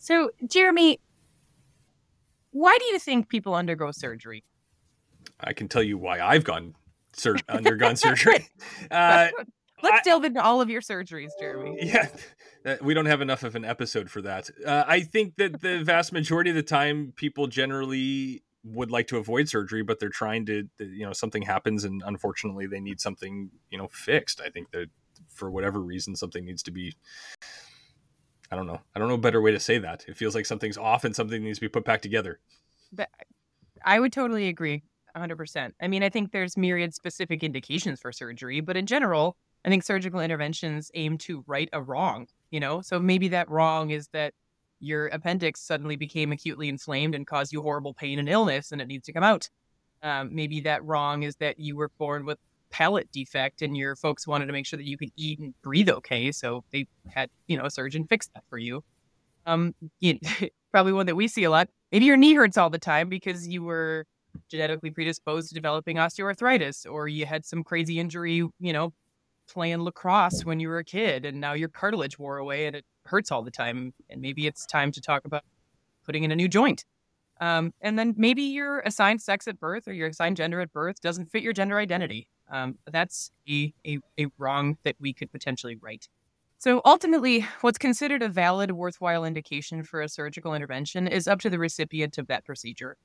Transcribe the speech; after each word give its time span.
So, 0.00 0.30
Jeremy, 0.48 0.98
why 2.52 2.76
do 2.78 2.86
you 2.86 2.98
think 2.98 3.28
people 3.28 3.54
undergo 3.54 3.90
surgery? 3.92 4.44
I 5.38 5.52
can 5.52 5.68
tell 5.68 5.82
you 5.82 5.98
why 5.98 6.20
I've 6.20 6.42
gone 6.42 6.74
sur- 7.12 7.36
undergone 7.48 7.96
surgery. 7.96 8.48
Uh, 8.90 9.28
Let's 9.82 10.00
I, 10.00 10.10
delve 10.10 10.24
into 10.24 10.42
all 10.42 10.60
of 10.60 10.68
your 10.68 10.80
surgeries, 10.80 11.30
Jeremy. 11.38 11.78
Yeah, 11.80 12.08
we 12.82 12.92
don't 12.92 13.06
have 13.06 13.20
enough 13.20 13.44
of 13.44 13.54
an 13.54 13.64
episode 13.64 14.10
for 14.10 14.20
that. 14.22 14.50
Uh, 14.66 14.84
I 14.86 15.00
think 15.00 15.36
that 15.36 15.60
the 15.60 15.78
vast 15.84 16.12
majority 16.12 16.50
of 16.50 16.56
the 16.56 16.62
time, 16.62 17.12
people 17.16 17.46
generally 17.46 18.42
would 18.64 18.90
like 18.90 19.06
to 19.08 19.16
avoid 19.16 19.48
surgery, 19.48 19.82
but 19.82 20.00
they're 20.00 20.10
trying 20.10 20.44
to, 20.46 20.68
you 20.78 21.06
know, 21.06 21.12
something 21.12 21.42
happens 21.42 21.84
and 21.84 22.02
unfortunately 22.04 22.66
they 22.66 22.80
need 22.80 23.00
something, 23.00 23.50
you 23.70 23.78
know, 23.78 23.88
fixed. 23.88 24.40
I 24.40 24.50
think 24.50 24.70
that 24.72 24.88
for 25.28 25.50
whatever 25.50 25.80
reason, 25.80 26.16
something 26.16 26.44
needs 26.44 26.62
to 26.64 26.70
be. 26.70 26.94
I 28.50 28.56
don't 28.56 28.66
know. 28.66 28.80
I 28.94 28.98
don't 28.98 29.08
know 29.08 29.14
a 29.14 29.18
better 29.18 29.40
way 29.40 29.52
to 29.52 29.60
say 29.60 29.78
that. 29.78 30.04
It 30.08 30.16
feels 30.16 30.34
like 30.34 30.46
something's 30.46 30.76
off 30.76 31.04
and 31.04 31.14
something 31.14 31.42
needs 31.42 31.58
to 31.58 31.62
be 31.62 31.68
put 31.68 31.84
back 31.84 32.02
together. 32.02 32.40
But 32.92 33.08
I 33.84 34.00
would 34.00 34.12
totally 34.12 34.48
agree. 34.48 34.82
100%. 35.16 35.72
I 35.80 35.88
mean, 35.88 36.02
I 36.02 36.08
think 36.08 36.30
there's 36.30 36.56
myriad 36.56 36.94
specific 36.94 37.42
indications 37.42 38.00
for 38.00 38.12
surgery, 38.12 38.60
but 38.60 38.76
in 38.76 38.86
general, 38.86 39.36
I 39.64 39.68
think 39.68 39.82
surgical 39.82 40.20
interventions 40.20 40.90
aim 40.94 41.18
to 41.18 41.44
right 41.46 41.68
a 41.72 41.82
wrong, 41.82 42.26
you 42.50 42.60
know? 42.60 42.80
So 42.80 42.98
maybe 42.98 43.28
that 43.28 43.50
wrong 43.50 43.90
is 43.90 44.08
that 44.08 44.34
your 44.80 45.08
appendix 45.08 45.60
suddenly 45.60 45.96
became 45.96 46.32
acutely 46.32 46.68
inflamed 46.68 47.14
and 47.14 47.26
caused 47.26 47.52
you 47.52 47.62
horrible 47.62 47.92
pain 47.92 48.18
and 48.18 48.28
illness 48.28 48.72
and 48.72 48.80
it 48.80 48.88
needs 48.88 49.06
to 49.06 49.12
come 49.12 49.24
out. 49.24 49.48
Um, 50.02 50.34
maybe 50.34 50.60
that 50.62 50.84
wrong 50.84 51.22
is 51.24 51.36
that 51.36 51.58
you 51.58 51.76
were 51.76 51.90
born 51.98 52.24
with 52.24 52.38
palate 52.70 53.10
defect 53.12 53.62
and 53.62 53.76
your 53.76 53.96
folks 53.96 54.26
wanted 54.26 54.46
to 54.46 54.52
make 54.52 54.66
sure 54.66 54.76
that 54.76 54.86
you 54.86 54.96
could 54.96 55.10
eat 55.16 55.38
and 55.38 55.54
breathe 55.62 55.88
okay. 55.88 56.32
So 56.32 56.64
they 56.72 56.86
had, 57.08 57.30
you 57.46 57.56
know, 57.56 57.64
a 57.64 57.70
surgeon 57.70 58.06
fix 58.06 58.28
that 58.34 58.44
for 58.48 58.58
you. 58.58 58.82
Um, 59.46 59.74
you, 60.00 60.18
probably 60.72 60.92
one 60.92 61.06
that 61.06 61.16
we 61.16 61.28
see 61.28 61.44
a 61.44 61.50
lot. 61.50 61.68
Maybe 61.92 62.06
your 62.06 62.16
knee 62.16 62.34
hurts 62.34 62.56
all 62.56 62.70
the 62.70 62.78
time 62.78 63.08
because 63.08 63.48
you 63.48 63.62
were 63.62 64.06
genetically 64.48 64.90
predisposed 64.90 65.48
to 65.48 65.54
developing 65.54 65.96
osteoarthritis 65.96 66.90
or 66.90 67.08
you 67.08 67.26
had 67.26 67.44
some 67.44 67.64
crazy 67.64 67.98
injury, 67.98 68.48
you 68.60 68.72
know, 68.72 68.92
playing 69.48 69.82
lacrosse 69.82 70.44
when 70.44 70.60
you 70.60 70.68
were 70.68 70.78
a 70.78 70.84
kid 70.84 71.24
and 71.24 71.40
now 71.40 71.52
your 71.52 71.68
cartilage 71.68 72.18
wore 72.18 72.38
away 72.38 72.66
and 72.66 72.76
it 72.76 72.84
hurts 73.04 73.32
all 73.32 73.42
the 73.42 73.50
time. 73.50 73.92
And 74.08 74.20
maybe 74.20 74.46
it's 74.46 74.64
time 74.66 74.92
to 74.92 75.00
talk 75.00 75.24
about 75.24 75.42
putting 76.04 76.22
in 76.22 76.30
a 76.30 76.36
new 76.36 76.48
joint. 76.48 76.84
Um, 77.40 77.72
and 77.80 77.98
then 77.98 78.14
maybe 78.16 78.42
your 78.42 78.80
assigned 78.80 79.22
sex 79.22 79.48
at 79.48 79.58
birth 79.58 79.88
or 79.88 79.92
your 79.92 80.08
assigned 80.08 80.36
gender 80.36 80.60
at 80.60 80.72
birth 80.72 81.00
doesn't 81.00 81.32
fit 81.32 81.42
your 81.42 81.54
gender 81.54 81.78
identity. 81.78 82.28
Um, 82.50 82.78
that's 82.90 83.30
a, 83.48 83.72
a, 83.86 83.98
a 84.18 84.26
wrong 84.38 84.76
that 84.84 84.96
we 84.98 85.12
could 85.12 85.30
potentially 85.30 85.76
right. 85.76 86.06
So 86.58 86.82
ultimately, 86.84 87.46
what's 87.62 87.78
considered 87.78 88.22
a 88.22 88.28
valid, 88.28 88.72
worthwhile 88.72 89.24
indication 89.24 89.82
for 89.82 90.02
a 90.02 90.08
surgical 90.08 90.52
intervention 90.54 91.06
is 91.06 91.26
up 91.26 91.40
to 91.40 91.50
the 91.50 91.58
recipient 91.58 92.18
of 92.18 92.26
that 92.26 92.44
procedure. 92.44 92.98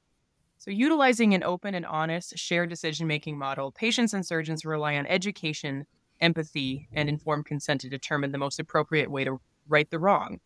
So, 0.57 0.71
utilizing 0.71 1.33
an 1.33 1.43
open 1.43 1.75
and 1.75 1.85
honest 1.85 2.37
shared 2.37 2.69
decision 2.69 3.07
making 3.07 3.37
model, 3.37 3.71
patients 3.71 4.13
and 4.13 4.25
surgeons 4.25 4.65
rely 4.65 4.97
on 4.97 5.05
education, 5.05 5.85
empathy, 6.19 6.87
and 6.91 7.07
informed 7.07 7.45
consent 7.45 7.81
to 7.81 7.89
determine 7.89 8.31
the 8.31 8.37
most 8.37 8.59
appropriate 8.59 9.11
way 9.11 9.23
to 9.23 9.39
right 9.67 9.89
the 9.89 9.99
wrong. 9.99 10.39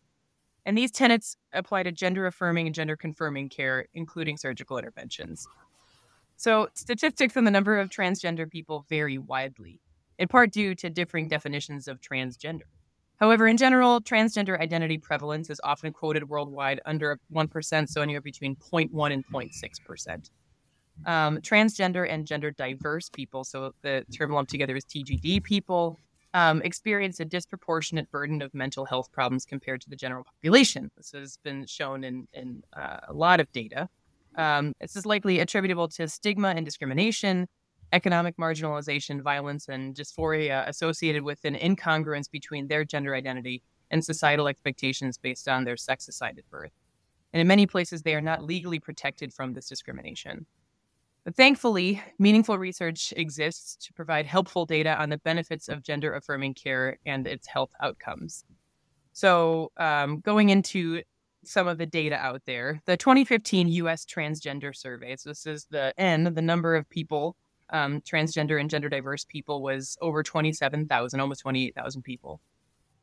And 0.66 0.76
these 0.76 0.90
tenets 0.90 1.36
apply 1.52 1.84
to 1.84 1.92
gender 1.92 2.26
affirming 2.26 2.66
and 2.66 2.74
gender 2.74 2.96
confirming 2.96 3.48
care, 3.48 3.86
including 3.94 4.36
surgical 4.36 4.78
interventions. 4.78 5.48
So, 6.40 6.68
statistics 6.72 7.36
on 7.36 7.44
the 7.44 7.50
number 7.50 7.78
of 7.78 7.90
transgender 7.90 8.50
people 8.50 8.86
vary 8.88 9.18
widely, 9.18 9.78
in 10.18 10.26
part 10.26 10.52
due 10.52 10.74
to 10.76 10.88
differing 10.88 11.28
definitions 11.28 11.86
of 11.86 12.00
transgender. 12.00 12.62
However, 13.16 13.46
in 13.46 13.58
general, 13.58 14.00
transgender 14.00 14.58
identity 14.58 14.96
prevalence 14.96 15.50
is 15.50 15.60
often 15.62 15.92
quoted 15.92 16.26
worldwide 16.30 16.80
under 16.86 17.20
1%, 17.30 17.88
so 17.90 18.00
anywhere 18.00 18.22
between 18.22 18.56
0.1 18.56 19.12
and 19.12 19.22
0.6%. 19.26 20.30
Um, 21.04 21.42
transgender 21.42 22.10
and 22.10 22.26
gender 22.26 22.52
diverse 22.52 23.10
people, 23.10 23.44
so 23.44 23.74
the 23.82 24.06
term 24.10 24.32
lumped 24.32 24.50
together 24.50 24.74
is 24.74 24.86
TGD 24.86 25.44
people, 25.44 25.98
um, 26.32 26.62
experience 26.62 27.20
a 27.20 27.26
disproportionate 27.26 28.10
burden 28.10 28.40
of 28.40 28.54
mental 28.54 28.86
health 28.86 29.12
problems 29.12 29.44
compared 29.44 29.82
to 29.82 29.90
the 29.90 29.96
general 29.96 30.24
population. 30.24 30.90
This 30.96 31.12
has 31.12 31.36
been 31.44 31.66
shown 31.66 32.02
in, 32.02 32.26
in 32.32 32.62
uh, 32.74 33.00
a 33.08 33.12
lot 33.12 33.40
of 33.40 33.52
data. 33.52 33.90
Um, 34.36 34.74
this 34.80 34.96
is 34.96 35.06
likely 35.06 35.40
attributable 35.40 35.88
to 35.88 36.08
stigma 36.08 36.48
and 36.48 36.64
discrimination, 36.64 37.48
economic 37.92 38.36
marginalization, 38.36 39.22
violence, 39.22 39.68
and 39.68 39.94
dysphoria 39.94 40.66
associated 40.68 41.22
with 41.22 41.44
an 41.44 41.54
incongruence 41.54 42.30
between 42.30 42.68
their 42.68 42.84
gender 42.84 43.14
identity 43.14 43.62
and 43.90 44.04
societal 44.04 44.48
expectations 44.48 45.18
based 45.18 45.48
on 45.48 45.64
their 45.64 45.76
sex 45.76 46.08
assigned 46.08 46.38
at 46.38 46.48
birth. 46.48 46.72
And 47.32 47.40
in 47.40 47.46
many 47.46 47.66
places, 47.66 48.02
they 48.02 48.14
are 48.14 48.20
not 48.20 48.44
legally 48.44 48.78
protected 48.78 49.32
from 49.32 49.52
this 49.52 49.68
discrimination. 49.68 50.46
But 51.24 51.36
thankfully, 51.36 52.02
meaningful 52.18 52.58
research 52.58 53.12
exists 53.16 53.76
to 53.86 53.92
provide 53.92 54.26
helpful 54.26 54.64
data 54.64 55.00
on 55.00 55.10
the 55.10 55.18
benefits 55.18 55.68
of 55.68 55.82
gender 55.82 56.14
affirming 56.14 56.54
care 56.54 56.98
and 57.04 57.26
its 57.26 57.46
health 57.46 57.72
outcomes. 57.82 58.44
So, 59.12 59.70
um, 59.76 60.20
going 60.20 60.48
into 60.48 61.02
some 61.44 61.66
of 61.66 61.78
the 61.78 61.86
data 61.86 62.16
out 62.16 62.42
there, 62.46 62.80
the 62.86 62.96
2015 62.96 63.68
US 63.68 64.04
Transgender 64.04 64.74
Survey, 64.74 65.16
so 65.16 65.30
this 65.30 65.46
is 65.46 65.66
the 65.70 65.94
N, 65.98 66.34
the 66.34 66.42
number 66.42 66.76
of 66.76 66.88
people, 66.88 67.36
um, 67.70 68.00
transgender 68.00 68.60
and 68.60 68.68
gender 68.68 68.88
diverse 68.88 69.24
people, 69.24 69.62
was 69.62 69.96
over 70.00 70.22
27,000, 70.22 71.20
almost 71.20 71.40
28,000 71.40 72.02
people. 72.02 72.40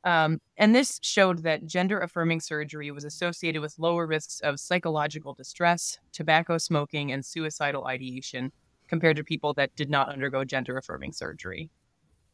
Um, 0.03 0.39
and 0.57 0.73
this 0.73 0.99
showed 1.01 1.43
that 1.43 1.65
gender 1.65 1.99
affirming 1.99 2.39
surgery 2.39 2.91
was 2.91 3.03
associated 3.03 3.61
with 3.61 3.77
lower 3.77 4.05
risks 4.07 4.39
of 4.41 4.59
psychological 4.59 5.33
distress, 5.33 5.97
tobacco 6.13 6.57
smoking, 6.57 7.11
and 7.11 7.25
suicidal 7.25 7.87
ideation 7.87 8.51
compared 8.87 9.17
to 9.17 9.23
people 9.23 9.53
that 9.55 9.75
did 9.75 9.89
not 9.89 10.09
undergo 10.09 10.43
gender 10.45 10.77
affirming 10.77 11.11
surgery. 11.11 11.69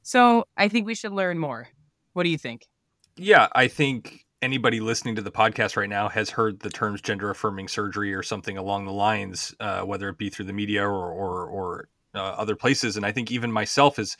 So 0.04 0.46
I 0.58 0.68
think 0.68 0.86
we 0.86 0.96
should 0.96 1.14
learn 1.14 1.40
more. 1.40 1.70
What 2.14 2.24
do 2.24 2.30
you 2.30 2.38
think? 2.38 2.68
Yeah, 3.16 3.48
I 3.56 3.68
think 3.68 4.26
anybody 4.44 4.80
listening 4.80 5.16
to 5.16 5.22
the 5.22 5.32
podcast 5.32 5.78
right 5.78 5.90
now 5.90 6.10
has 6.10 6.30
heard 6.30 6.60
the 6.60 6.70
terms 6.70 7.02
gender 7.02 7.30
affirming 7.30 7.68
surgery 7.68 8.14
or 8.14 8.22
something 8.22 8.58
along 8.58 8.86
the 8.86 8.92
lines, 8.92 9.56
uh, 9.60 9.82
whether 9.82 10.10
it 10.10 10.18
be 10.18 10.30
through 10.30 10.46
the 10.46 10.54
media 10.54 10.84
or 10.84 11.12
or, 11.12 11.46
or 11.48 11.90
uh, 12.14 12.20
other 12.20 12.56
places. 12.56 12.98
And 12.98 13.06
I 13.06 13.12
think 13.12 13.32
even 13.32 13.52
myself 13.52 13.98
is 13.98 14.18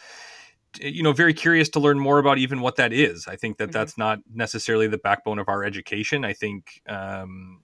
you 0.80 1.04
know 1.04 1.14
very 1.14 1.34
curious 1.34 1.70
to 1.70 1.80
learn 1.80 2.00
more 2.00 2.18
about 2.18 2.40
even 2.40 2.60
what 2.60 2.78
that 2.78 2.92
is 2.92 3.28
i 3.28 3.36
think 3.36 3.58
that 3.58 3.66
mm-hmm. 3.66 3.74
that's 3.74 3.96
not 3.96 4.18
necessarily 4.34 4.88
the 4.88 4.98
backbone 4.98 5.38
of 5.38 5.48
our 5.48 5.64
education 5.64 6.26
i 6.26 6.34
think 6.34 6.82
um, 6.90 7.62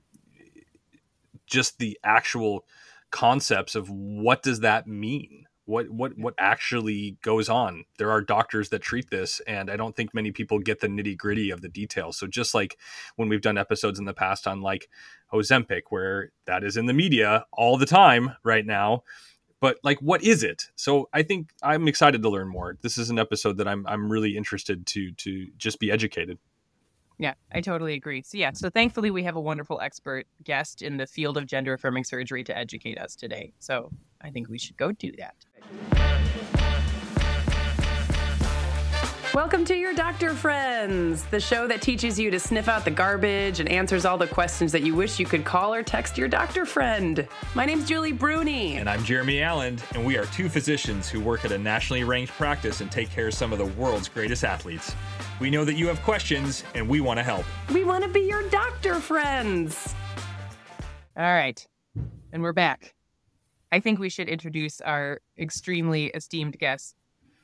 just 1.47 1.79
the 1.79 1.97
actual 2.03 2.65
concepts 3.09 3.73
of 3.73 3.89
what 3.89 4.43
does 4.43 4.59
that 4.59 4.85
mean 4.85 5.45
what 5.69 5.87
what 5.91 6.17
what 6.17 6.33
actually 6.39 7.15
goes 7.21 7.47
on. 7.47 7.85
There 7.99 8.09
are 8.09 8.21
doctors 8.21 8.69
that 8.69 8.81
treat 8.81 9.11
this 9.11 9.39
and 9.45 9.69
i 9.69 9.77
don't 9.77 9.95
think 9.95 10.13
many 10.15 10.31
people 10.31 10.57
get 10.57 10.79
the 10.79 10.87
nitty 10.87 11.15
gritty 11.15 11.51
of 11.51 11.61
the 11.61 11.69
details. 11.69 12.17
So 12.17 12.25
just 12.25 12.55
like 12.55 12.77
when 13.15 13.29
we've 13.29 13.41
done 13.41 13.57
episodes 13.57 13.99
in 13.99 14.05
the 14.05 14.13
past 14.13 14.47
on 14.47 14.61
like 14.61 14.89
ozempic 15.31 15.83
where 15.89 16.31
that 16.45 16.63
is 16.63 16.75
in 16.75 16.87
the 16.87 16.93
media 16.93 17.45
all 17.53 17.77
the 17.77 17.85
time 17.85 18.35
right 18.43 18.65
now 18.65 19.03
but 19.61 19.77
like 19.83 19.99
what 19.99 20.23
is 20.23 20.41
it? 20.43 20.63
So 20.75 21.07
i 21.13 21.21
think 21.21 21.51
i'm 21.61 21.87
excited 21.87 22.23
to 22.23 22.29
learn 22.29 22.49
more. 22.49 22.77
This 22.81 22.97
is 22.97 23.11
an 23.11 23.19
episode 23.19 23.57
that 23.57 23.67
i'm 23.67 23.85
i'm 23.85 24.11
really 24.11 24.35
interested 24.35 24.87
to 24.87 25.11
to 25.11 25.47
just 25.57 25.79
be 25.79 25.91
educated 25.91 26.39
yeah 27.19 27.33
i 27.51 27.61
totally 27.61 27.93
agree. 27.93 28.23
So 28.23 28.37
yeah 28.37 28.51
so 28.53 28.69
thankfully 28.69 29.11
we 29.11 29.23
have 29.23 29.35
a 29.35 29.41
wonderful 29.41 29.79
expert 29.81 30.25
guest 30.43 30.81
in 30.81 30.97
the 30.97 31.05
field 31.05 31.37
of 31.37 31.45
gender 31.45 31.73
affirming 31.73 32.05
surgery 32.05 32.43
to 32.45 32.57
educate 32.57 32.97
us 32.97 33.15
today. 33.15 33.53
So 33.59 33.91
i 34.21 34.29
think 34.31 34.49
we 34.49 34.57
should 34.57 34.77
go 34.77 34.91
do 34.91 35.11
that 35.17 36.58
Welcome 39.35 39.63
to 39.65 39.75
your 39.75 39.93
Doctor 39.93 40.33
Friends, 40.33 41.23
the 41.25 41.39
show 41.39 41.67
that 41.67 41.83
teaches 41.83 42.19
you 42.19 42.31
to 42.31 42.39
sniff 42.39 42.67
out 42.67 42.83
the 42.83 42.89
garbage 42.89 43.59
and 43.59 43.69
answers 43.69 44.03
all 44.03 44.17
the 44.17 44.25
questions 44.25 44.71
that 44.71 44.81
you 44.81 44.95
wish 44.95 45.19
you 45.19 45.27
could 45.27 45.45
call 45.45 45.71
or 45.71 45.83
text 45.83 46.17
your 46.17 46.27
doctor 46.27 46.65
friend. 46.65 47.27
My 47.53 47.63
name's 47.63 47.87
Julie 47.87 48.11
Bruni. 48.11 48.77
And 48.77 48.89
I'm 48.89 49.03
Jeremy 49.03 49.43
Allen, 49.43 49.77
and 49.93 50.03
we 50.03 50.17
are 50.17 50.25
two 50.25 50.49
physicians 50.49 51.09
who 51.09 51.19
work 51.19 51.45
at 51.45 51.51
a 51.51 51.59
nationally 51.59 52.03
ranked 52.03 52.33
practice 52.33 52.81
and 52.81 52.91
take 52.91 53.11
care 53.11 53.27
of 53.27 53.35
some 53.35 53.53
of 53.53 53.59
the 53.59 53.67
world's 53.67 54.09
greatest 54.09 54.43
athletes. 54.43 54.95
We 55.39 55.51
know 55.51 55.63
that 55.63 55.75
you 55.75 55.87
have 55.89 56.01
questions, 56.01 56.63
and 56.73 56.89
we 56.89 56.99
want 56.99 57.19
to 57.19 57.23
help. 57.23 57.45
We 57.71 57.83
want 57.83 58.03
to 58.05 58.09
be 58.09 58.21
your 58.21 58.49
doctor 58.49 58.95
friends. 58.95 59.93
All 61.15 61.23
right, 61.23 61.65
and 62.33 62.41
we're 62.41 62.53
back. 62.53 62.95
I 63.71 63.79
think 63.79 63.99
we 63.99 64.09
should 64.09 64.27
introduce 64.27 64.81
our 64.81 65.21
extremely 65.37 66.07
esteemed 66.07 66.57
guest 66.57 66.95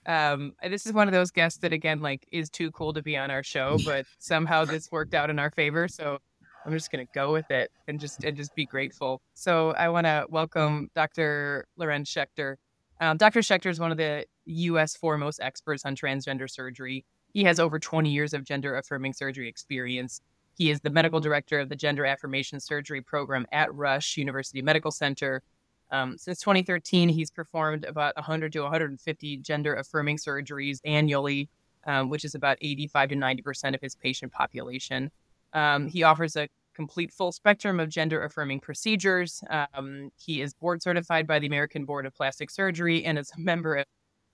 um, 0.05 0.53
this 0.67 0.85
is 0.85 0.93
one 0.93 1.07
of 1.07 1.13
those 1.13 1.31
guests 1.31 1.59
that 1.59 1.73
again, 1.73 2.01
like, 2.01 2.27
is 2.31 2.49
too 2.49 2.71
cool 2.71 2.93
to 2.93 3.01
be 3.01 3.17
on 3.17 3.31
our 3.31 3.43
show, 3.43 3.77
but 3.85 4.05
somehow 4.19 4.65
this 4.65 4.91
worked 4.91 5.13
out 5.13 5.29
in 5.29 5.39
our 5.39 5.51
favor. 5.51 5.87
So 5.87 6.19
I'm 6.65 6.71
just 6.71 6.91
gonna 6.91 7.05
go 7.13 7.31
with 7.31 7.49
it 7.51 7.71
and 7.87 7.99
just 7.99 8.23
and 8.23 8.35
just 8.35 8.55
be 8.55 8.65
grateful. 8.65 9.21
So 9.33 9.71
I 9.71 9.89
want 9.89 10.05
to 10.05 10.25
welcome 10.29 10.89
Dr. 10.95 11.67
Lorenz 11.77 12.09
Schechter. 12.09 12.55
Um, 13.01 13.17
Dr. 13.17 13.41
Schechter 13.41 13.69
is 13.69 13.79
one 13.79 13.91
of 13.91 13.97
the 13.97 14.25
U.S. 14.45 14.95
foremost 14.95 15.39
experts 15.41 15.85
on 15.85 15.95
transgender 15.95 16.49
surgery. 16.49 17.05
He 17.33 17.43
has 17.43 17.59
over 17.59 17.79
20 17.79 18.09
years 18.09 18.33
of 18.33 18.45
gender 18.45 18.77
affirming 18.77 19.13
surgery 19.13 19.49
experience. 19.49 20.21
He 20.57 20.71
is 20.71 20.79
the 20.79 20.89
medical 20.89 21.19
director 21.19 21.59
of 21.59 21.67
the 21.67 21.75
Gender 21.75 22.05
Affirmation 22.05 22.61
Surgery 22.61 23.01
Program 23.01 23.45
at 23.51 23.73
Rush 23.75 24.15
University 24.15 24.61
Medical 24.61 24.91
Center. 24.91 25.43
Um, 25.91 26.17
since 26.17 26.39
2013, 26.39 27.09
he's 27.09 27.31
performed 27.31 27.85
about 27.85 28.15
100 28.15 28.51
to 28.53 28.61
150 28.61 29.37
gender 29.37 29.75
affirming 29.75 30.17
surgeries 30.17 30.79
annually, 30.83 31.49
um, 31.85 32.09
which 32.09 32.25
is 32.25 32.35
about 32.35 32.57
85 32.61 33.09
to 33.09 33.15
90 33.15 33.41
percent 33.41 33.75
of 33.75 33.81
his 33.81 33.95
patient 33.95 34.31
population. 34.31 35.11
Um, 35.53 35.87
he 35.87 36.03
offers 36.03 36.35
a 36.35 36.49
complete 36.75 37.11
full 37.11 37.31
spectrum 37.31 37.79
of 37.79 37.89
gender 37.89 38.23
affirming 38.23 38.59
procedures. 38.59 39.41
Um, 39.49 40.11
he 40.17 40.41
is 40.41 40.53
board 40.53 40.81
certified 40.81 41.25
by 41.25 41.39
the 41.39 41.47
American 41.47 41.85
Board 41.85 42.05
of 42.05 42.13
Plastic 42.13 42.51
Surgery 42.51 43.05
and 43.05 43.17
is 43.17 43.31
a 43.35 43.39
member 43.39 43.75
of 43.75 43.85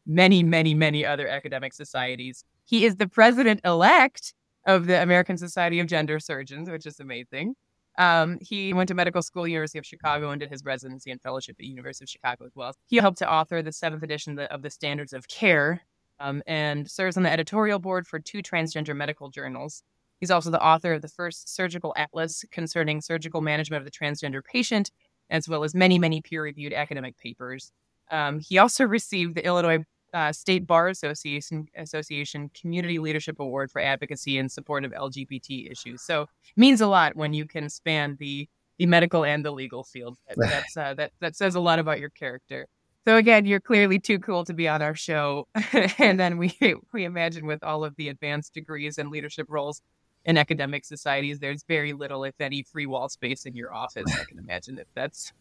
many, 0.06 0.44
many, 0.44 0.74
many 0.74 1.06
other 1.06 1.28
academic 1.28 1.74
societies. 1.74 2.44
He 2.66 2.86
is 2.86 2.96
the 2.96 3.08
president 3.08 3.62
elect 3.64 4.34
of 4.66 4.88
the 4.88 5.02
American 5.02 5.38
Society 5.38 5.80
of 5.80 5.88
Gender 5.88 6.20
Surgeons, 6.20 6.70
which 6.70 6.86
is 6.86 7.00
amazing. 7.00 7.56
Um, 8.02 8.40
he 8.42 8.74
went 8.74 8.88
to 8.88 8.96
medical 8.96 9.22
school, 9.22 9.48
University 9.48 9.78
of 9.78 9.86
Chicago, 9.86 10.32
and 10.32 10.40
did 10.40 10.50
his 10.50 10.66
residency 10.66 11.12
and 11.12 11.22
fellowship 11.22 11.58
at 11.60 11.66
University 11.66 12.04
of 12.04 12.10
Chicago 12.10 12.46
as 12.46 12.52
well. 12.56 12.74
He 12.88 12.96
helped 12.96 13.20
to 13.20 13.32
author 13.32 13.62
the 13.62 13.72
seventh 13.72 14.02
edition 14.02 14.40
of 14.40 14.64
the 14.64 14.72
Standards 14.72 15.14
of 15.14 15.28
Care 15.28 15.82
um, 16.20 16.42
and 16.48 16.90
serves 16.90 17.16
on 17.16 17.22
the 17.22 17.32
editorial 17.32 17.78
board 17.78 18.08
for 18.08 18.18
two 18.18 18.42
transgender 18.42 18.96
medical 18.96 19.30
journals. 19.30 19.84
He's 20.20 20.32
also 20.32 20.50
the 20.50 20.64
author 20.64 20.94
of 20.94 21.04
the 21.04 21.10
first 21.10 21.54
surgical 21.54 21.94
atlas 21.96 22.44
concerning 22.52 23.02
surgical 23.02 23.40
management 23.40 23.82
of 23.82 23.86
the 23.86 23.92
transgender 23.92 24.44
patient, 24.44 24.90
as 25.30 25.48
well 25.48 25.64
as 25.64 25.76
many, 25.76 26.00
many 26.00 26.22
peer 26.24 26.42
reviewed 26.42 26.74
academic 26.74 27.20
papers. 27.20 27.72
Um, 28.10 28.40
he 28.40 28.58
also 28.58 28.84
received 28.88 29.36
the 29.36 29.46
Illinois 29.46 29.86
uh, 30.14 30.32
State 30.32 30.68
Bar 30.68 30.90
Association 30.90 31.68
Association 31.76 32.50
Community 32.60 33.00
Leadership 33.00 33.40
Award 33.40 33.72
for 33.72 33.82
advocacy 33.82 34.38
in 34.38 34.50
support 34.50 34.86
of 34.86 34.92
LGBT 34.92 35.72
issues. 35.72 36.02
So 36.02 36.24
it 36.24 36.30
means 36.58 36.82
a 36.82 36.88
lot 36.88 37.16
when 37.16 37.34
you 37.34 37.46
can 37.46 37.70
span 37.70 38.18
the 38.20 38.48
the 38.78 38.86
medical 38.86 39.24
and 39.24 39.46
the 39.46 39.52
legal 39.52 39.84
field. 39.84 40.18
That's 40.36 40.76
uh, 40.76 40.94
that 40.96 41.12
that 41.20 41.36
says 41.36 41.56
a 41.56 41.60
lot 41.60 41.80
about 41.80 42.00
your 42.00 42.10
character. 42.10 42.68
So 43.06 43.18
again, 43.18 43.46
you're 43.46 43.60
clearly 43.60 43.98
too 43.98 44.20
cool 44.20 44.46
to 44.46 44.54
be 44.54 44.68
on 44.68 44.82
our 44.82 44.94
show, 44.94 45.48
and 45.98 46.20
then 46.20 46.38
we 46.38 46.56
we 46.94 47.06
imagine 47.06 47.46
with 47.46 47.64
all 47.64 47.84
of 47.84 47.96
the 47.96 48.10
advanced 48.10 48.54
degrees 48.54 48.98
and 48.98 49.10
leadership 49.10 49.48
roles 49.50 49.82
in 50.26 50.38
academic 50.38 50.86
societies, 50.86 51.40
there's 51.40 51.64
very 51.64 51.94
little, 51.94 52.24
if 52.24 52.40
any, 52.40 52.64
free 52.64 52.86
wall 52.86 53.10
space 53.10 53.46
in 53.46 53.56
your 53.56 53.74
office. 53.74 54.06
I 54.14 54.24
can 54.26 54.40
imagine 54.40 54.76
that 54.76 54.88
that's 54.94 55.34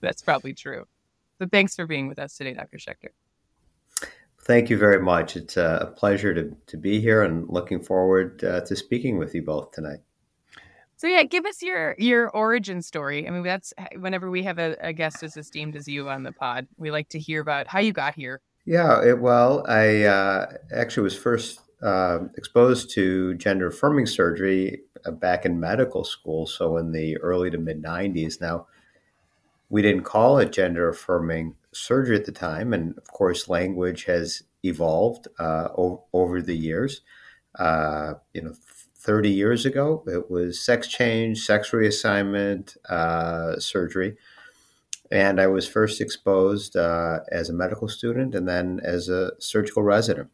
that's 0.00 0.22
probably 0.22 0.54
true. 0.54 0.84
So 1.40 1.46
thanks 1.50 1.74
for 1.74 1.86
being 1.86 2.08
with 2.08 2.18
us 2.18 2.36
today, 2.36 2.54
Dr. 2.54 2.78
Schechter. 2.78 3.10
Thank 4.48 4.70
you 4.70 4.78
very 4.78 5.00
much. 5.00 5.36
It's 5.36 5.58
a 5.58 5.92
pleasure 5.94 6.32
to, 6.32 6.56
to 6.68 6.76
be 6.78 7.02
here 7.02 7.22
and 7.22 7.46
looking 7.50 7.82
forward 7.82 8.42
uh, 8.42 8.62
to 8.62 8.74
speaking 8.74 9.18
with 9.18 9.34
you 9.34 9.42
both 9.42 9.72
tonight. 9.72 9.98
So 10.96 11.06
yeah, 11.06 11.22
give 11.22 11.44
us 11.44 11.62
your 11.62 11.94
your 11.98 12.30
origin 12.30 12.80
story. 12.80 13.28
I 13.28 13.30
mean, 13.30 13.42
that's 13.42 13.74
whenever 13.98 14.30
we 14.30 14.42
have 14.44 14.58
a, 14.58 14.74
a 14.80 14.94
guest 14.94 15.22
as 15.22 15.36
esteemed 15.36 15.76
as 15.76 15.86
you 15.86 16.08
on 16.08 16.22
the 16.22 16.32
pod, 16.32 16.66
we 16.78 16.90
like 16.90 17.10
to 17.10 17.18
hear 17.18 17.42
about 17.42 17.68
how 17.68 17.78
you 17.78 17.92
got 17.92 18.14
here. 18.14 18.40
Yeah, 18.64 19.04
it, 19.04 19.20
well, 19.20 19.64
I 19.68 20.04
uh, 20.04 20.46
actually 20.74 21.04
was 21.04 21.16
first 21.16 21.60
uh, 21.82 22.20
exposed 22.38 22.90
to 22.94 23.34
gender 23.34 23.66
affirming 23.66 24.06
surgery 24.06 24.80
uh, 25.04 25.10
back 25.10 25.44
in 25.44 25.60
medical 25.60 26.04
school, 26.04 26.46
so 26.46 26.78
in 26.78 26.90
the 26.90 27.18
early 27.18 27.50
to 27.50 27.58
mid 27.58 27.82
90s. 27.82 28.40
Now, 28.40 28.66
we 29.68 29.82
didn't 29.82 30.04
call 30.04 30.38
it 30.38 30.52
gender 30.52 30.88
affirming 30.88 31.54
surgery 31.72 32.16
at 32.16 32.24
the 32.24 32.32
time, 32.32 32.72
and 32.72 32.96
of 32.96 33.08
course, 33.08 33.48
language 33.48 34.04
has 34.04 34.42
evolved 34.64 35.28
uh, 35.38 35.68
o- 35.76 36.04
over 36.12 36.40
the 36.40 36.56
years. 36.56 37.02
Uh, 37.58 38.14
you 38.32 38.42
know, 38.42 38.54
30 38.98 39.30
years 39.30 39.64
ago, 39.64 40.02
it 40.06 40.30
was 40.30 40.60
sex 40.60 40.88
change, 40.88 41.40
sex 41.40 41.70
reassignment 41.70 42.76
uh, 42.90 43.58
surgery. 43.58 44.16
And 45.10 45.40
I 45.40 45.46
was 45.46 45.66
first 45.66 46.00
exposed 46.00 46.76
uh, 46.76 47.20
as 47.32 47.48
a 47.48 47.54
medical 47.54 47.88
student 47.88 48.34
and 48.34 48.46
then 48.46 48.80
as 48.82 49.08
a 49.08 49.32
surgical 49.38 49.82
resident. 49.82 50.28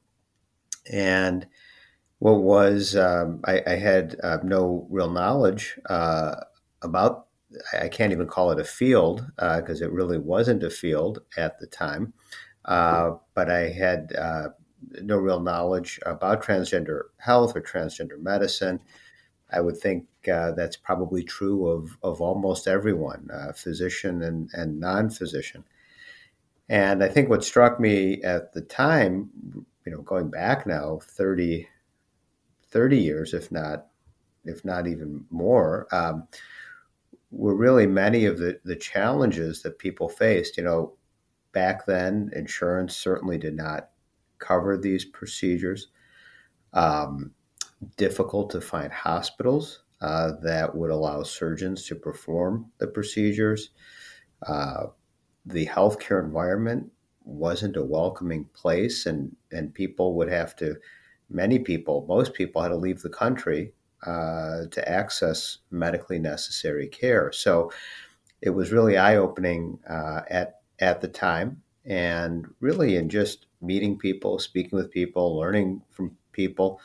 And 0.91 1.47
what 2.19 2.41
was, 2.41 2.97
um, 2.97 3.41
I, 3.45 3.63
I, 3.67 3.77
had 3.77 4.17
uh, 4.23 4.39
no 4.43 4.87
real 4.91 5.11
knowledge 5.11 5.79
uh, 5.89 6.37
about, 6.83 7.29
I 7.79 7.89
can't 7.89 8.13
even 8.13 8.27
call 8.27 8.51
it 8.51 8.61
a 8.61 8.65
field 8.65 9.27
because 9.37 9.83
uh, 9.83 9.87
it 9.87 9.93
really 9.93 10.19
wasn't 10.19 10.63
a 10.63 10.71
field 10.71 11.21
at 11.37 11.59
the 11.59 11.67
time. 11.67 12.13
Uh, 12.65 13.13
but 13.35 13.51
I 13.51 13.69
had 13.69 14.13
uh, 14.17 14.49
no 15.03 15.17
real 15.17 15.41
knowledge 15.41 16.01
about 16.07 16.43
transgender 16.43 17.03
health 17.19 17.57
or 17.57 17.61
transgender 17.61 18.21
medicine. 18.21 18.81
I 19.51 19.61
would 19.61 19.77
think 19.77 20.07
uh, 20.33 20.53
that's 20.53 20.77
probably 20.77 21.23
true 21.23 21.69
of, 21.69 21.97
of 22.03 22.21
almost 22.21 22.67
everyone, 22.67 23.29
uh, 23.33 23.53
physician 23.53 24.23
and, 24.23 24.51
and 24.55 24.81
non 24.81 25.11
physician. 25.11 25.65
And 26.69 27.05
I 27.05 27.09
think 27.09 27.29
what 27.29 27.45
struck 27.45 27.79
me 27.79 28.23
at 28.23 28.55
the 28.55 28.63
time 28.63 29.31
you 29.85 29.93
know, 29.93 30.03
going 30.03 30.31
back 30.31 30.67
now 30.67 30.99
30, 31.03 31.69
30 32.71 32.99
years, 32.99 33.35
if 33.35 33.53
not, 33.53 33.87
if 34.45 34.65
not 34.65 34.87
even 34.87 35.25
more, 35.31 35.87
um, 35.93 36.27
were 37.35 37.55
really 37.55 37.87
many 37.87 38.25
of 38.27 38.39
the, 38.39 38.61
the 38.65 38.77
challenges 38.77 39.63
that 39.63 39.79
people 39.79 40.09
faced. 40.09 40.57
You 40.57 40.63
know, 40.63 40.95
back 41.53 41.87
then, 41.87 42.31
insurance 42.35 42.97
certainly 42.97 43.39
did 43.39 43.57
not 43.57 43.91
cover 44.39 44.77
these 44.77 45.05
procedures. 45.05 45.89
Um, 46.73 47.33
difficult 47.97 48.51
to 48.51 48.61
find 48.61 48.93
hospitals 48.93 49.83
uh, 50.01 50.33
that 50.43 50.75
would 50.75 50.91
allow 50.91 51.23
surgeons 51.23 51.87
to 51.87 51.95
perform 51.95 52.71
the 52.79 52.87
procedures. 52.87 53.71
Uh, 54.47 54.87
the 55.47 55.67
healthcare 55.67 56.23
environment 56.23 56.91
wasn't 57.25 57.77
a 57.77 57.85
welcoming 57.85 58.45
place, 58.55 59.07
and 59.07 59.35
and 59.53 59.75
people 59.75 60.15
would 60.15 60.29
have 60.29 60.55
to, 60.57 60.77
many 61.31 61.59
people, 61.59 62.05
most 62.09 62.35
people 62.35 62.63
had 62.63 62.69
to 62.69 62.77
leave 62.77 63.03
the 63.03 63.09
country 63.09 63.73
uh, 64.07 64.67
to 64.71 64.89
access 64.89 65.59
medically 65.71 66.19
necessary 66.19 66.89
care. 66.89 67.33
So 67.33 67.73
it 68.41 68.51
was 68.51 68.73
really 68.73 68.97
eye 68.97 69.17
opening 69.17 69.79
uh, 69.89 70.23
at 70.31 70.61
at 70.81 71.01
the 71.01 71.09
time, 71.09 71.63
and 71.85 72.47
really 72.61 72.97
in 72.97 73.09
just 73.09 73.47
meeting 73.63 73.97
people, 73.99 74.39
speaking 74.39 74.77
with 74.77 74.91
people, 74.91 75.39
learning 75.39 75.83
from 75.91 76.17
people, 76.33 76.81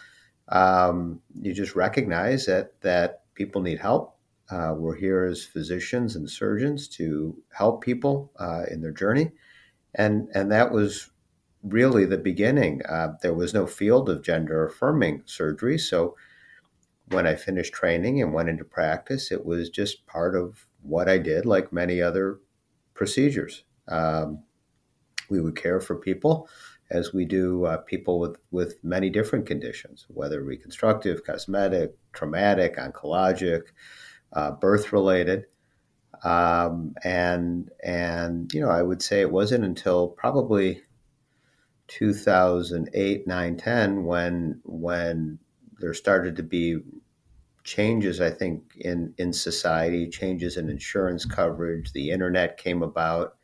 um, 0.50 1.22
you 1.42 1.54
just 1.54 1.76
recognize 1.76 2.46
that 2.46 2.80
that 2.82 3.24
people 3.36 3.62
need 3.62 3.80
help. 3.80 4.16
Uh, 4.50 4.74
we're 4.76 4.96
here 4.96 5.26
as 5.26 5.44
physicians 5.44 6.16
and 6.16 6.30
surgeons 6.30 6.88
to 6.88 7.38
help 7.52 7.82
people 7.84 8.32
uh, 8.40 8.64
in 8.72 8.82
their 8.82 8.92
journey 8.92 9.32
and 9.96 10.28
and 10.34 10.52
that 10.52 10.72
was 10.72 11.10
really 11.64 12.06
the 12.06 12.18
beginning. 12.18 12.82
Uh, 12.88 13.14
there 13.22 13.34
was 13.34 13.54
no 13.54 13.68
field 13.68 14.10
of 14.10 14.24
gender 14.24 14.66
affirming 14.66 15.24
surgery, 15.26 15.78
so 15.78 16.16
when 17.12 17.26
I 17.28 17.36
finished 17.36 17.74
training 17.74 18.22
and 18.22 18.34
went 18.34 18.50
into 18.50 18.64
practice, 18.64 19.32
it 19.32 19.46
was 19.46 19.70
just 19.70 20.06
part 20.06 20.36
of 20.36 20.68
what 20.82 21.10
I 21.10 21.18
did, 21.18 21.46
like 21.46 21.74
many 21.74 22.02
other 22.02 22.40
procedures. 22.94 23.64
Um, 23.88 24.44
we 25.30 25.42
would 25.42 25.56
care 25.56 25.80
for 25.80 25.96
people 25.96 26.48
as 26.92 27.14
we 27.14 27.26
do 27.26 27.66
uh, 27.66 27.78
people 27.78 28.20
with, 28.20 28.38
with 28.52 28.84
many 28.84 29.10
different 29.10 29.46
conditions, 29.46 30.06
whether 30.10 30.42
reconstructive, 30.42 31.24
cosmetic, 31.24 31.96
traumatic, 32.14 32.78
oncologic, 32.78 33.62
uh, 34.34 34.52
birth 34.52 34.92
related. 34.92 35.46
Um, 36.24 36.96
and 37.04 37.70
and 37.84 38.52
you 38.54 38.62
know, 38.62 38.70
I 38.70 38.82
would 38.82 39.02
say 39.02 39.22
it 39.22 39.32
wasn't 39.32 39.64
until 39.64 40.10
probably 40.10 40.82
2008, 41.88 43.28
9, 43.28 43.58
10 43.58 44.04
when 44.04 44.62
when 44.66 45.40
there 45.80 45.94
started 45.94 46.36
to 46.38 46.44
be 46.44 46.80
changes. 47.64 48.22
I 48.22 48.32
think 48.32 48.64
in 48.78 49.14
in 49.18 49.34
society, 49.34 50.08
changes 50.10 50.58
in 50.58 50.70
insurance 50.70 51.26
coverage. 51.26 51.92
The 51.94 52.12
internet 52.12 52.58
came 52.58 52.84
about. 52.84 53.36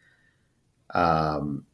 Um, 0.93 1.65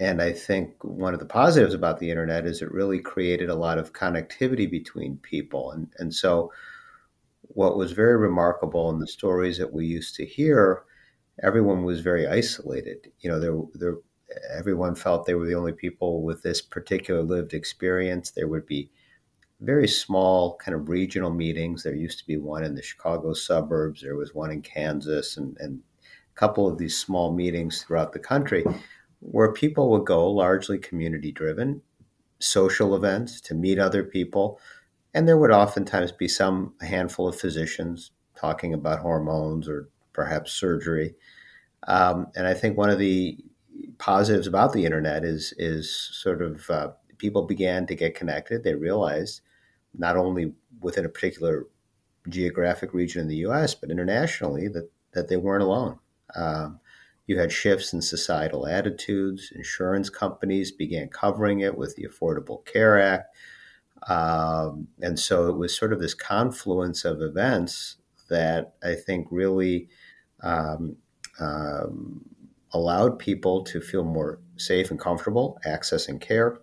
and 0.00 0.20
I 0.20 0.32
think 0.32 0.82
one 0.82 1.14
of 1.14 1.20
the 1.20 1.26
positives 1.26 1.72
about 1.74 1.98
the 1.98 2.10
internet 2.10 2.46
is 2.46 2.62
it 2.62 2.72
really 2.72 2.98
created 2.98 3.48
a 3.48 3.54
lot 3.54 3.78
of 3.78 3.92
connectivity 3.92 4.68
between 4.68 5.18
people. 5.18 5.70
And, 5.70 5.88
and 5.98 6.12
so 6.12 6.52
what 7.42 7.76
was 7.76 7.92
very 7.92 8.16
remarkable 8.16 8.90
in 8.90 8.98
the 8.98 9.06
stories 9.06 9.56
that 9.58 9.72
we 9.72 9.86
used 9.86 10.16
to 10.16 10.26
hear, 10.26 10.82
everyone 11.42 11.84
was 11.84 12.00
very 12.00 12.26
isolated. 12.26 13.06
You 13.20 13.30
know, 13.30 13.40
there, 13.40 13.56
there, 13.74 13.98
everyone 14.52 14.96
felt 14.96 15.26
they 15.26 15.34
were 15.34 15.46
the 15.46 15.54
only 15.54 15.72
people 15.72 16.22
with 16.22 16.42
this 16.42 16.60
particular 16.60 17.22
lived 17.22 17.54
experience. 17.54 18.30
There 18.30 18.48
would 18.48 18.66
be 18.66 18.90
very 19.64 19.88
small 19.88 20.56
kind 20.56 20.74
of 20.74 20.88
regional 20.88 21.30
meetings. 21.30 21.82
There 21.82 21.94
used 21.94 22.18
to 22.18 22.26
be 22.26 22.36
one 22.36 22.64
in 22.64 22.74
the 22.74 22.82
Chicago 22.82 23.32
suburbs. 23.32 24.02
There 24.02 24.16
was 24.16 24.34
one 24.34 24.50
in 24.50 24.62
Kansas, 24.62 25.36
and, 25.36 25.56
and 25.58 25.80
a 26.00 26.38
couple 26.38 26.68
of 26.68 26.78
these 26.78 26.98
small 26.98 27.32
meetings 27.32 27.82
throughout 27.82 28.12
the 28.12 28.18
country, 28.18 28.64
where 29.20 29.52
people 29.52 29.90
would 29.90 30.04
go, 30.04 30.30
largely 30.30 30.78
community 30.78 31.32
driven, 31.32 31.82
social 32.38 32.94
events 32.94 33.40
to 33.40 33.54
meet 33.54 33.78
other 33.78 34.04
people 34.04 34.60
and 35.14 35.28
there 35.28 35.38
would 35.38 35.52
oftentimes 35.52 36.10
be 36.10 36.26
some 36.26 36.74
handful 36.80 37.28
of 37.28 37.38
physicians 37.38 38.10
talking 38.36 38.74
about 38.74 38.98
hormones 38.98 39.68
or 39.68 39.88
perhaps 40.12 40.52
surgery. 40.52 41.14
Um, 41.86 42.26
and 42.34 42.48
I 42.48 42.54
think 42.54 42.76
one 42.76 42.90
of 42.90 42.98
the 42.98 43.38
positives 43.98 44.48
about 44.48 44.72
the 44.72 44.84
internet 44.84 45.24
is 45.24 45.54
is 45.56 45.90
sort 45.90 46.42
of 46.42 46.68
uh, 46.68 46.90
people 47.18 47.46
began 47.46 47.86
to 47.86 47.94
get 47.94 48.16
connected. 48.16 48.64
They 48.64 48.74
realized 48.74 49.40
not 49.96 50.16
only 50.16 50.52
within 50.80 51.04
a 51.04 51.08
particular 51.08 51.66
geographic 52.28 52.94
region 52.94 53.22
in 53.22 53.28
the 53.28 53.36
U.S. 53.36 53.74
but 53.74 53.90
internationally 53.90 54.68
that 54.68 54.90
that 55.12 55.28
they 55.28 55.36
weren't 55.36 55.62
alone. 55.62 55.98
Um, 56.34 56.80
you 57.26 57.38
had 57.38 57.52
shifts 57.52 57.92
in 57.92 58.02
societal 58.02 58.66
attitudes. 58.66 59.52
Insurance 59.54 60.10
companies 60.10 60.70
began 60.70 61.08
covering 61.08 61.60
it 61.60 61.76
with 61.76 61.96
the 61.96 62.06
Affordable 62.06 62.64
Care 62.66 63.00
Act. 63.00 63.34
Um, 64.08 64.88
and 65.00 65.18
so 65.18 65.48
it 65.48 65.56
was 65.56 65.76
sort 65.76 65.92
of 65.92 66.00
this 66.00 66.12
confluence 66.12 67.04
of 67.04 67.22
events 67.22 67.96
that 68.28 68.74
I 68.82 68.94
think 68.94 69.28
really 69.30 69.88
um, 70.42 70.96
um, 71.40 72.22
allowed 72.72 73.18
people 73.18 73.64
to 73.64 73.80
feel 73.80 74.04
more 74.04 74.40
safe 74.56 74.90
and 74.90 75.00
comfortable 75.00 75.58
accessing 75.66 76.20
care, 76.20 76.58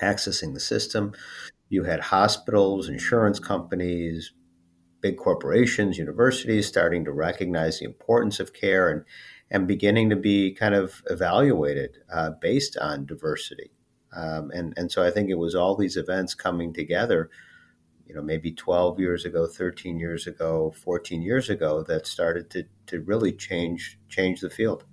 accessing 0.00 0.54
the 0.54 0.60
system. 0.60 1.12
You 1.70 1.84
had 1.84 2.00
hospitals, 2.00 2.88
insurance 2.88 3.38
companies, 3.38 4.32
big 5.00 5.16
corporations, 5.16 5.98
universities 5.98 6.66
starting 6.66 7.04
to 7.04 7.12
recognize 7.12 7.78
the 7.78 7.84
importance 7.86 8.40
of 8.40 8.52
care 8.52 8.90
and, 8.90 9.04
and 9.50 9.66
beginning 9.66 10.10
to 10.10 10.16
be 10.16 10.52
kind 10.52 10.74
of 10.74 11.02
evaluated 11.08 11.98
uh, 12.12 12.30
based 12.40 12.76
on 12.76 13.06
diversity. 13.06 13.70
Um, 14.12 14.50
and, 14.52 14.74
and 14.76 14.90
so 14.90 15.04
I 15.04 15.10
think 15.10 15.30
it 15.30 15.38
was 15.38 15.54
all 15.54 15.76
these 15.76 15.96
events 15.96 16.34
coming 16.34 16.72
together, 16.72 17.30
you 18.06 18.14
know, 18.14 18.22
maybe 18.22 18.50
12 18.50 18.98
years 18.98 19.24
ago, 19.24 19.46
13 19.46 19.98
years 19.98 20.26
ago, 20.26 20.74
14 20.76 21.22
years 21.22 21.48
ago 21.48 21.84
that 21.84 22.06
started 22.06 22.50
to, 22.50 22.64
to 22.86 23.00
really 23.00 23.32
change, 23.32 23.98
change 24.08 24.40
the 24.40 24.50
field. 24.50 24.84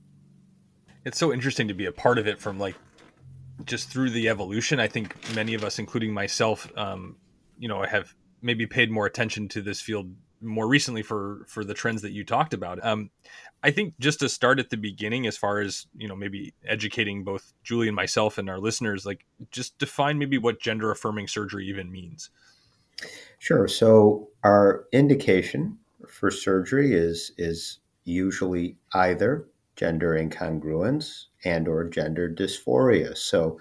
It's 1.04 1.18
so 1.18 1.34
interesting 1.34 1.68
to 1.68 1.74
be 1.74 1.86
a 1.86 1.92
part 1.92 2.20
of 2.20 2.28
it 2.28 2.40
from 2.40 2.60
like 2.60 2.76
just 3.66 3.90
through 3.90 4.12
the 4.12 4.30
evolution. 4.30 4.80
I 4.80 4.88
think 4.88 5.16
many 5.36 5.54
of 5.54 5.64
us, 5.64 5.80
including 5.80 6.14
myself, 6.14 6.72
um, 6.78 7.18
you 7.58 7.68
know, 7.68 7.84
have 7.84 8.14
maybe 8.42 8.66
paid 8.66 8.92
more 8.92 9.06
attention 9.06 9.48
to 9.50 9.62
this 9.62 9.82
field 9.82 10.14
more 10.42 10.68
recently 10.68 11.02
for 11.02 11.46
for 11.48 11.64
the 11.64 11.74
trends 11.74 12.02
that 12.04 12.12
you 12.12 12.24
talked 12.24 12.54
about. 12.54 12.84
Um, 12.86 13.10
I 13.64 13.72
think 13.72 13.96
just 14.00 14.20
to 14.20 14.30
start 14.30 14.60
at 14.60 14.70
the 14.70 14.78
beginning, 14.78 15.26
as 15.26 15.38
far 15.38 15.60
as 15.60 15.88
you 15.96 16.08
know, 16.08 16.16
maybe 16.16 16.54
educating 16.66 17.24
both 17.24 17.54
Julie 17.64 17.88
and 17.88 17.96
myself 17.96 18.38
and 18.38 18.50
our 18.50 18.60
listeners, 18.60 19.06
like 19.06 19.26
just 19.52 19.78
define 19.78 20.20
maybe 20.20 20.38
what 20.38 20.60
gender 20.60 20.92
affirming 20.92 21.28
surgery 21.28 21.68
even 21.68 21.92
means. 21.92 22.30
Sure. 23.40 23.68
So 23.68 24.30
our 24.44 24.86
indication 24.92 25.78
for 26.08 26.32
surgery 26.32 26.94
is 26.94 27.32
is 27.38 27.80
usually 28.04 28.78
either 28.94 29.48
gender 29.78 30.10
incongruence 30.10 31.26
and 31.46 31.68
or 31.68 31.86
gender 31.86 32.28
dysphoria. 32.30 33.16
So 33.16 33.60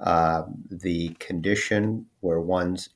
uh, 0.00 0.42
the 0.68 1.10
condition 1.20 2.06
where 2.20 2.40
one's 2.40 2.90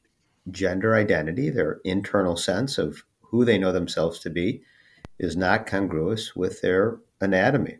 gender 0.50 0.94
identity, 0.94 1.48
their 1.48 1.80
internal 1.84 2.36
sense 2.36 2.76
of 2.76 3.04
who 3.22 3.44
they 3.44 3.58
know 3.58 3.72
themselves 3.72 4.18
to 4.20 4.30
be, 4.30 4.62
is 5.18 5.36
not 5.36 5.66
congruous 5.66 6.36
with 6.36 6.60
their 6.60 6.98
anatomy. 7.20 7.78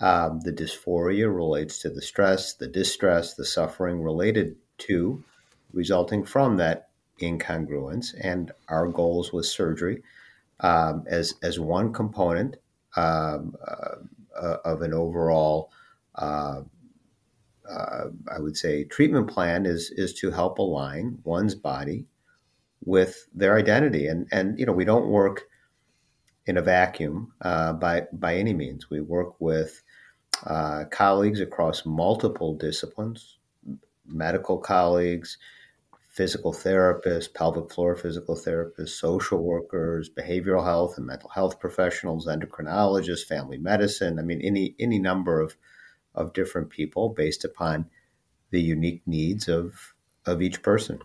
Um, 0.00 0.40
the 0.40 0.52
dysphoria 0.52 1.34
relates 1.34 1.78
to 1.80 1.90
the 1.90 2.02
stress, 2.02 2.54
the 2.54 2.66
distress, 2.66 3.34
the 3.34 3.44
suffering 3.44 4.02
related 4.02 4.56
to, 4.78 5.22
resulting 5.72 6.24
from 6.24 6.56
that 6.56 6.88
incongruence. 7.20 8.14
And 8.22 8.50
our 8.68 8.88
goals 8.88 9.32
with 9.32 9.44
surgery 9.44 10.02
um, 10.60 11.04
as, 11.06 11.34
as 11.42 11.60
one 11.60 11.92
component 11.92 12.56
um, 12.96 13.54
uh, 13.66 13.96
uh 14.40 14.56
of 14.64 14.82
an 14.82 14.92
overall, 14.92 15.70
uh, 16.14 16.62
uh, 17.68 18.04
I 18.32 18.38
would 18.38 18.56
say, 18.56 18.84
treatment 18.84 19.28
plan 19.28 19.66
is, 19.66 19.92
is 19.94 20.14
to 20.14 20.30
help 20.30 20.58
align 20.58 21.18
one's 21.24 21.54
body 21.54 22.06
with 22.84 23.28
their 23.34 23.56
identity. 23.56 24.06
And, 24.06 24.26
and 24.32 24.58
you 24.58 24.66
know, 24.66 24.72
we 24.72 24.84
don't 24.84 25.08
work 25.08 25.44
in 26.46 26.56
a 26.56 26.62
vacuum 26.62 27.32
uh, 27.42 27.72
by 27.74 28.02
by 28.12 28.34
any 28.34 28.52
means. 28.52 28.90
We 28.90 29.00
work 29.00 29.40
with 29.40 29.82
uh, 30.44 30.84
colleagues 30.90 31.40
across 31.40 31.86
multiple 31.86 32.54
disciplines, 32.54 33.38
medical 34.06 34.58
colleagues, 34.58 35.38
physical 36.10 36.52
therapists, 36.52 37.32
pelvic 37.32 37.72
floor 37.72 37.94
physical 37.94 38.34
therapists, 38.34 38.90
social 38.90 39.42
workers, 39.42 40.10
behavioral 40.10 40.64
health 40.64 40.98
and 40.98 41.06
mental 41.06 41.30
health 41.30 41.60
professionals, 41.60 42.26
endocrinologists, 42.26 43.24
family 43.24 43.58
medicine. 43.58 44.18
I 44.18 44.22
mean, 44.22 44.40
any 44.42 44.74
any 44.78 44.98
number 44.98 45.40
of 45.40 45.56
of 46.14 46.32
different 46.32 46.70
people 46.70 47.10
based 47.10 47.44
upon 47.44 47.86
the 48.50 48.60
unique 48.60 49.02
needs 49.06 49.48
of 49.48 49.94
of 50.26 50.42
each 50.42 50.62
person. 50.62 50.98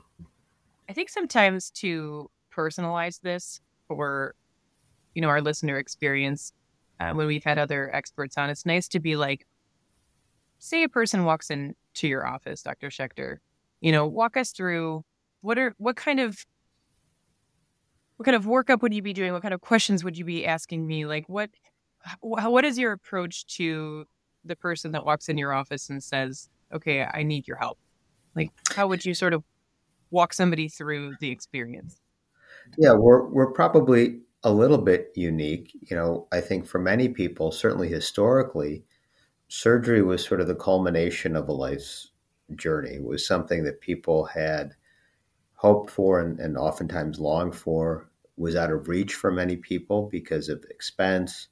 I 0.90 0.94
think 0.94 1.10
sometimes 1.10 1.70
to 1.72 2.30
personalize 2.52 3.22
this 3.22 3.62
for 3.88 4.36
you 5.14 5.22
know 5.22 5.30
our 5.30 5.42
listener 5.42 5.78
experience 5.78 6.52
uh, 7.00 7.14
when 7.14 7.28
we've 7.28 7.44
had 7.44 7.60
other 7.60 7.94
experts 7.94 8.38
on 8.38 8.50
it's 8.50 8.66
nice 8.66 8.88
to 8.88 9.00
be 9.00 9.16
like 9.16 9.46
say 10.58 10.84
a 10.84 10.90
person 10.90 11.26
walks 11.26 11.50
into 11.50 12.08
your 12.08 12.26
office 12.26 12.64
dr 12.64 12.88
schechter 12.90 13.38
you 13.82 13.92
know 13.92 14.06
walk 14.08 14.38
us 14.38 14.52
through 14.52 15.04
what 15.42 15.58
are 15.58 15.74
what 15.78 15.96
kind 15.96 16.20
of 16.20 16.46
what 18.18 18.26
kind 18.26 18.36
of 18.36 18.46
workup 18.46 18.82
would 18.82 18.94
you 18.94 19.02
be 19.02 19.14
doing? 19.14 19.34
What 19.34 19.42
kind 19.42 19.54
of 19.54 19.62
questions 19.62 20.04
would 20.04 20.18
you 20.18 20.26
be 20.26 20.46
asking 20.46 20.88
me? 20.88 21.06
Like 21.06 21.26
what 21.28 21.50
what 22.22 22.66
is 22.66 22.78
your 22.78 22.92
approach 22.92 23.46
to 23.58 24.06
the 24.44 24.56
person 24.56 24.92
that 24.92 25.06
walks 25.06 25.28
in 25.28 25.38
your 25.38 25.52
office 25.52 25.90
and 25.90 26.04
says 26.04 26.50
okay 26.72 27.04
i 27.14 27.24
need 27.24 27.48
your 27.48 27.58
help. 27.58 27.80
Like 28.36 28.52
how 28.76 28.88
would 28.88 29.06
you 29.06 29.14
sort 29.14 29.34
of 29.34 29.44
walk 30.12 30.34
somebody 30.34 30.68
through 30.68 31.16
the 31.20 31.32
experience? 31.32 32.00
Yeah 32.78 32.94
we're 32.94 33.28
we're 33.30 33.52
probably 33.52 34.20
a 34.46 34.52
little 34.52 34.78
bit 34.78 35.12
unique. 35.16 35.72
You 35.90 35.98
know, 35.98 36.28
I 36.32 36.40
think 36.40 36.68
for 36.68 36.78
many 36.78 37.10
people, 37.10 37.52
certainly 37.52 37.90
historically, 37.90 38.84
surgery 39.48 40.04
was 40.04 40.24
sort 40.24 40.40
of 40.40 40.48
the 40.48 40.56
culmination 40.56 41.36
of 41.36 41.50
a 41.50 41.52
life's 41.52 42.12
journey. 42.56 43.00
Was 43.00 43.26
something 43.26 43.64
that 43.64 43.82
people 43.82 44.26
had 44.26 44.76
hoped 45.54 45.90
for 45.90 46.20
and, 46.20 46.40
and 46.40 46.58
oftentimes 46.58 47.20
longed 47.20 47.56
for, 47.56 48.10
was 48.38 48.56
out 48.56 48.72
of 48.72 48.88
reach 48.88 49.16
for 49.16 49.32
many 49.32 49.56
people 49.56 50.10
because 50.12 50.50
of 50.50 50.64
expense, 50.70 51.48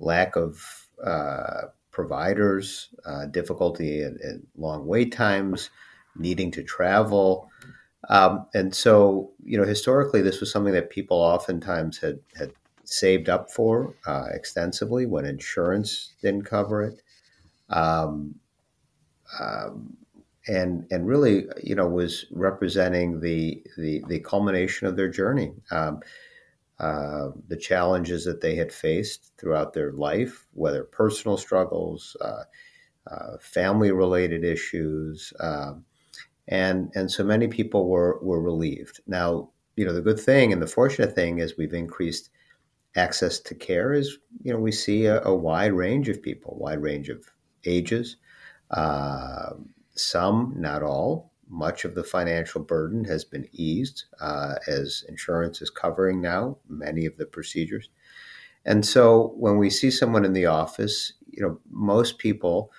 lack 0.00 0.36
of 0.36 0.88
uh, 1.04 1.62
providers, 1.90 2.90
uh, 3.06 3.26
difficulty 3.26 4.02
in 4.02 4.46
long 4.56 4.86
wait 4.86 5.12
times, 5.12 5.70
needing 6.16 6.50
to 6.50 6.62
travel. 6.62 7.48
Um, 8.08 8.46
and 8.54 8.74
so, 8.74 9.32
you 9.44 9.58
know, 9.58 9.66
historically, 9.66 10.22
this 10.22 10.40
was 10.40 10.50
something 10.50 10.72
that 10.72 10.90
people 10.90 11.16
oftentimes 11.16 11.98
had 11.98 12.20
had 12.36 12.52
saved 12.84 13.28
up 13.28 13.50
for 13.50 13.94
uh, 14.06 14.26
extensively 14.32 15.06
when 15.06 15.26
insurance 15.26 16.14
didn't 16.22 16.44
cover 16.44 16.82
it, 16.82 17.02
um, 17.68 18.34
um, 19.38 19.96
and 20.48 20.86
and 20.90 21.06
really, 21.06 21.46
you 21.62 21.74
know, 21.74 21.86
was 21.86 22.24
representing 22.32 23.20
the 23.20 23.62
the, 23.76 24.02
the 24.08 24.20
culmination 24.20 24.86
of 24.86 24.96
their 24.96 25.08
journey. 25.08 25.52
Um, 25.70 26.00
uh, 26.80 27.30
the 27.48 27.56
challenges 27.56 28.24
that 28.24 28.40
they 28.40 28.54
had 28.54 28.72
faced 28.72 29.32
throughout 29.36 29.72
their 29.72 29.90
life, 29.92 30.46
whether 30.52 30.84
personal 30.84 31.36
struggles, 31.36 32.16
uh, 32.20 32.44
uh 33.08 33.36
family 33.40 33.90
related 33.90 34.44
issues, 34.44 35.32
um, 35.40 35.84
and 36.46 36.90
and 36.94 37.10
so 37.10 37.24
many 37.24 37.48
people 37.48 37.88
were 37.88 38.18
were 38.22 38.40
relieved. 38.40 39.00
Now, 39.06 39.50
you 39.76 39.84
know, 39.84 39.92
the 39.92 40.00
good 40.00 40.20
thing 40.20 40.52
and 40.52 40.62
the 40.62 40.66
fortunate 40.66 41.14
thing 41.14 41.40
is 41.40 41.56
we've 41.56 41.74
increased 41.74 42.30
access 42.96 43.40
to 43.40 43.54
care. 43.54 43.92
Is 43.92 44.18
you 44.42 44.52
know 44.52 44.58
we 44.58 44.72
see 44.72 45.06
a, 45.06 45.22
a 45.24 45.34
wide 45.34 45.72
range 45.72 46.08
of 46.08 46.22
people, 46.22 46.56
wide 46.58 46.80
range 46.80 47.08
of 47.08 47.24
ages. 47.64 48.16
Uh, 48.70 49.54
some, 49.98 50.54
not 50.56 50.82
all. 50.82 51.32
Much 51.48 51.84
of 51.84 51.94
the 51.94 52.04
financial 52.04 52.62
burden 52.62 53.04
has 53.04 53.24
been 53.24 53.48
eased 53.52 54.04
uh, 54.20 54.56
as 54.66 55.04
insurance 55.08 55.62
is 55.62 55.70
covering 55.70 56.20
now 56.20 56.58
many 56.68 57.06
of 57.06 57.16
the 57.16 57.26
procedures. 57.26 57.88
And 58.64 58.84
so 58.84 59.32
when 59.36 59.56
we 59.56 59.70
see 59.70 59.90
someone 59.90 60.26
in 60.26 60.34
the 60.34 60.46
office, 60.46 61.14
you 61.26 61.42
know, 61.42 61.58
most 61.70 62.18
people 62.18 62.70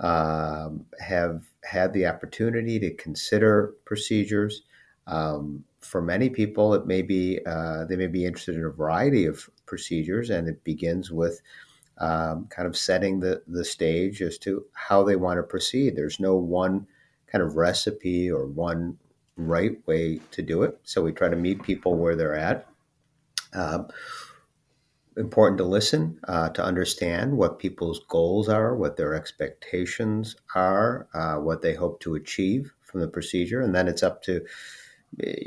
um, 0.00 0.86
have 1.00 1.44
had 1.64 1.92
the 1.92 2.06
opportunity 2.06 2.78
to 2.80 2.94
consider 2.94 3.74
procedures. 3.84 4.62
Um, 5.06 5.64
for 5.80 6.02
many 6.02 6.30
people, 6.30 6.74
it 6.74 6.86
may 6.86 7.02
be 7.02 7.40
uh, 7.46 7.84
they 7.84 7.96
may 7.96 8.06
be 8.06 8.24
interested 8.24 8.56
in 8.56 8.64
a 8.64 8.70
variety 8.70 9.24
of 9.24 9.48
procedures, 9.66 10.30
and 10.30 10.48
it 10.48 10.64
begins 10.64 11.10
with 11.10 11.40
um, 11.98 12.46
kind 12.48 12.68
of 12.68 12.76
setting 12.76 13.20
the 13.20 13.42
the 13.46 13.64
stage 13.64 14.22
as 14.22 14.38
to 14.38 14.64
how 14.72 15.02
they 15.02 15.16
want 15.16 15.38
to 15.38 15.42
proceed. 15.42 15.96
There's 15.96 16.20
no 16.20 16.36
one 16.36 16.86
kind 17.26 17.42
of 17.42 17.56
recipe 17.56 18.30
or 18.30 18.46
one 18.46 18.98
right 19.36 19.86
way 19.86 20.20
to 20.30 20.42
do 20.42 20.62
it. 20.62 20.78
So 20.84 21.02
we 21.02 21.12
try 21.12 21.28
to 21.28 21.36
meet 21.36 21.62
people 21.62 21.96
where 21.96 22.16
they're 22.16 22.34
at. 22.34 22.66
Um, 23.52 23.88
important 25.16 25.58
to 25.58 25.64
listen, 25.64 26.18
uh, 26.28 26.50
to 26.50 26.62
understand 26.62 27.36
what 27.36 27.58
people's 27.58 28.00
goals 28.08 28.48
are, 28.48 28.76
what 28.76 28.96
their 28.96 29.14
expectations 29.14 30.36
are, 30.54 31.08
uh, 31.14 31.36
what 31.36 31.62
they 31.62 31.74
hope 31.74 32.00
to 32.00 32.14
achieve 32.14 32.72
from 32.84 33.00
the 33.00 33.08
procedure, 33.08 33.60
and 33.60 33.74
then 33.74 33.88
it's 33.88 34.02
up 34.02 34.22
to 34.22 34.44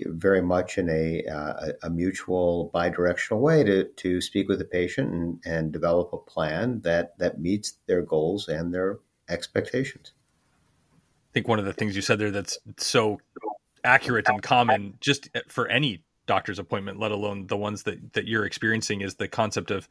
very 0.05 0.41
much 0.41 0.77
in 0.77 0.89
a, 0.89 1.23
uh, 1.25 1.71
a 1.83 1.89
mutual 1.89 2.71
bidirectional 2.73 3.39
way 3.39 3.63
to, 3.63 3.85
to 3.85 4.21
speak 4.21 4.47
with 4.47 4.59
the 4.59 4.65
patient 4.65 5.11
and, 5.13 5.39
and 5.45 5.71
develop 5.71 6.11
a 6.13 6.17
plan 6.17 6.81
that, 6.81 7.17
that 7.19 7.39
meets 7.39 7.73
their 7.85 8.01
goals 8.01 8.47
and 8.47 8.73
their 8.73 8.99
expectations. 9.29 10.13
I 10.93 11.31
think 11.33 11.47
one 11.47 11.59
of 11.59 11.65
the 11.65 11.73
things 11.73 11.95
you 11.95 12.01
said 12.01 12.19
there 12.19 12.31
that's 12.31 12.57
so 12.77 13.19
accurate 13.83 14.27
and 14.27 14.41
common 14.41 14.95
just 14.99 15.29
for 15.47 15.67
any 15.67 16.03
doctor's 16.29 16.59
appointment, 16.59 17.00
let 17.00 17.12
alone 17.12 17.48
the 17.48 17.57
ones 17.57 17.83
that, 17.83 18.13
that 18.13 18.27
you're 18.27 18.45
experiencing, 18.45 19.01
is 19.01 19.15
the 19.15 19.27
concept 19.27 19.71
of 19.71 19.89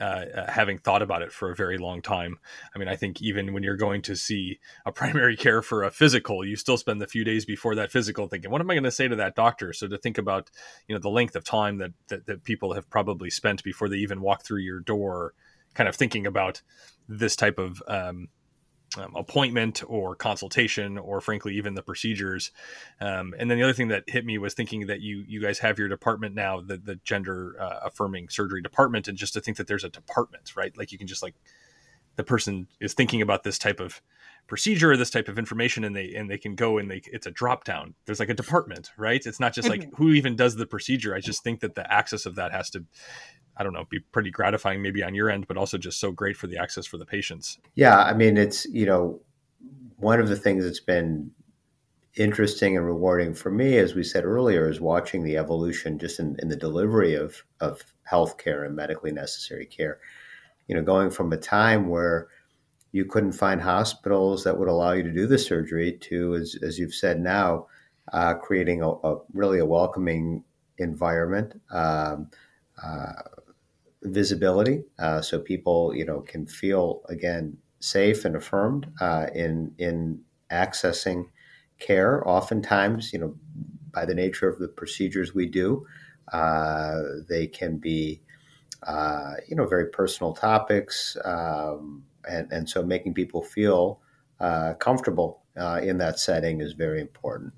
uh, 0.00 0.24
uh, 0.34 0.50
having 0.50 0.78
thought 0.78 1.02
about 1.02 1.20
it 1.20 1.30
for 1.30 1.50
a 1.50 1.54
very 1.54 1.76
long 1.76 2.00
time. 2.00 2.38
I 2.74 2.78
mean, 2.78 2.88
I 2.88 2.96
think 2.96 3.20
even 3.20 3.52
when 3.52 3.62
you're 3.62 3.76
going 3.76 4.00
to 4.02 4.16
see 4.16 4.60
a 4.86 4.90
primary 5.00 5.36
care 5.36 5.60
for 5.60 5.84
a 5.84 5.90
physical, 5.90 6.42
you 6.42 6.56
still 6.56 6.78
spend 6.78 7.02
the 7.02 7.06
few 7.06 7.22
days 7.22 7.44
before 7.44 7.74
that 7.74 7.92
physical 7.92 8.26
thinking, 8.28 8.50
what 8.50 8.62
am 8.62 8.70
I 8.70 8.74
going 8.74 8.84
to 8.84 8.90
say 8.90 9.08
to 9.08 9.16
that 9.16 9.36
doctor? 9.36 9.74
So 9.74 9.86
to 9.86 9.98
think 9.98 10.16
about, 10.16 10.50
you 10.88 10.94
know, 10.94 11.00
the 11.00 11.10
length 11.10 11.36
of 11.36 11.44
time 11.44 11.76
that, 11.78 11.92
that, 12.08 12.24
that 12.26 12.44
people 12.44 12.72
have 12.72 12.88
probably 12.88 13.28
spent 13.28 13.62
before 13.62 13.90
they 13.90 13.98
even 13.98 14.22
walk 14.22 14.42
through 14.42 14.62
your 14.62 14.80
door, 14.80 15.34
kind 15.74 15.86
of 15.86 15.94
thinking 15.94 16.26
about 16.26 16.62
this 17.06 17.36
type 17.36 17.58
of 17.58 17.82
um, 17.86 18.28
um, 18.96 19.14
appointment 19.16 19.82
or 19.86 20.14
consultation 20.14 20.98
or 20.98 21.20
frankly 21.20 21.56
even 21.56 21.74
the 21.74 21.82
procedures. 21.82 22.50
Um, 23.00 23.34
and 23.38 23.50
then 23.50 23.58
the 23.58 23.64
other 23.64 23.72
thing 23.72 23.88
that 23.88 24.04
hit 24.08 24.24
me 24.24 24.38
was 24.38 24.54
thinking 24.54 24.86
that 24.86 25.00
you 25.00 25.24
you 25.26 25.40
guys 25.40 25.58
have 25.60 25.78
your 25.78 25.88
department 25.88 26.34
now 26.34 26.60
the, 26.60 26.76
the 26.76 26.96
gender 26.96 27.56
uh, 27.60 27.80
affirming 27.84 28.28
surgery 28.28 28.62
department. 28.62 29.08
And 29.08 29.18
just 29.18 29.34
to 29.34 29.40
think 29.40 29.56
that 29.56 29.66
there's 29.66 29.84
a 29.84 29.88
department 29.88 30.56
right? 30.56 30.76
Like 30.76 30.92
you 30.92 30.98
can 30.98 31.06
just 31.06 31.22
like 31.22 31.34
the 32.16 32.24
person 32.24 32.68
is 32.80 32.94
thinking 32.94 33.22
about 33.22 33.42
this 33.42 33.58
type 33.58 33.80
of 33.80 34.00
procedure 34.46 34.92
or 34.92 34.96
this 34.96 35.10
type 35.10 35.28
of 35.28 35.38
information 35.38 35.84
and 35.84 35.96
they 35.96 36.14
and 36.14 36.30
they 36.30 36.38
can 36.38 36.54
go 36.54 36.78
and 36.78 36.90
they 36.90 37.00
it's 37.06 37.26
a 37.26 37.30
drop 37.30 37.64
down. 37.64 37.94
There's 38.04 38.20
like 38.20 38.28
a 38.28 38.34
department 38.34 38.90
right? 38.96 39.24
It's 39.24 39.40
not 39.40 39.54
just 39.54 39.68
like 39.68 39.80
mm-hmm. 39.80 39.96
who 39.96 40.10
even 40.10 40.36
does 40.36 40.56
the 40.56 40.66
procedure. 40.66 41.14
I 41.14 41.20
just 41.20 41.42
think 41.42 41.60
that 41.60 41.74
the 41.74 41.90
access 41.92 42.26
of 42.26 42.34
that 42.36 42.52
has 42.52 42.70
to 42.70 42.84
I 43.56 43.62
don't 43.62 43.72
know, 43.72 43.84
be 43.88 44.00
pretty 44.00 44.30
gratifying 44.30 44.82
maybe 44.82 45.02
on 45.02 45.14
your 45.14 45.30
end, 45.30 45.46
but 45.46 45.56
also 45.56 45.78
just 45.78 46.00
so 46.00 46.10
great 46.10 46.36
for 46.36 46.46
the 46.46 46.58
access 46.58 46.86
for 46.86 46.98
the 46.98 47.06
patients. 47.06 47.58
Yeah, 47.74 47.98
I 47.98 48.14
mean, 48.14 48.36
it's 48.36 48.66
you 48.66 48.86
know, 48.86 49.20
one 49.96 50.20
of 50.20 50.28
the 50.28 50.36
things 50.36 50.64
that's 50.64 50.80
been 50.80 51.30
interesting 52.16 52.76
and 52.76 52.86
rewarding 52.86 53.34
for 53.34 53.50
me, 53.50 53.78
as 53.78 53.94
we 53.94 54.02
said 54.02 54.24
earlier, 54.24 54.68
is 54.68 54.80
watching 54.80 55.24
the 55.24 55.36
evolution 55.36 55.98
just 55.98 56.20
in, 56.20 56.36
in 56.40 56.48
the 56.48 56.56
delivery 56.56 57.14
of 57.14 57.42
of 57.60 57.82
healthcare 58.10 58.66
and 58.66 58.76
medically 58.76 59.12
necessary 59.12 59.66
care. 59.66 59.98
You 60.68 60.76
know, 60.76 60.82
going 60.82 61.10
from 61.10 61.32
a 61.32 61.36
time 61.36 61.88
where 61.88 62.28
you 62.94 63.04
couldn't 63.04 63.32
find 63.32 63.60
hospitals 63.60 64.44
that 64.44 64.56
would 64.56 64.68
allow 64.68 64.92
you 64.92 65.02
to 65.02 65.12
do 65.12 65.26
the 65.26 65.36
surgery 65.36 65.98
to, 66.00 66.36
as, 66.36 66.56
as 66.62 66.78
you've 66.78 66.94
said 66.94 67.20
now, 67.20 67.66
uh, 68.12 68.34
creating 68.34 68.82
a, 68.82 68.88
a, 68.88 69.18
really 69.32 69.58
a 69.58 69.66
welcoming 69.66 70.44
environment. 70.78 71.60
Um, 71.72 72.30
uh, 72.80 73.12
visibility, 74.04 74.84
uh, 74.98 75.20
so 75.20 75.38
people 75.38 75.94
you 75.94 76.04
know 76.04 76.20
can 76.20 76.46
feel 76.46 77.02
again 77.08 77.58
safe 77.80 78.24
and 78.24 78.36
affirmed 78.36 78.92
uh, 79.00 79.26
in 79.34 79.74
in 79.78 80.20
accessing 80.50 81.26
care. 81.78 82.26
Oftentimes, 82.28 83.12
you 83.12 83.18
know, 83.18 83.34
by 83.92 84.04
the 84.04 84.14
nature 84.14 84.48
of 84.48 84.58
the 84.58 84.68
procedures 84.68 85.34
we 85.34 85.46
do, 85.46 85.86
uh, 86.32 87.00
they 87.28 87.46
can 87.46 87.78
be 87.78 88.20
uh, 88.84 89.34
you 89.48 89.56
know 89.56 89.66
very 89.66 89.86
personal 89.88 90.32
topics, 90.32 91.16
um, 91.24 92.04
and 92.28 92.50
and 92.52 92.68
so 92.68 92.82
making 92.82 93.14
people 93.14 93.42
feel 93.42 94.00
uh, 94.40 94.74
comfortable 94.74 95.42
uh, 95.56 95.80
in 95.82 95.98
that 95.98 96.18
setting 96.18 96.60
is 96.60 96.72
very 96.72 97.00
important. 97.00 97.52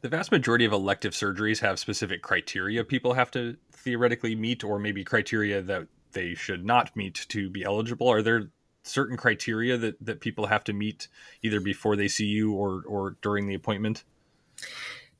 The 0.00 0.08
vast 0.08 0.30
majority 0.30 0.64
of 0.64 0.72
elective 0.72 1.12
surgeries 1.12 1.60
have 1.60 1.78
specific 1.78 2.22
criteria 2.22 2.84
people 2.84 3.14
have 3.14 3.30
to 3.32 3.56
theoretically 3.72 4.34
meet, 4.34 4.62
or 4.62 4.78
maybe 4.78 5.04
criteria 5.04 5.62
that 5.62 5.86
they 6.12 6.34
should 6.34 6.64
not 6.64 6.94
meet 6.94 7.26
to 7.28 7.50
be 7.50 7.64
eligible. 7.64 8.08
Are 8.08 8.22
there 8.22 8.50
certain 8.82 9.16
criteria 9.16 9.76
that, 9.76 9.96
that 10.04 10.20
people 10.20 10.46
have 10.46 10.64
to 10.64 10.72
meet 10.72 11.08
either 11.42 11.60
before 11.60 11.96
they 11.96 12.08
see 12.08 12.26
you 12.26 12.52
or, 12.52 12.82
or 12.86 13.16
during 13.22 13.46
the 13.46 13.54
appointment? 13.54 14.04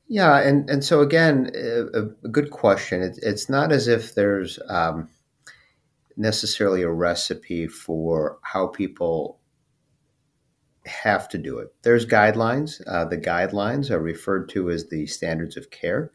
Yeah, 0.07 0.39
and, 0.39 0.69
and 0.69 0.83
so 0.83 1.01
again, 1.01 1.51
a, 1.55 1.99
a 1.99 2.29
good 2.29 2.49
question. 2.49 3.01
It, 3.01 3.19
it's 3.21 3.49
not 3.49 3.71
as 3.71 3.87
if 3.87 4.15
there's 4.15 4.59
um, 4.67 5.09
necessarily 6.17 6.81
a 6.81 6.89
recipe 6.89 7.67
for 7.67 8.39
how 8.41 8.67
people 8.67 9.38
have 10.85 11.27
to 11.29 11.37
do 11.37 11.59
it. 11.59 11.73
There's 11.81 12.05
guidelines. 12.05 12.81
Uh, 12.87 13.05
the 13.05 13.17
guidelines 13.17 13.91
are 13.91 13.99
referred 13.99 14.49
to 14.49 14.69
as 14.69 14.87
the 14.87 15.05
standards 15.07 15.57
of 15.57 15.69
care. 15.71 16.11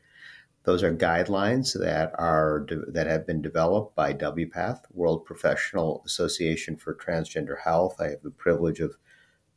Those 0.65 0.83
are 0.83 0.95
guidelines 0.95 1.79
that 1.79 2.13
are 2.19 2.67
that 2.89 3.07
have 3.07 3.27
been 3.27 3.43
developed 3.43 3.95
by 3.95 4.15
WPATH, 4.15 4.81
World 4.93 5.27
Professional 5.27 6.03
Association 6.07 6.77
for 6.77 6.95
Transgender 6.95 7.61
Health. 7.63 8.01
I 8.01 8.09
have 8.11 8.23
the 8.23 8.31
privilege 8.31 8.81
of 8.81 8.97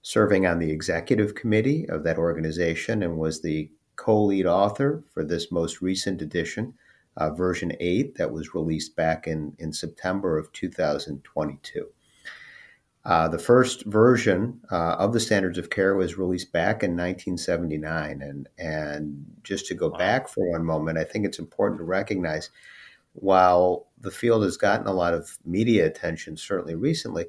serving 0.02 0.46
on 0.46 0.60
the 0.60 0.72
executive 0.72 1.34
committee 1.34 1.88
of 1.90 2.04
that 2.04 2.18
organization 2.18 3.04
and 3.04 3.18
was 3.18 3.42
the 3.42 3.70
co-lead 3.96 4.46
author 4.46 5.04
for 5.14 5.24
this 5.24 5.52
most 5.52 5.82
recent 5.82 6.22
edition, 6.22 6.74
uh, 7.16 7.30
version 7.32 7.74
8, 7.80 8.16
that 8.16 8.32
was 8.32 8.54
released 8.54 8.96
back 8.96 9.28
in, 9.28 9.56
in 9.60 9.74
September 9.74 10.38
of 10.38 10.52
2022. 10.54 11.88
Uh, 13.08 13.26
the 13.26 13.40
first 13.40 13.86
version 13.86 14.60
uh, 14.70 14.96
of 15.00 15.14
the 15.14 15.20
standards 15.20 15.58
of 15.58 15.70
care 15.70 15.96
was 15.96 16.18
released 16.18 16.52
back 16.52 16.84
in 16.84 16.92
1979. 16.92 18.22
And, 18.22 18.50
and 18.58 19.26
just 19.44 19.66
to 19.68 19.74
go 19.74 19.88
wow. 19.88 19.98
back 19.98 20.28
for 20.28 20.52
one 20.52 20.66
moment, 20.66 20.98
I 20.98 21.06
think 21.06 21.26
it's 21.26 21.40
important 21.40 21.80
to 21.80 21.86
recognize 21.86 22.50
while 23.14 23.88
the 23.98 24.12
field 24.12 24.44
has 24.44 24.58
gotten 24.58 24.88
a 24.88 24.94
lot 24.94 25.14
of 25.14 25.38
media 25.46 25.86
attention, 25.86 26.36
certainly 26.36 26.76
recently, 26.76 27.28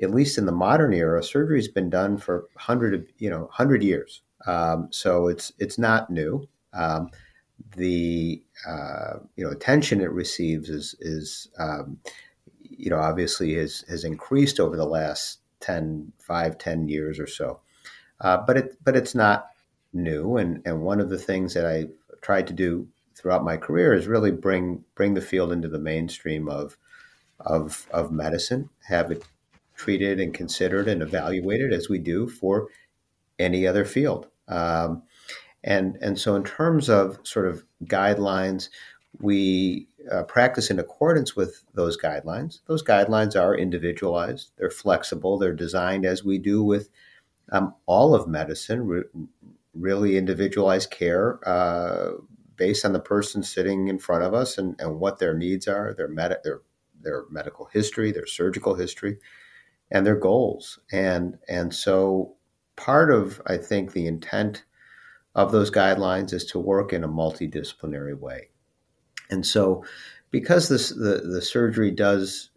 at 0.00 0.12
least 0.12 0.38
in 0.38 0.46
the 0.46 0.52
modern 0.52 0.94
era, 0.94 1.22
surgery 1.22 1.58
has 1.58 1.68
been 1.68 1.90
done 1.90 2.16
for 2.16 2.46
hundred, 2.56 3.12
you 3.18 3.28
know, 3.28 3.48
hundred 3.52 3.82
years. 3.82 4.22
Um, 4.46 4.86
so 4.90 5.26
it's 5.26 5.52
it's 5.58 5.78
not 5.78 6.10
new. 6.10 6.48
Um, 6.72 7.10
the 7.76 8.42
uh, 8.66 9.14
you 9.36 9.44
know 9.44 9.50
attention 9.50 10.00
it 10.00 10.12
receives 10.12 10.68
is 10.68 10.94
is 11.00 11.48
um, 11.58 11.98
you 12.82 12.90
know, 12.90 12.98
obviously 12.98 13.54
has, 13.54 13.84
has 13.88 14.02
increased 14.02 14.58
over 14.58 14.76
the 14.76 14.84
last 14.84 15.38
10, 15.60 16.12
5, 16.18 16.58
10 16.58 16.88
years 16.88 17.20
or 17.20 17.28
so. 17.28 17.60
Uh, 18.20 18.38
but 18.44 18.56
it 18.56 18.76
but 18.84 18.96
it's 18.96 19.14
not 19.14 19.46
new. 19.92 20.36
And, 20.36 20.62
and 20.66 20.82
one 20.82 21.00
of 21.00 21.08
the 21.08 21.18
things 21.18 21.54
that 21.54 21.64
I 21.64 21.86
tried 22.22 22.48
to 22.48 22.52
do 22.52 22.88
throughout 23.14 23.44
my 23.44 23.56
career 23.56 23.94
is 23.94 24.08
really 24.08 24.32
bring 24.32 24.84
bring 24.94 25.14
the 25.14 25.20
field 25.20 25.52
into 25.52 25.68
the 25.68 25.78
mainstream 25.78 26.48
of 26.48 26.76
of 27.40 27.86
of 27.92 28.10
medicine, 28.10 28.68
have 28.88 29.10
it 29.10 29.24
treated 29.76 30.20
and 30.20 30.34
considered 30.34 30.88
and 30.88 31.02
evaluated 31.02 31.72
as 31.72 31.88
we 31.88 31.98
do 31.98 32.28
for 32.28 32.68
any 33.38 33.66
other 33.66 33.84
field. 33.84 34.28
Um, 34.48 35.02
and 35.64 35.96
and 36.00 36.18
so 36.18 36.34
in 36.34 36.44
terms 36.44 36.88
of 36.88 37.18
sort 37.22 37.46
of 37.46 37.64
guidelines, 37.84 38.68
we 39.20 39.88
uh, 40.10 40.22
practice 40.24 40.70
in 40.70 40.78
accordance 40.78 41.36
with 41.36 41.64
those 41.74 41.96
guidelines. 41.96 42.60
Those 42.66 42.82
guidelines 42.82 43.40
are 43.40 43.56
individualized, 43.56 44.50
they're 44.56 44.70
flexible, 44.70 45.38
they're 45.38 45.52
designed 45.52 46.04
as 46.06 46.24
we 46.24 46.38
do 46.38 46.62
with 46.62 46.88
um, 47.50 47.74
all 47.86 48.14
of 48.14 48.26
medicine, 48.26 48.86
re- 48.86 49.02
really 49.74 50.16
individualized 50.16 50.90
care 50.90 51.46
uh, 51.48 52.12
based 52.56 52.84
on 52.84 52.92
the 52.92 53.00
person 53.00 53.42
sitting 53.42 53.88
in 53.88 53.98
front 53.98 54.24
of 54.24 54.34
us 54.34 54.58
and, 54.58 54.80
and 54.80 54.98
what 54.98 55.18
their 55.18 55.34
needs 55.34 55.68
are, 55.68 55.94
their, 55.94 56.08
med- 56.08 56.38
their, 56.44 56.62
their 57.00 57.24
medical 57.30 57.66
history, 57.66 58.12
their 58.12 58.26
surgical 58.26 58.74
history, 58.74 59.18
and 59.90 60.06
their 60.06 60.16
goals. 60.16 60.78
And, 60.90 61.38
and 61.48 61.74
so 61.74 62.34
part 62.76 63.10
of, 63.10 63.42
I 63.46 63.56
think, 63.56 63.92
the 63.92 64.06
intent 64.06 64.64
of 65.34 65.52
those 65.52 65.70
guidelines 65.70 66.32
is 66.32 66.44
to 66.46 66.58
work 66.58 66.92
in 66.92 67.04
a 67.04 67.08
multidisciplinary 67.08 68.18
way. 68.18 68.48
And 69.32 69.46
so, 69.46 69.84
because 70.30 70.68
this, 70.68 70.90
the, 70.90 71.22
the 71.24 71.40
surgery 71.40 71.90
does 71.90 72.50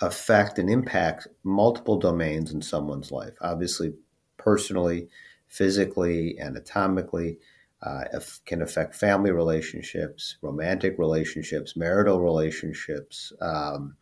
affect 0.00 0.58
and 0.58 0.70
impact 0.70 1.28
multiple 1.44 1.98
domains 1.98 2.52
in 2.52 2.62
someone's 2.62 3.12
life, 3.12 3.34
obviously, 3.42 3.92
personally, 4.38 5.08
physically, 5.48 6.38
anatomically, 6.40 7.38
uh, 7.82 8.04
can 8.46 8.62
affect 8.62 8.94
family 8.94 9.30
relationships, 9.30 10.36
romantic 10.40 10.98
relationships, 10.98 11.76
marital 11.76 12.20
relationships, 12.20 13.32
um, 13.40 13.96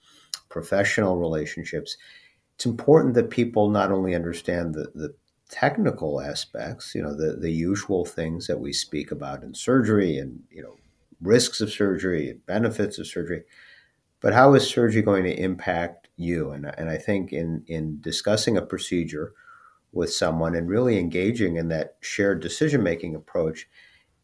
professional 0.48 1.16
relationships. 1.16 1.96
It's 2.54 2.66
important 2.66 3.14
that 3.14 3.30
people 3.30 3.70
not 3.70 3.90
only 3.90 4.14
understand 4.14 4.74
the, 4.74 4.92
the 4.94 5.14
technical 5.48 6.20
aspects, 6.20 6.94
you 6.94 7.02
know, 7.02 7.14
the, 7.14 7.36
the 7.36 7.50
usual 7.50 8.04
things 8.04 8.46
that 8.46 8.60
we 8.60 8.72
speak 8.72 9.10
about 9.10 9.42
in 9.42 9.54
surgery 9.54 10.18
and, 10.18 10.40
you 10.50 10.62
know, 10.62 10.76
risks 11.20 11.60
of 11.60 11.70
surgery 11.70 12.38
benefits 12.46 12.98
of 12.98 13.06
surgery. 13.06 13.42
But 14.20 14.34
how 14.34 14.54
is 14.54 14.68
surgery 14.68 15.02
going 15.02 15.24
to 15.24 15.38
impact 15.38 16.08
you? 16.16 16.50
And, 16.50 16.66
and 16.76 16.90
I 16.90 16.98
think 16.98 17.32
in, 17.32 17.64
in 17.66 18.00
discussing 18.00 18.56
a 18.56 18.62
procedure 18.62 19.32
with 19.92 20.12
someone 20.12 20.54
and 20.54 20.68
really 20.68 20.98
engaging 20.98 21.56
in 21.56 21.68
that 21.68 21.96
shared 22.00 22.40
decision 22.40 22.82
making 22.82 23.14
approach, 23.14 23.68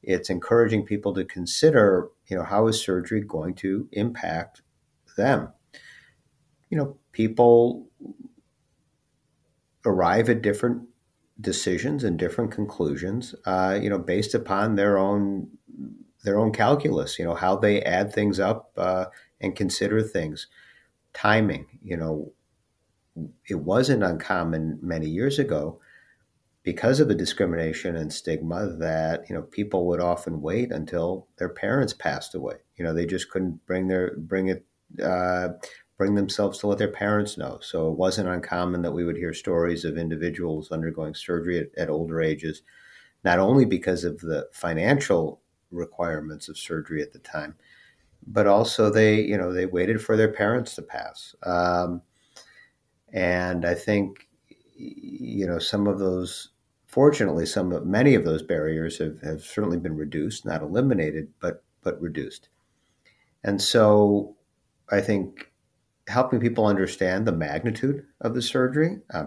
it's 0.03 0.31
encouraging 0.31 0.85
people 0.85 1.15
to 1.15 1.25
consider, 1.25 2.09
you 2.29 2.37
know, 2.37 2.45
how 2.45 2.69
is 2.69 2.81
surgery 2.81 3.21
going 3.23 3.55
to 3.55 3.89
impact 3.93 4.63
them? 5.17 5.49
You 6.71 6.79
know, 6.79 6.97
people 7.13 7.89
arrive 9.85 10.29
at 10.29 10.43
different 10.43 10.83
decisions 11.41 12.05
and 12.05 12.19
different 12.19 12.51
conclusions, 12.51 13.35
uh, 13.45 13.79
you 13.81 13.91
know, 13.91 13.99
based 13.99 14.35
upon 14.35 14.75
their 14.75 14.99
own 14.99 15.49
their 16.27 16.39
own 16.39 16.53
calculus. 16.53 17.19
You 17.19 17.25
know, 17.25 17.35
how 17.35 17.57
they 17.57 17.81
add 17.83 18.13
things 18.13 18.39
up 18.39 18.73
uh, 18.77 19.07
and 19.41 19.57
consider 19.57 20.03
things. 20.03 20.49
Timing. 21.15 21.67
You 21.83 21.97
know, 21.97 22.33
it 23.49 23.55
wasn't 23.55 24.03
uncommon 24.03 24.79
many 24.83 25.09
years 25.09 25.39
ago 25.39 25.81
because 26.63 26.99
of 26.99 27.07
the 27.07 27.15
discrimination 27.15 27.95
and 27.95 28.13
stigma 28.13 28.67
that 28.79 29.23
you 29.31 29.35
know 29.35 29.43
people 29.43 29.87
would 29.87 30.01
often 30.01 30.43
wait 30.43 30.73
until 30.73 31.29
their 31.39 31.49
parents 31.49 31.93
passed 31.95 32.35
away. 32.35 32.57
You 32.77 32.85
know, 32.85 32.93
they 32.93 33.07
just 33.07 33.31
couldn't 33.31 33.65
bring 33.67 33.87
their 33.87 34.17
bring 34.17 34.49
it 34.49 34.67
uh, 35.03 35.51
bring 35.97 36.17
themselves 36.17 36.59
to 36.59 36.67
let 36.67 36.79
their 36.79 36.91
parents 36.93 37.39
know. 37.39 37.59
So 37.63 37.91
it 37.91 37.97
wasn't 37.97 38.29
uncommon 38.29 38.83
that 38.83 38.93
we 38.93 39.05
would 39.05 39.17
hear 39.17 39.33
stories 39.33 39.85
of 39.85 39.97
individuals 39.97 40.71
undergoing 40.71 41.15
surgery 41.15 41.59
at, 41.61 41.69
at 41.79 41.89
older 41.89 42.21
ages, 42.21 42.63
not 43.25 43.39
only 43.39 43.65
because 43.65 44.05
of 44.05 44.19
the 44.19 44.49
financial 44.53 45.41
requirements 45.77 46.49
of 46.49 46.59
surgery 46.59 47.03
at 47.03 47.13
the 47.13 47.19
time, 47.21 47.55
but 48.27 48.47
also 48.47 48.91
they, 48.91 49.21
you 49.21 49.37
know, 49.37 49.53
they 49.53 49.67
waited 49.67 50.03
for 50.03 50.17
their 50.17 50.33
parents 50.33 50.75
to 50.75 50.83
pass. 50.83 51.35
Um, 51.45 52.03
and 53.13 53.65
I 53.65 53.75
think, 53.75 54.29
you 54.77 55.47
know, 55.47 55.59
some 55.59 55.87
of 55.87 55.99
those, 55.99 56.51
fortunately, 56.87 57.47
some 57.47 57.73
of 57.73 57.87
many 57.87 58.15
of 58.15 58.25
those 58.25 58.43
barriers 58.43 58.99
have, 58.99 59.21
have 59.23 59.43
certainly 59.43 59.79
been 59.79 59.97
reduced, 59.97 60.45
not 60.45 60.63
eliminated, 60.63 61.29
but 61.41 61.63
but 61.83 62.01
reduced. 62.03 62.49
And 63.45 63.63
so 63.63 64.37
I 64.91 65.01
think 65.01 65.53
helping 66.09 66.41
people 66.41 66.67
understand 66.67 67.27
the 67.27 67.33
magnitude 67.33 68.05
of 68.21 68.35
the 68.35 68.43
surgery. 68.43 68.99
Uh, 69.15 69.27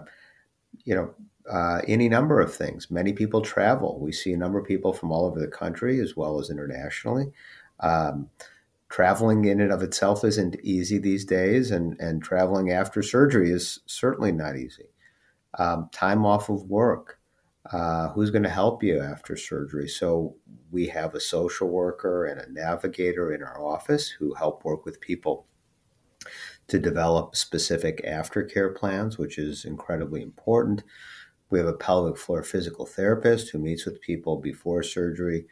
you 0.84 0.94
know, 0.94 1.14
uh, 1.48 1.80
any 1.86 2.08
number 2.08 2.40
of 2.40 2.54
things. 2.54 2.90
Many 2.90 3.12
people 3.12 3.40
travel. 3.40 3.98
We 4.00 4.12
see 4.12 4.32
a 4.32 4.36
number 4.36 4.58
of 4.58 4.66
people 4.66 4.92
from 4.92 5.10
all 5.10 5.26
over 5.26 5.38
the 5.38 5.48
country 5.48 6.00
as 6.00 6.16
well 6.16 6.40
as 6.40 6.50
internationally. 6.50 7.32
Um, 7.80 8.30
traveling 8.88 9.44
in 9.44 9.60
and 9.60 9.72
of 9.72 9.82
itself 9.82 10.24
isn't 10.24 10.56
easy 10.62 10.98
these 10.98 11.24
days, 11.24 11.70
and, 11.70 11.98
and 12.00 12.22
traveling 12.22 12.70
after 12.70 13.02
surgery 13.02 13.50
is 13.50 13.80
certainly 13.86 14.32
not 14.32 14.56
easy. 14.56 14.90
Um, 15.58 15.88
time 15.92 16.26
off 16.26 16.48
of 16.48 16.64
work. 16.64 17.18
Uh, 17.70 18.08
who's 18.10 18.30
going 18.30 18.42
to 18.42 18.48
help 18.48 18.82
you 18.82 19.00
after 19.00 19.36
surgery? 19.36 19.86
So, 19.86 20.34
we 20.70 20.86
have 20.86 21.14
a 21.14 21.20
social 21.20 21.68
worker 21.68 22.24
and 22.24 22.40
a 22.40 22.50
navigator 22.50 23.32
in 23.34 23.42
our 23.42 23.60
office 23.60 24.08
who 24.08 24.34
help 24.34 24.64
work 24.64 24.84
with 24.84 25.00
people 25.00 25.46
to 26.68 26.78
develop 26.78 27.34
specific 27.34 28.04
aftercare 28.04 28.74
plans, 28.74 29.18
which 29.18 29.38
is 29.38 29.64
incredibly 29.64 30.22
important. 30.22 30.82
We 31.50 31.58
have 31.58 31.68
a 31.68 31.72
pelvic 31.72 32.16
floor 32.16 32.42
physical 32.42 32.86
therapist 32.86 33.50
who 33.50 33.58
meets 33.58 33.84
with 33.84 34.00
people 34.00 34.36
before 34.36 34.82
surgery 34.82 35.46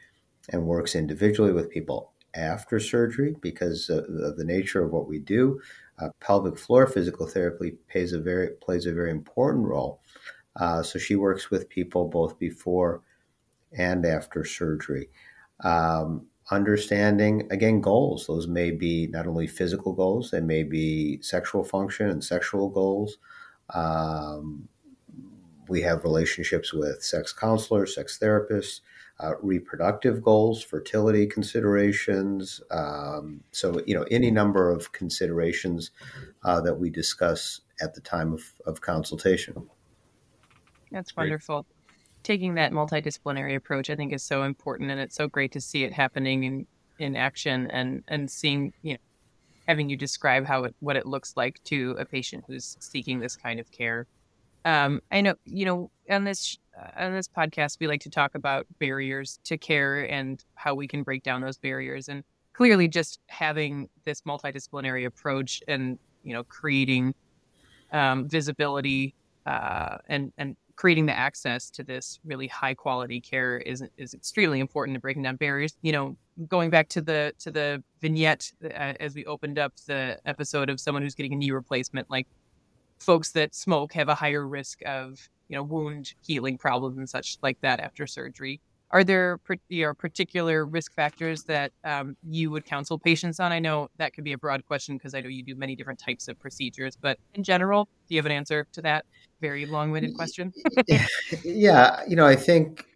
and 0.51 0.67
works 0.67 0.95
individually 0.95 1.53
with 1.53 1.71
people 1.71 2.13
after 2.35 2.79
surgery 2.79 3.35
because 3.41 3.89
of 3.91 4.37
the 4.37 4.45
nature 4.45 4.85
of 4.85 4.93
what 4.93 5.09
we 5.09 5.19
do. 5.19 5.61
Uh, 5.99 6.11
pelvic 6.21 6.57
floor 6.57 6.87
physical 6.87 7.27
therapy 7.27 7.73
plays 7.91 8.13
a 8.13 8.21
very 8.21 8.51
plays 8.61 8.87
a 8.87 8.93
very 8.93 9.11
important 9.11 9.67
role. 9.67 10.01
Uh, 10.57 10.83
so 10.83 10.99
she 10.99 11.17
works 11.17 11.51
with 11.51 11.69
people 11.69 12.09
both 12.09 12.39
before 12.39 13.03
and 13.77 14.07
after 14.07 14.45
surgery. 14.45 15.11
Um, 15.65 16.27
understanding 16.51 17.47
again 17.51 17.81
goals 17.81 18.27
those 18.27 18.47
may 18.47 18.71
be 18.71 19.07
not 19.09 19.27
only 19.27 19.47
physical 19.47 19.93
goals 19.93 20.31
they 20.31 20.41
may 20.41 20.63
be 20.63 21.21
sexual 21.21 21.63
function 21.63 22.09
and 22.09 22.25
sexual 22.25 22.71
goals 22.71 23.19
um, 23.75 24.67
we 25.69 25.83
have 25.83 26.05
relationships 26.05 26.73
with 26.73 27.03
sex 27.03 27.33
counselors 27.33 27.95
sex 27.95 28.19
therapists 28.21 28.81
uh, 29.21 29.33
reproductive 29.43 30.23
goals 30.23 30.63
fertility 30.63 31.27
considerations 31.27 32.61
um, 32.71 33.41
so 33.51 33.81
you 33.87 33.95
know 33.95 34.05
any 34.11 34.31
number 34.31 34.71
of 34.71 34.93
considerations 34.93 35.91
uh, 36.45 36.61
that 36.61 36.75
we 36.75 36.91
discuss 36.91 37.61
at 37.81 37.95
the 37.95 38.01
time 38.01 38.33
of, 38.33 38.43
of 38.67 38.81
consultation. 38.81 39.69
That's 40.91 41.17
wonderful. 41.17 41.63
Great 41.63 41.79
taking 42.23 42.55
that 42.55 42.73
multidisciplinary 42.73 43.57
approach, 43.57 43.91
I 43.91 43.97
think, 43.97 44.13
is 44.13 44.23
so 44.23 44.43
important, 44.43 44.91
and 44.91 45.01
it's 45.01 45.17
so 45.17 45.29
great 45.29 45.53
to 45.53 45.61
see 45.61 45.85
it 45.85 45.93
happening 45.93 46.45
in 46.45 46.67
in 46.99 47.17
action 47.17 47.71
and 47.71 48.03
and 48.09 48.31
seeing 48.31 48.73
you 48.83 48.95
know 48.95 48.99
having 49.69 49.89
you 49.89 49.97
describe 49.97 50.45
how 50.45 50.65
it 50.65 50.75
what 50.81 50.97
it 50.97 51.07
looks 51.07 51.37
like 51.37 51.63
to 51.65 51.97
a 51.99 52.05
patient 52.05 52.45
who's 52.47 52.77
seeking 52.81 53.21
this 53.21 53.37
kind 53.37 53.61
of 53.61 53.71
care. 53.71 54.07
Um, 54.69 55.01
I 55.11 55.23
know 55.23 55.35
you 55.47 55.65
know 55.65 55.91
on 56.11 56.25
this 56.25 56.59
uh, 56.79 57.05
on 57.05 57.15
this 57.15 57.27
podcast 57.27 57.79
we 57.81 57.87
like 57.87 58.03
to 58.03 58.11
talk 58.11 58.35
about 58.35 58.67
barriers 58.79 59.41
to 59.45 59.57
care 59.57 60.03
and 60.11 60.45
how 60.57 60.75
we 60.75 60.87
can 60.87 61.03
break 61.03 61.23
down 61.23 61.41
those 61.41 61.57
barriers 61.57 62.11
and 62.11 62.23
clearly 62.53 62.87
just 62.87 63.19
having 63.29 63.89
this 64.05 64.21
multidisciplinary 64.23 65.07
approach 65.07 65.63
and 65.69 65.99
you 66.23 66.35
know 66.35 66.45
creating 66.45 67.15
um, 67.93 68.29
visibility 68.29 69.15
uh, 69.47 69.97
and 70.09 70.35
and 70.37 70.55
creating 70.77 71.07
the 71.07 71.17
access 71.17 71.71
to 71.71 71.83
this 71.83 72.21
really 72.23 72.47
high 72.47 72.75
quality 72.75 73.23
care 73.23 73.57
is 73.59 73.83
is 73.97 74.13
extremely 74.13 74.61
important 74.61 74.95
to 74.95 75.01
breaking 75.01 75.23
down 75.23 75.37
barriers. 75.37 75.79
You 75.81 75.93
know, 75.93 76.17
going 76.47 76.69
back 76.69 76.91
to 76.91 77.01
the 77.01 77.33
to 77.39 77.51
the 77.51 77.83
vignette 78.03 78.53
uh, 78.63 78.93
as 79.01 79.15
we 79.15 79.25
opened 79.25 79.59
up 79.59 79.73
the 79.87 80.19
episode 80.27 80.69
of 80.69 80.79
someone 80.79 81.03
who's 81.03 81.15
getting 81.15 81.33
a 81.33 81.37
knee 81.37 81.53
replacement, 81.53 82.11
like 82.11 82.27
folks 82.99 83.33
that 83.33 83.55
smoke 83.55 83.93
have 83.93 84.09
a 84.09 84.15
higher 84.15 84.47
risk 84.47 84.81
of 84.87 85.29
you 85.49 85.57
know 85.57 85.63
wound 85.63 86.15
healing 86.23 86.59
problems 86.59 86.99
and 86.99 87.09
such 87.09 87.39
like 87.43 87.61
that 87.61 87.81
after 87.81 88.07
surgery. 88.07 88.61
Are 88.91 89.05
there 89.05 89.39
you 89.69 89.85
know, 89.85 89.93
particular 89.93 90.65
risk 90.65 90.95
factors 90.95 91.43
that 91.45 91.73
um, 91.85 92.17
you 92.27 92.51
would 92.51 92.65
counsel 92.65 92.99
patients 92.99 93.39
on? 93.39 93.53
I 93.53 93.59
know 93.59 93.91
that 93.99 94.15
could 94.15 94.25
be 94.25 94.33
a 94.33 94.39
broad 94.39 94.65
question 94.67 94.97
because 94.97 95.15
I 95.15 95.21
know 95.21 95.29
you 95.29 95.43
do 95.43 95.55
many 95.55 95.77
different 95.77 95.99
types 95.99 96.27
of 96.27 96.39
procedures, 96.39 96.97
but 96.97 97.19
in 97.35 97.43
general, 97.43 97.85
do 98.09 98.15
you 98.15 98.19
have 98.19 98.25
an 98.25 98.33
answer 98.33 98.67
to 98.73 98.81
that 98.83 99.05
very 99.43 99.67
long-winded 99.67 100.15
question? 100.15 100.55
yeah, 101.45 102.01
you 102.09 102.17
know, 102.17 102.27
I 102.27 102.35
think 102.35 102.87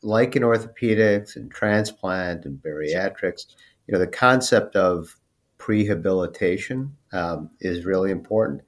like 0.00 0.34
in 0.34 0.42
orthopedics 0.42 1.36
and 1.36 1.50
transplant 1.50 2.46
and 2.46 2.58
bariatrics, 2.62 3.54
you 3.86 3.92
know, 3.92 3.98
the 3.98 4.06
concept 4.06 4.76
of 4.76 5.14
prehabilitation 5.58 6.90
um, 7.12 7.50
is 7.60 7.84
really 7.84 8.10
important. 8.10 8.62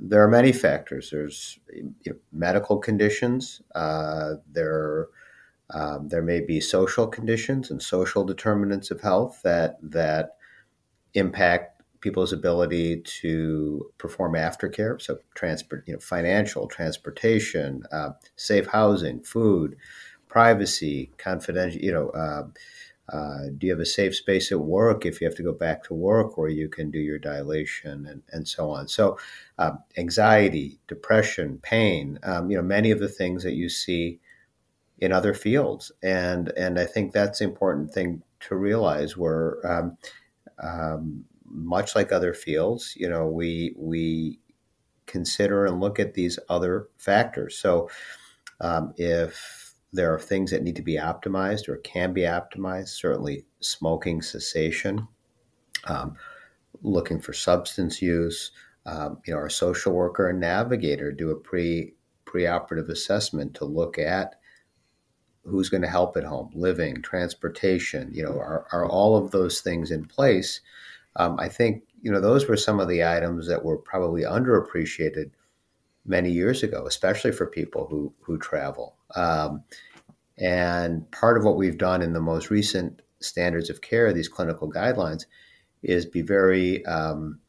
There 0.00 0.22
are 0.22 0.28
many 0.28 0.52
factors. 0.52 1.10
There's 1.10 1.58
you 1.72 1.94
know, 2.06 2.16
medical 2.32 2.78
conditions. 2.78 3.62
Uh, 3.74 4.34
there 4.50 5.08
um, 5.70 6.08
there 6.08 6.22
may 6.22 6.40
be 6.40 6.60
social 6.60 7.06
conditions 7.06 7.70
and 7.70 7.82
social 7.82 8.24
determinants 8.24 8.90
of 8.90 9.00
health 9.00 9.40
that 9.44 9.78
that 9.82 10.36
impact 11.14 11.82
people's 12.00 12.32
ability 12.32 13.00
to 13.00 13.90
perform 13.98 14.34
aftercare. 14.34 15.00
So, 15.00 15.18
transport, 15.34 15.84
you 15.86 15.94
know, 15.94 16.00
financial, 16.00 16.68
transportation, 16.68 17.82
uh, 17.92 18.10
safe 18.36 18.66
housing, 18.66 19.20
food, 19.22 19.76
privacy, 20.28 21.10
confidential. 21.18 21.80
You 21.80 21.92
know, 21.92 22.10
uh, 22.10 22.44
uh, 23.08 23.44
do 23.56 23.66
you 23.66 23.72
have 23.72 23.80
a 23.80 23.86
safe 23.86 24.14
space 24.14 24.52
at 24.52 24.60
work 24.60 25.06
if 25.06 25.20
you 25.20 25.26
have 25.26 25.36
to 25.36 25.42
go 25.42 25.52
back 25.52 25.82
to 25.84 25.94
work, 25.94 26.36
where 26.36 26.48
you 26.48 26.68
can 26.68 26.90
do 26.90 26.98
your 26.98 27.18
dilation 27.18 28.06
and, 28.06 28.22
and 28.32 28.46
so 28.46 28.70
on? 28.70 28.88
So, 28.88 29.18
um, 29.58 29.78
anxiety, 29.96 30.78
depression, 30.88 31.58
pain. 31.62 32.18
Um, 32.22 32.50
you 32.50 32.56
know, 32.56 32.62
many 32.62 32.90
of 32.90 33.00
the 33.00 33.08
things 33.08 33.42
that 33.44 33.54
you 33.54 33.68
see 33.68 34.20
in 34.98 35.12
other 35.12 35.34
fields. 35.34 35.92
And 36.02 36.52
and 36.56 36.78
I 36.78 36.84
think 36.84 37.12
that's 37.12 37.40
an 37.40 37.48
important 37.48 37.92
thing 37.92 38.22
to 38.40 38.56
realize. 38.56 39.16
Where 39.16 39.58
um, 39.66 39.96
um, 40.62 41.24
much 41.44 41.96
like 41.96 42.12
other 42.12 42.34
fields, 42.34 42.94
you 42.96 43.08
know, 43.08 43.26
we 43.26 43.74
we 43.76 44.38
consider 45.06 45.64
and 45.64 45.80
look 45.80 45.98
at 45.98 46.14
these 46.14 46.38
other 46.48 46.88
factors. 46.98 47.58
So 47.58 47.88
um, 48.60 48.92
if 48.96 49.57
there 49.92 50.12
are 50.12 50.18
things 50.18 50.50
that 50.50 50.62
need 50.62 50.76
to 50.76 50.82
be 50.82 50.96
optimized 50.96 51.68
or 51.68 51.76
can 51.78 52.12
be 52.12 52.22
optimized, 52.22 52.88
certainly 52.88 53.44
smoking 53.60 54.20
cessation, 54.20 55.08
um, 55.86 56.14
looking 56.82 57.20
for 57.20 57.32
substance 57.32 58.02
use. 58.02 58.52
Um, 58.86 59.18
you 59.26 59.32
know, 59.32 59.38
our 59.38 59.50
social 59.50 59.92
worker 59.92 60.28
and 60.28 60.40
navigator 60.40 61.12
do 61.12 61.30
a 61.30 61.36
pre 61.36 61.94
preoperative 62.26 62.90
assessment 62.90 63.54
to 63.54 63.64
look 63.64 63.98
at 63.98 64.34
who's 65.44 65.70
going 65.70 65.82
to 65.82 65.88
help 65.88 66.16
at 66.16 66.24
home, 66.24 66.50
living, 66.54 67.00
transportation. 67.00 68.10
You 68.12 68.24
know, 68.24 68.32
are, 68.32 68.66
are 68.72 68.86
all 68.86 69.16
of 69.16 69.30
those 69.30 69.60
things 69.60 69.90
in 69.90 70.04
place? 70.04 70.60
Um, 71.16 71.38
I 71.40 71.48
think 71.48 71.84
you 72.02 72.12
know 72.12 72.20
those 72.20 72.46
were 72.46 72.56
some 72.56 72.78
of 72.78 72.88
the 72.88 73.04
items 73.04 73.48
that 73.48 73.64
were 73.64 73.78
probably 73.78 74.22
underappreciated 74.22 75.30
many 76.04 76.30
years 76.30 76.62
ago, 76.62 76.86
especially 76.86 77.32
for 77.32 77.46
people 77.46 77.86
who 77.86 78.12
who 78.20 78.38
travel. 78.38 78.97
Um, 79.14 79.64
and 80.38 81.10
part 81.10 81.36
of 81.36 81.44
what 81.44 81.56
we've 81.56 81.78
done 81.78 82.02
in 82.02 82.12
the 82.12 82.20
most 82.20 82.50
recent 82.50 83.02
standards 83.20 83.70
of 83.70 83.80
care, 83.80 84.12
these 84.12 84.28
clinical 84.28 84.70
guidelines, 84.70 85.24
is 85.82 86.06
be 86.06 86.22
very 86.22 86.84
um, 86.86 87.40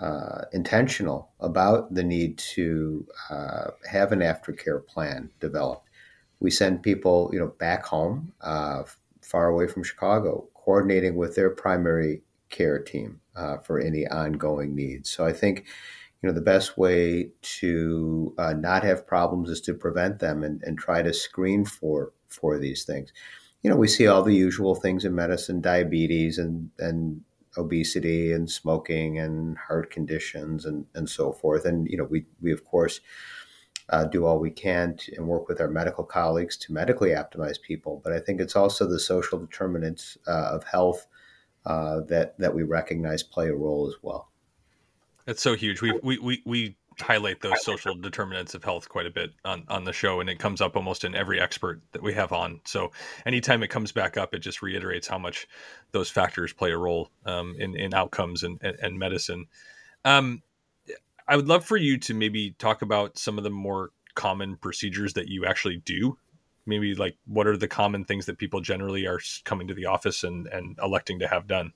uh, 0.00 0.42
intentional 0.52 1.30
about 1.40 1.94
the 1.94 2.02
need 2.02 2.38
to 2.38 3.06
uh, 3.30 3.70
have 3.90 4.12
an 4.12 4.20
aftercare 4.20 4.84
plan 4.84 5.30
developed. 5.40 5.88
We 6.40 6.50
send 6.50 6.82
people, 6.82 7.30
you 7.32 7.38
know, 7.38 7.52
back 7.58 7.84
home, 7.86 8.32
uh, 8.40 8.82
far 9.22 9.48
away 9.48 9.66
from 9.66 9.82
Chicago, 9.84 10.48
coordinating 10.54 11.16
with 11.16 11.34
their 11.34 11.50
primary 11.50 12.22
care 12.50 12.78
team 12.78 13.20
uh, 13.34 13.58
for 13.58 13.80
any 13.80 14.06
ongoing 14.06 14.74
needs. 14.74 15.10
So 15.10 15.24
I 15.24 15.32
think, 15.32 15.66
you 16.22 16.28
know, 16.28 16.34
the 16.34 16.40
best 16.40 16.78
way 16.78 17.30
to 17.42 18.34
uh, 18.38 18.52
not 18.54 18.82
have 18.84 19.06
problems 19.06 19.50
is 19.50 19.60
to 19.62 19.74
prevent 19.74 20.18
them 20.18 20.42
and, 20.42 20.62
and 20.62 20.78
try 20.78 21.02
to 21.02 21.12
screen 21.12 21.64
for 21.64 22.12
for 22.28 22.58
these 22.58 22.84
things. 22.84 23.12
You 23.62 23.70
know, 23.70 23.76
we 23.76 23.88
see 23.88 24.06
all 24.06 24.22
the 24.22 24.34
usual 24.34 24.74
things 24.74 25.04
in 25.04 25.14
medicine, 25.14 25.60
diabetes 25.60 26.38
and 26.38 26.70
and 26.78 27.22
obesity 27.58 28.32
and 28.32 28.50
smoking 28.50 29.18
and 29.18 29.56
heart 29.56 29.90
conditions 29.90 30.66
and, 30.66 30.86
and 30.94 31.08
so 31.08 31.32
forth. 31.32 31.64
And, 31.64 31.88
you 31.88 31.96
know, 31.96 32.04
we, 32.04 32.26
we 32.40 32.52
of 32.52 32.64
course, 32.64 33.00
uh, 33.88 34.04
do 34.04 34.26
all 34.26 34.38
we 34.38 34.50
can 34.50 34.96
to, 34.96 35.16
and 35.16 35.28
work 35.28 35.48
with 35.48 35.60
our 35.60 35.68
medical 35.68 36.04
colleagues 36.04 36.56
to 36.58 36.72
medically 36.72 37.10
optimize 37.10 37.60
people. 37.60 38.00
But 38.02 38.12
I 38.12 38.20
think 38.20 38.40
it's 38.40 38.56
also 38.56 38.86
the 38.86 38.98
social 38.98 39.38
determinants 39.38 40.18
uh, 40.26 40.50
of 40.52 40.64
health 40.64 41.06
uh, 41.64 42.00
that, 42.08 42.38
that 42.38 42.54
we 42.54 42.62
recognize 42.62 43.22
play 43.22 43.48
a 43.48 43.54
role 43.54 43.88
as 43.88 43.94
well. 44.02 44.30
That's 45.26 45.42
so 45.42 45.54
huge. 45.54 45.82
We, 45.82 45.92
we, 46.02 46.18
we, 46.18 46.42
we 46.46 46.76
highlight 47.00 47.40
those 47.40 47.62
social 47.62 47.94
determinants 47.94 48.54
of 48.54 48.64
health 48.64 48.88
quite 48.88 49.06
a 49.06 49.10
bit 49.10 49.32
on, 49.44 49.64
on 49.68 49.84
the 49.84 49.92
show 49.92 50.20
and 50.20 50.30
it 50.30 50.38
comes 50.38 50.60
up 50.60 50.76
almost 50.76 51.04
in 51.04 51.14
every 51.14 51.40
expert 51.40 51.82
that 51.92 52.02
we 52.02 52.14
have 52.14 52.32
on. 52.32 52.60
So 52.64 52.92
anytime 53.26 53.62
it 53.62 53.68
comes 53.68 53.92
back 53.92 54.16
up 54.16 54.34
it 54.34 54.38
just 54.38 54.62
reiterates 54.62 55.06
how 55.06 55.18
much 55.18 55.46
those 55.92 56.08
factors 56.08 56.52
play 56.52 56.70
a 56.70 56.78
role 56.78 57.10
um, 57.26 57.54
in, 57.58 57.76
in 57.76 57.92
outcomes 57.92 58.44
and, 58.44 58.58
and, 58.62 58.76
and 58.80 58.98
medicine. 58.98 59.46
Um, 60.04 60.42
i 61.28 61.34
would 61.34 61.48
love 61.48 61.64
for 61.64 61.76
you 61.76 61.98
to 61.98 62.14
maybe 62.14 62.52
talk 62.52 62.82
about 62.82 63.18
some 63.18 63.36
of 63.36 63.44
the 63.44 63.50
more 63.50 63.90
common 64.14 64.56
procedures 64.56 65.12
that 65.14 65.28
you 65.28 65.44
actually 65.44 65.78
do. 65.78 66.16
Maybe 66.66 66.94
like 66.94 67.16
what 67.26 67.46
are 67.46 67.56
the 67.56 67.68
common 67.68 68.04
things 68.04 68.26
that 68.26 68.38
people 68.38 68.60
generally 68.60 69.06
are 69.06 69.20
coming 69.44 69.68
to 69.68 69.74
the 69.74 69.86
office 69.86 70.24
and, 70.24 70.46
and 70.46 70.78
electing 70.82 71.18
to 71.18 71.28
have 71.28 71.46
done 71.46 71.72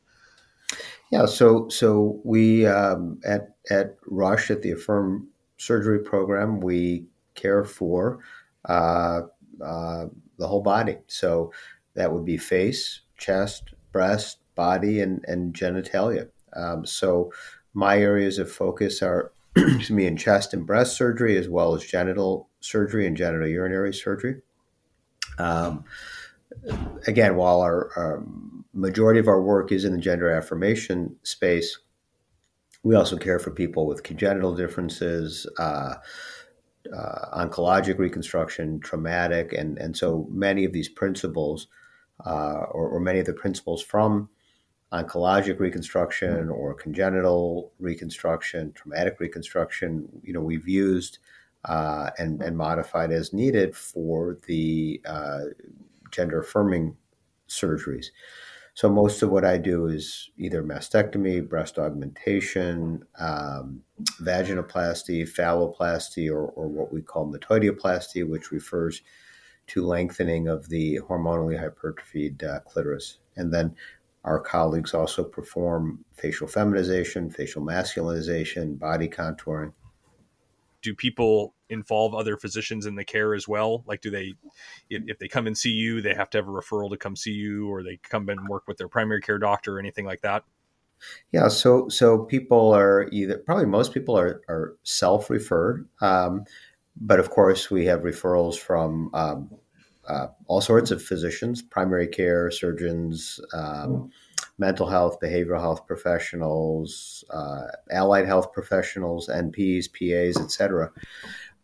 yeah, 1.10 1.26
so 1.26 1.68
so 1.68 2.20
we 2.24 2.66
um, 2.66 3.20
at 3.24 3.54
at 3.70 3.96
Rush 4.06 4.50
at 4.50 4.62
the 4.62 4.72
Affirm 4.72 5.28
Surgery 5.58 6.00
Program 6.00 6.60
we 6.60 7.06
care 7.34 7.64
for 7.64 8.20
uh, 8.68 9.22
uh, 9.64 10.06
the 10.38 10.46
whole 10.46 10.62
body. 10.62 10.98
So 11.06 11.52
that 11.94 12.12
would 12.12 12.24
be 12.24 12.36
face, 12.36 13.00
chest, 13.18 13.74
breast, 13.92 14.38
body, 14.54 15.00
and 15.00 15.24
and 15.26 15.54
genitalia. 15.54 16.28
Um, 16.54 16.86
so 16.86 17.32
my 17.74 17.98
areas 17.98 18.38
of 18.38 18.50
focus 18.50 19.02
are 19.02 19.32
excuse 19.56 19.90
me 19.90 20.06
in 20.06 20.16
chest 20.16 20.54
and 20.54 20.66
breast 20.66 20.96
surgery 20.96 21.36
as 21.36 21.48
well 21.48 21.74
as 21.74 21.84
genital 21.84 22.48
surgery 22.60 23.06
and 23.06 23.16
genital 23.16 23.48
urinary 23.48 23.92
surgery. 23.92 24.42
Um, 25.38 25.84
again, 27.06 27.36
while 27.36 27.60
our, 27.60 27.90
our 27.96 28.24
majority 28.72 29.20
of 29.20 29.28
our 29.28 29.42
work 29.42 29.72
is 29.72 29.84
in 29.84 29.92
the 29.92 29.98
gender 29.98 30.30
affirmation 30.30 31.16
space. 31.22 31.78
We 32.82 32.94
also 32.94 33.16
care 33.16 33.38
for 33.38 33.50
people 33.50 33.86
with 33.86 34.02
congenital 34.02 34.54
differences, 34.54 35.46
uh, 35.58 35.94
uh, 36.96 37.44
oncologic 37.44 37.98
reconstruction, 37.98 38.80
traumatic, 38.80 39.52
and 39.52 39.78
and 39.78 39.96
so 39.96 40.26
many 40.30 40.64
of 40.64 40.72
these 40.72 40.88
principles, 40.88 41.66
uh, 42.24 42.64
or, 42.70 42.88
or, 42.88 43.00
many 43.00 43.18
of 43.18 43.26
the 43.26 43.34
principles 43.34 43.82
from 43.82 44.30
oncologic 44.92 45.58
reconstruction 45.60 46.48
or 46.48 46.74
congenital 46.74 47.72
reconstruction, 47.78 48.72
traumatic 48.72 49.20
reconstruction, 49.20 50.08
you 50.22 50.32
know, 50.32 50.40
we've 50.40 50.66
used 50.68 51.18
uh, 51.66 52.10
and 52.18 52.40
and 52.42 52.56
modified 52.56 53.12
as 53.12 53.32
needed 53.32 53.76
for 53.76 54.38
the 54.46 55.00
uh, 55.04 55.40
gender 56.10 56.40
affirming 56.40 56.96
surgeries. 57.48 58.06
So 58.74 58.88
most 58.88 59.22
of 59.22 59.30
what 59.30 59.44
I 59.44 59.58
do 59.58 59.86
is 59.86 60.30
either 60.38 60.62
mastectomy, 60.62 61.46
breast 61.46 61.78
augmentation, 61.78 63.04
um, 63.18 63.82
vaginoplasty, 64.20 65.28
phalloplasty, 65.28 66.30
or, 66.30 66.46
or 66.46 66.68
what 66.68 66.92
we 66.92 67.02
call 67.02 67.30
metoidioplasty, 67.30 68.26
which 68.28 68.50
refers 68.52 69.02
to 69.68 69.86
lengthening 69.86 70.48
of 70.48 70.68
the 70.68 71.00
hormonally 71.08 71.58
hypertrophied 71.58 72.42
uh, 72.42 72.60
clitoris. 72.60 73.18
And 73.36 73.52
then 73.52 73.74
our 74.24 74.40
colleagues 74.40 74.94
also 74.94 75.24
perform 75.24 76.04
facial 76.14 76.46
feminization, 76.46 77.30
facial 77.30 77.62
masculinization, 77.62 78.78
body 78.78 79.08
contouring 79.08 79.72
do 80.82 80.94
people 80.94 81.54
involve 81.70 82.14
other 82.14 82.36
physicians 82.36 82.86
in 82.86 82.94
the 82.94 83.04
care 83.04 83.34
as 83.34 83.48
well? 83.48 83.84
Like, 83.86 84.00
do 84.00 84.10
they, 84.10 84.34
if 84.90 85.18
they 85.18 85.28
come 85.28 85.46
and 85.46 85.56
see 85.56 85.70
you, 85.70 86.00
they 86.00 86.14
have 86.14 86.30
to 86.30 86.38
have 86.38 86.48
a 86.48 86.50
referral 86.50 86.90
to 86.90 86.96
come 86.96 87.16
see 87.16 87.32
you, 87.32 87.68
or 87.68 87.82
they 87.82 87.98
come 88.02 88.28
and 88.28 88.48
work 88.48 88.64
with 88.68 88.76
their 88.76 88.88
primary 88.88 89.20
care 89.20 89.38
doctor, 89.38 89.76
or 89.76 89.78
anything 89.78 90.04
like 90.04 90.20
that? 90.22 90.44
Yeah, 91.32 91.48
so 91.48 91.88
so 91.88 92.18
people 92.18 92.74
are 92.74 93.08
either 93.10 93.38
probably 93.38 93.64
most 93.64 93.94
people 93.94 94.18
are 94.18 94.42
are 94.48 94.76
self 94.82 95.30
referred, 95.30 95.88
um, 96.02 96.44
but 97.00 97.18
of 97.18 97.30
course 97.30 97.70
we 97.70 97.86
have 97.86 98.00
referrals 98.00 98.58
from 98.58 99.10
um, 99.14 99.50
uh, 100.06 100.26
all 100.46 100.60
sorts 100.60 100.90
of 100.90 101.02
physicians, 101.02 101.62
primary 101.62 102.06
care 102.06 102.50
surgeons. 102.50 103.40
Um, 103.54 104.10
mental 104.60 104.86
health, 104.86 105.18
behavioral 105.20 105.60
health 105.60 105.86
professionals, 105.86 107.24
uh, 107.30 107.62
allied 107.90 108.26
health 108.26 108.52
professionals, 108.52 109.28
NPs, 109.28 109.88
PAs, 109.90 110.40
etc. 110.40 110.92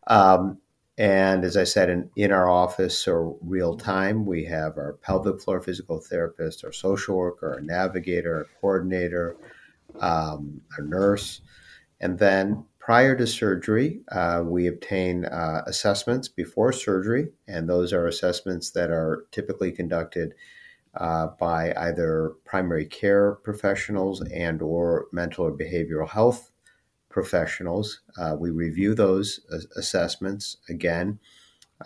Um, 0.06 0.58
and 0.98 1.44
as 1.44 1.56
I 1.56 1.64
said, 1.64 1.90
in, 1.90 2.10
in 2.16 2.32
our 2.32 2.48
office 2.48 3.06
or 3.06 3.36
real 3.42 3.76
time, 3.76 4.24
we 4.24 4.44
have 4.44 4.78
our 4.78 4.94
pelvic 5.02 5.42
floor 5.42 5.60
physical 5.60 6.00
therapist, 6.00 6.64
our 6.64 6.72
social 6.72 7.16
worker, 7.16 7.54
our 7.54 7.60
navigator, 7.60 8.36
our 8.36 8.46
coordinator, 8.60 9.36
um, 10.00 10.62
our 10.78 10.84
nurse. 10.84 11.42
And 12.00 12.18
then 12.18 12.64
prior 12.78 13.14
to 13.16 13.26
surgery, 13.26 14.00
uh, 14.10 14.42
we 14.44 14.68
obtain 14.68 15.26
uh, 15.26 15.62
assessments 15.66 16.28
before 16.28 16.72
surgery, 16.72 17.28
and 17.46 17.68
those 17.68 17.92
are 17.92 18.06
assessments 18.06 18.70
that 18.70 18.90
are 18.90 19.26
typically 19.32 19.72
conducted 19.72 20.34
uh, 20.94 21.26
by 21.38 21.74
either 21.76 22.32
primary 22.46 22.86
care 22.86 23.32
professionals 23.32 24.22
and 24.30 24.62
or 24.62 25.06
mental 25.12 25.44
or 25.44 25.52
behavioral 25.52 26.08
health 26.08 26.50
professionals. 27.16 28.02
Uh, 28.18 28.36
we 28.38 28.50
review 28.50 28.94
those 28.94 29.40
assessments 29.78 30.58
again 30.68 31.18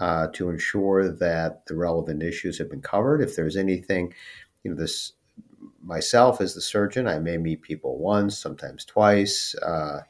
uh, 0.00 0.26
to 0.32 0.50
ensure 0.50 1.08
that 1.08 1.64
the 1.66 1.76
relevant 1.76 2.20
issues 2.20 2.58
have 2.58 2.68
been 2.68 2.82
covered. 2.82 3.22
If 3.22 3.36
there's 3.36 3.56
anything, 3.56 4.12
you 4.64 4.72
know, 4.72 4.76
this 4.76 5.12
myself 5.84 6.40
as 6.40 6.56
the 6.56 6.60
surgeon, 6.60 7.06
I 7.06 7.20
may 7.20 7.36
meet 7.36 7.62
people 7.62 7.96
once, 7.96 8.36
sometimes 8.36 8.84
twice, 8.84 9.54
uh, 9.62 10.00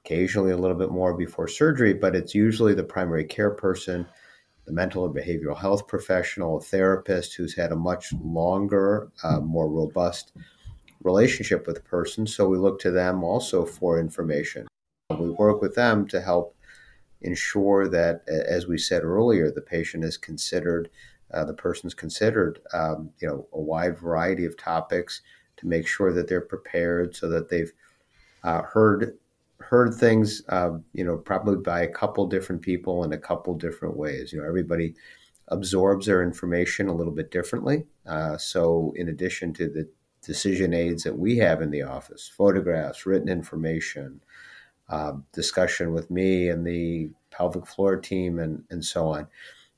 occasionally 0.00 0.50
a 0.50 0.56
little 0.56 0.76
bit 0.76 0.90
more 0.90 1.14
before 1.14 1.46
surgery, 1.46 1.94
but 1.94 2.16
it's 2.16 2.34
usually 2.34 2.74
the 2.74 2.82
primary 2.82 3.24
care 3.24 3.52
person 3.52 4.04
the 4.66 4.72
mental 4.72 5.04
or 5.04 5.14
behavioral 5.14 5.56
health 5.56 5.86
professional, 5.86 6.58
a 6.58 6.60
therapist 6.60 7.34
who's 7.34 7.54
had 7.54 7.70
a 7.70 7.76
much 7.76 8.12
longer, 8.14 9.10
uh, 9.22 9.38
more 9.40 9.68
robust 9.68 10.32
relationship 11.02 11.66
with 11.66 11.76
the 11.76 11.82
person. 11.82 12.26
So 12.26 12.48
we 12.48 12.58
look 12.58 12.80
to 12.80 12.90
them 12.90 13.24
also 13.24 13.64
for 13.64 13.98
information. 13.98 14.66
We 15.10 15.30
work 15.30 15.60
with 15.60 15.74
them 15.74 16.06
to 16.08 16.20
help 16.20 16.56
ensure 17.22 17.88
that, 17.88 18.22
as 18.28 18.66
we 18.66 18.78
said 18.78 19.02
earlier, 19.02 19.50
the 19.50 19.60
patient 19.60 20.04
is 20.04 20.16
considered, 20.16 20.88
uh, 21.32 21.44
the 21.44 21.54
person's 21.54 21.94
considered, 21.94 22.60
um, 22.72 23.10
you 23.20 23.28
know, 23.28 23.46
a 23.52 23.60
wide 23.60 23.98
variety 23.98 24.44
of 24.44 24.56
topics 24.56 25.22
to 25.56 25.66
make 25.66 25.86
sure 25.86 26.12
that 26.12 26.28
they're 26.28 26.40
prepared 26.40 27.14
so 27.14 27.28
that 27.28 27.48
they've 27.48 27.72
uh, 28.44 28.62
heard 28.62 29.18
heard 29.58 29.94
things, 29.94 30.42
uh, 30.48 30.70
you 30.94 31.04
know, 31.04 31.18
probably 31.18 31.56
by 31.56 31.82
a 31.82 31.88
couple 31.88 32.26
different 32.26 32.62
people 32.62 33.04
in 33.04 33.12
a 33.12 33.18
couple 33.18 33.54
different 33.54 33.96
ways. 33.96 34.32
You 34.32 34.40
know, 34.40 34.48
everybody 34.48 34.94
absorbs 35.48 36.06
their 36.06 36.22
information 36.22 36.88
a 36.88 36.94
little 36.94 37.12
bit 37.12 37.30
differently. 37.30 37.84
Uh, 38.06 38.38
so, 38.38 38.92
in 38.96 39.08
addition 39.08 39.52
to 39.54 39.68
the 39.68 39.88
decision 40.30 40.72
aids 40.72 41.02
that 41.02 41.18
we 41.18 41.38
have 41.38 41.60
in 41.60 41.72
the 41.72 41.82
office, 41.82 42.30
photographs, 42.32 43.04
written 43.04 43.28
information, 43.28 44.20
uh, 44.88 45.14
discussion 45.32 45.92
with 45.92 46.08
me 46.08 46.48
and 46.48 46.64
the 46.64 47.10
pelvic 47.32 47.66
floor 47.66 47.96
team, 47.96 48.38
and 48.38 48.62
and 48.70 48.84
so 48.84 49.08
on. 49.08 49.26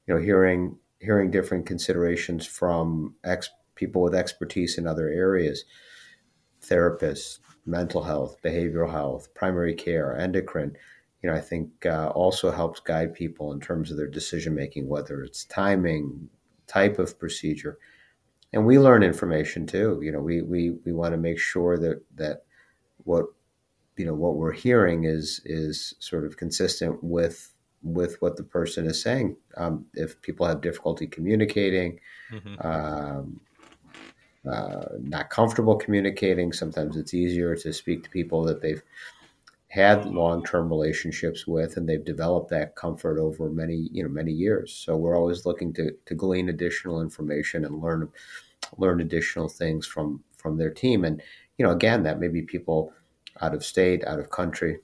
You 0.07 0.13
know, 0.13 0.21
hearing 0.21 0.77
hearing 1.01 1.31
different 1.31 1.65
considerations 1.65 2.45
from 2.45 3.15
ex 3.25 3.49
people 3.77 4.03
with 4.03 4.15
expertise 4.15 4.77
in 4.77 4.87
other 4.87 5.09
areas, 5.09 5.65
therapists, 6.61 7.39
mental 7.65 8.03
health, 8.03 8.37
behavioral 8.45 8.91
health, 8.91 9.33
primary 9.33 9.75
care, 9.75 10.15
endocrine. 10.15 10.77
You 11.23 11.31
know, 11.31 11.35
I 11.35 11.41
think 11.41 11.87
uh, 11.87 12.09
also 12.09 12.51
helps 12.51 12.81
guide 12.81 13.15
people 13.15 13.53
in 13.53 13.61
terms 13.61 13.91
of 13.91 13.97
their 13.97 14.07
decision 14.07 14.55
making, 14.55 14.87
whether 14.87 15.23
it's 15.23 15.47
timing, 15.47 16.29
type 16.67 16.99
of 16.99 17.19
procedure, 17.19 17.79
and 18.53 18.67
we 18.67 18.79
learn 18.79 19.03
information 19.03 19.67
too. 19.67 20.01
You 20.03 20.13
know, 20.13 20.21
we 20.21 20.43
we 20.43 20.71
we 20.85 20.93
want 20.93 21.13
to 21.13 21.19
make 21.19 21.39
sure 21.39 21.79
that 21.79 22.03
that 22.17 22.45
what 23.05 23.27
you 23.97 24.07
know 24.07 24.15
what 24.15 24.37
we're 24.37 24.53
hearing 24.53 25.05
is 25.05 25.41
is 25.45 25.95
sort 25.99 26.25
of 26.25 26.37
consistent 26.37 27.03
with 27.03 27.53
with 27.83 28.21
what 28.21 28.37
the 28.37 28.45
person 28.45 28.87
is 28.87 29.03
saying. 29.03 29.37
Um, 29.57 29.87
if 29.95 30.21
people 30.23 30.47
have 30.47 30.61
difficulty 30.61 31.07
communicating, 31.07 31.99
mm-hmm. 32.31 32.67
um, 32.67 33.41
uh, 34.49 34.85
not 35.01 35.31
comfortable 35.31 35.77
communicating, 35.77 36.53
sometimes 36.53 36.97
it's 36.97 37.15
easier 37.15 37.57
to 37.57 37.73
speak 37.73 38.05
to 38.05 38.11
people 38.11 38.45
that 38.45 38.61
they've 38.61 38.83
had 39.73 40.05
long-term 40.05 40.69
relationships 40.69 41.47
with 41.47 41.79
and 41.79 41.89
they've 41.89 42.05
developed 42.05 42.51
that 42.51 42.77
comfort 42.77 43.19
over 43.19 43.49
many 43.49 43.89
you 43.91 44.03
know 44.03 44.09
many 44.11 44.31
years. 44.31 44.71
So 44.71 44.99
we're 44.99 45.17
always 45.17 45.47
looking 45.47 45.73
to, 45.75 45.93
to 46.05 46.15
glean 46.15 46.51
additional 46.51 47.01
information 47.01 47.65
and 47.65 47.81
learn 47.81 48.11
learn 48.77 49.01
additional 49.01 49.49
things 49.49 49.87
from 49.87 50.23
from 50.37 50.59
their 50.59 50.69
team. 50.69 51.07
And 51.07 51.23
you 51.57 51.65
know 51.65 51.73
again 51.73 52.03
that 52.03 52.21
may 52.21 52.29
be 52.29 52.43
people 52.43 52.93
out 53.41 53.55
of 53.55 53.65
state 53.65 54.05
out 54.05 54.19
of 54.19 54.29
country. 54.29 54.81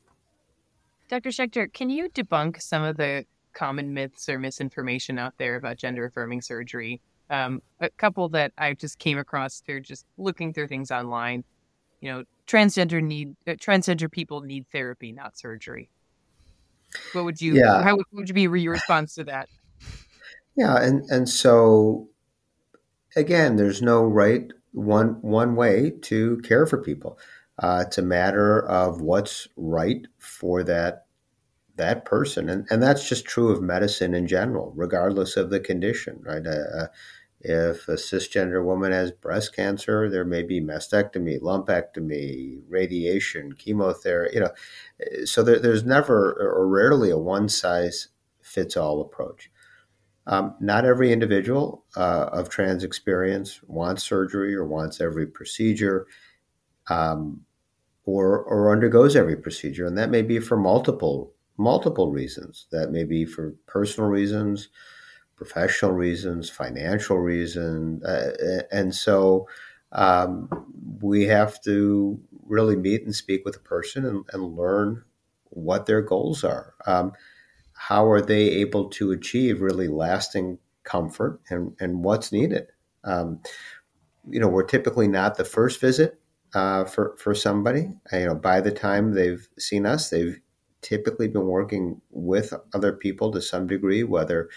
Dr 1.11 1.29
schechter 1.29 1.71
can 1.71 1.91
you 1.91 2.09
debunk 2.09 2.63
some 2.63 2.83
of 2.83 2.97
the 2.97 3.27
common 3.53 3.93
myths 3.93 4.27
or 4.27 4.39
misinformation 4.39 5.19
out 5.19 5.35
there 5.37 5.57
about 5.57 5.77
gender 5.77 6.07
affirming 6.07 6.41
surgery? 6.41 7.03
Um, 7.29 7.61
a 7.79 7.91
couple 7.91 8.31
that 8.31 8.53
i 8.57 8.73
just 8.73 8.99
came 8.99 9.19
across 9.19 9.61
through 9.61 9.83
just 9.83 10.07
looking 10.17 10.55
through 10.55 10.69
things 10.69 10.91
online 10.91 11.45
you 12.01 12.11
know 12.11 12.25
transgender 12.47 13.03
need 13.03 13.37
uh, 13.47 13.53
transgender 13.53 14.11
people 14.11 14.41
need 14.41 14.67
therapy, 14.73 15.13
not 15.13 15.39
surgery. 15.39 15.91
What 17.13 17.25
would 17.25 17.41
you? 17.41 17.55
Yeah. 17.55 17.83
How 17.83 17.97
would, 17.97 18.07
would 18.13 18.29
you 18.29 18.35
be 18.35 18.43
your 18.61 18.73
response 18.73 19.15
to 19.17 19.25
that? 19.25 19.49
Yeah, 20.57 20.77
and 20.83 21.05
and 21.11 21.29
so 21.29 22.09
again, 23.15 23.57
there's 23.57 23.83
no 23.83 24.03
right 24.03 24.51
one 24.73 25.21
one 25.23 25.55
way 25.55 25.93
to 26.03 26.39
care 26.39 26.67
for 26.67 26.79
people. 26.83 27.19
Uh, 27.59 27.85
it's 27.87 27.99
a 27.99 28.03
matter 28.03 28.67
of 28.67 29.01
what's 29.01 29.49
right 29.57 30.07
for 30.19 30.63
that 30.65 31.07
that 31.77 32.05
person, 32.05 32.49
and 32.49 32.67
and 32.71 32.83
that's 32.83 33.09
just 33.09 33.25
true 33.25 33.51
of 33.51 33.63
medicine 33.63 34.15
in 34.15 34.27
general, 34.27 34.73
regardless 34.75 35.37
of 35.37 35.51
the 35.51 35.61
condition, 35.61 36.21
right? 36.25 36.47
Uh, 36.47 36.87
if 37.41 37.89
a 37.89 37.93
cisgender 37.93 38.65
woman 38.65 38.91
has 38.91 39.13
breast 39.13 39.55
cancer, 39.55 40.11
there 40.11 40.25
may 40.25 40.43
be 40.43 40.61
mastectomy, 40.61 41.41
lumpectomy, 41.41 42.63
radiation, 42.69 43.53
chemotherapy. 43.53 44.35
You 44.35 44.41
know, 44.41 44.51
so 45.25 45.43
there, 45.43 45.61
there's 45.61 45.85
never 45.85 46.33
or 46.33 46.67
rarely 46.67 47.11
a 47.11 47.19
one 47.19 47.49
size 47.49 48.09
fits 48.43 48.77
all 48.77 49.01
approach. 49.01 49.51
Um, 50.27 50.57
not 50.61 50.85
every 50.85 51.13
individual 51.13 51.85
uh, 51.97 52.29
of 52.33 52.51
trans 52.51 52.85
experience 52.85 53.61
wants 53.63 54.03
surgery 54.03 54.55
or 54.55 54.67
wants 54.67 55.01
every 55.01 55.27
procedure, 55.27 56.07
um, 56.91 57.43
or 58.05 58.43
or 58.43 58.73
undergoes 58.73 59.17
every 59.17 59.37
procedure, 59.37 59.87
and 59.87 59.97
that 59.97 60.11
may 60.11 60.23
be 60.23 60.39
for 60.39 60.57
multiple 60.57 61.33
multiple 61.57 62.11
reasons. 62.11 62.67
That 62.73 62.91
may 62.91 63.05
be 63.05 63.25
for 63.25 63.55
personal 63.67 64.11
reasons 64.11 64.69
professional 65.39 65.93
reasons, 65.93 66.51
financial 66.51 67.19
reasons, 67.19 68.05
uh, 68.05 68.63
and 68.71 68.95
so 68.95 69.49
um, 69.93 70.49
we 71.01 71.25
have 71.25 71.63
to 71.63 72.21
really 72.47 72.77
meet 72.77 73.05
and 73.05 73.15
speak 73.15 73.45
with 73.45 73.57
a 73.57 73.61
person 73.61 74.05
and, 74.05 74.25
and 74.33 74.57
learn 74.57 75.05
what 75.45 75.87
their 75.87 76.03
goals 76.03 76.45
are. 76.45 76.75
Um, 76.87 77.13
how 77.73 78.11
are 78.11 78.21
they 78.21 78.49
able 78.51 78.91
to 78.91 79.13
achieve 79.13 79.61
really 79.61 79.89
lasting 79.89 80.59
comfort 80.83 81.41
and, 81.49 81.75
and 81.79 82.03
what's 82.03 82.33
needed? 82.33 82.67
Um, 83.05 83.41
you 84.29 84.41
know, 84.41 84.49
we're 84.49 84.65
typically 84.65 85.09
not 85.09 85.37
the 85.37 85.45
first 85.45 85.81
visit 85.81 86.19
uh, 86.55 86.85
for, 86.85 87.17
for 87.19 87.35
somebody. 87.35 87.89
You 88.13 88.27
know, 88.27 88.35
by 88.35 88.61
the 88.61 88.73
time 88.73 89.13
they've 89.13 89.49
seen 89.59 89.87
us, 89.87 90.11
they've 90.11 90.41
typically 90.83 91.29
been 91.29 91.47
working 91.47 92.01
with 92.11 92.53
other 92.75 92.93
people 92.93 93.31
to 93.33 93.41
some 93.41 93.67
degree, 93.67 94.03
whether 94.03 94.49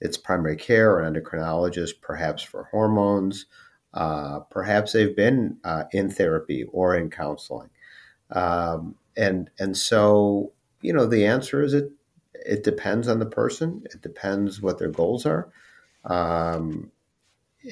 it's 0.00 0.16
primary 0.16 0.56
care 0.56 0.90
or 0.92 1.00
an 1.00 1.14
endocrinologist, 1.14 2.00
perhaps 2.00 2.42
for 2.42 2.64
hormones. 2.64 3.46
Uh, 3.94 4.40
perhaps 4.50 4.92
they've 4.92 5.16
been 5.16 5.56
uh, 5.64 5.84
in 5.92 6.10
therapy 6.10 6.64
or 6.72 6.94
in 6.94 7.08
counseling, 7.08 7.70
um, 8.30 8.94
and 9.16 9.50
and 9.58 9.76
so 9.76 10.52
you 10.82 10.92
know 10.92 11.06
the 11.06 11.24
answer 11.24 11.62
is 11.62 11.72
it 11.72 11.90
it 12.34 12.62
depends 12.62 13.08
on 13.08 13.18
the 13.18 13.26
person. 13.26 13.82
It 13.86 14.02
depends 14.02 14.60
what 14.60 14.78
their 14.78 14.90
goals 14.90 15.24
are, 15.24 15.50
um, 16.04 16.90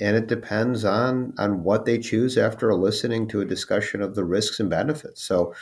and 0.00 0.16
it 0.16 0.26
depends 0.26 0.84
on 0.84 1.34
on 1.38 1.62
what 1.62 1.84
they 1.84 1.98
choose 1.98 2.38
after 2.38 2.74
listening 2.74 3.28
to 3.28 3.42
a 3.42 3.46
discussion 3.46 4.00
of 4.00 4.14
the 4.14 4.24
risks 4.24 4.60
and 4.60 4.70
benefits. 4.70 5.22
So, 5.22 5.54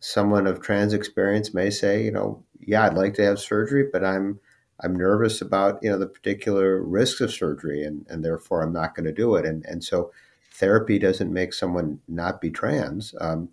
someone 0.00 0.48
of 0.48 0.60
trans 0.60 0.92
experience 0.92 1.54
may 1.54 1.70
say, 1.70 2.04
you 2.04 2.10
know, 2.10 2.42
yeah, 2.60 2.86
I'd 2.86 2.94
like 2.94 3.14
to 3.14 3.24
have 3.24 3.38
surgery, 3.38 3.88
but 3.92 4.04
I'm 4.04 4.40
I'm 4.80 4.96
nervous 4.96 5.40
about 5.40 5.78
you 5.82 5.90
know 5.90 5.98
the 5.98 6.06
particular 6.06 6.82
risks 6.82 7.20
of 7.20 7.32
surgery, 7.32 7.84
and 7.84 8.06
and 8.08 8.24
therefore 8.24 8.62
I'm 8.62 8.72
not 8.72 8.94
going 8.94 9.06
to 9.06 9.12
do 9.12 9.36
it. 9.36 9.44
And 9.44 9.64
and 9.66 9.82
so 9.82 10.10
therapy 10.52 10.98
doesn't 10.98 11.32
make 11.32 11.52
someone 11.52 12.00
not 12.08 12.40
be 12.40 12.50
trans. 12.50 13.14
Um, 13.20 13.50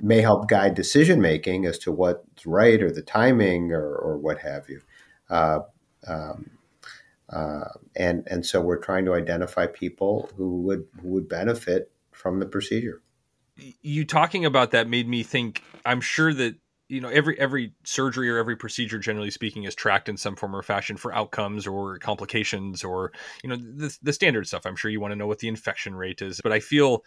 may 0.00 0.20
help 0.20 0.48
guide 0.48 0.74
decision 0.74 1.20
making 1.20 1.66
as 1.66 1.78
to 1.78 1.92
what's 1.92 2.46
right 2.46 2.82
or 2.82 2.90
the 2.90 3.02
timing 3.02 3.72
or, 3.72 3.94
or 3.94 4.16
what 4.16 4.38
have 4.38 4.68
you. 4.68 4.80
Uh, 5.28 5.60
um, 6.06 6.50
uh, 7.30 7.68
and 7.96 8.26
and 8.28 8.46
so 8.46 8.60
we're 8.60 8.78
trying 8.78 9.04
to 9.04 9.14
identify 9.14 9.66
people 9.66 10.30
who 10.36 10.62
would 10.62 10.86
who 11.00 11.08
would 11.08 11.28
benefit 11.28 11.90
from 12.12 12.38
the 12.38 12.46
procedure. 12.46 13.02
You 13.56 14.04
talking 14.04 14.44
about 14.44 14.70
that 14.70 14.88
made 14.88 15.08
me 15.08 15.22
think. 15.22 15.62
I'm 15.84 16.00
sure 16.00 16.32
that 16.34 16.56
you 16.88 17.00
know 17.00 17.08
every 17.08 17.38
every 17.38 17.72
surgery 17.84 18.30
or 18.30 18.38
every 18.38 18.56
procedure 18.56 18.98
generally 18.98 19.30
speaking 19.30 19.64
is 19.64 19.74
tracked 19.74 20.08
in 20.08 20.16
some 20.16 20.36
form 20.36 20.54
or 20.54 20.62
fashion 20.62 20.96
for 20.96 21.14
outcomes 21.14 21.66
or 21.66 21.98
complications 21.98 22.84
or 22.84 23.12
you 23.42 23.50
know 23.50 23.56
the, 23.56 23.96
the 24.02 24.12
standard 24.12 24.46
stuff. 24.46 24.66
I'm 24.66 24.76
sure 24.76 24.90
you 24.90 25.00
want 25.00 25.12
to 25.12 25.16
know 25.16 25.26
what 25.26 25.40
the 25.40 25.48
infection 25.48 25.94
rate 25.94 26.22
is 26.22 26.40
but 26.40 26.52
i 26.52 26.60
feel 26.60 27.04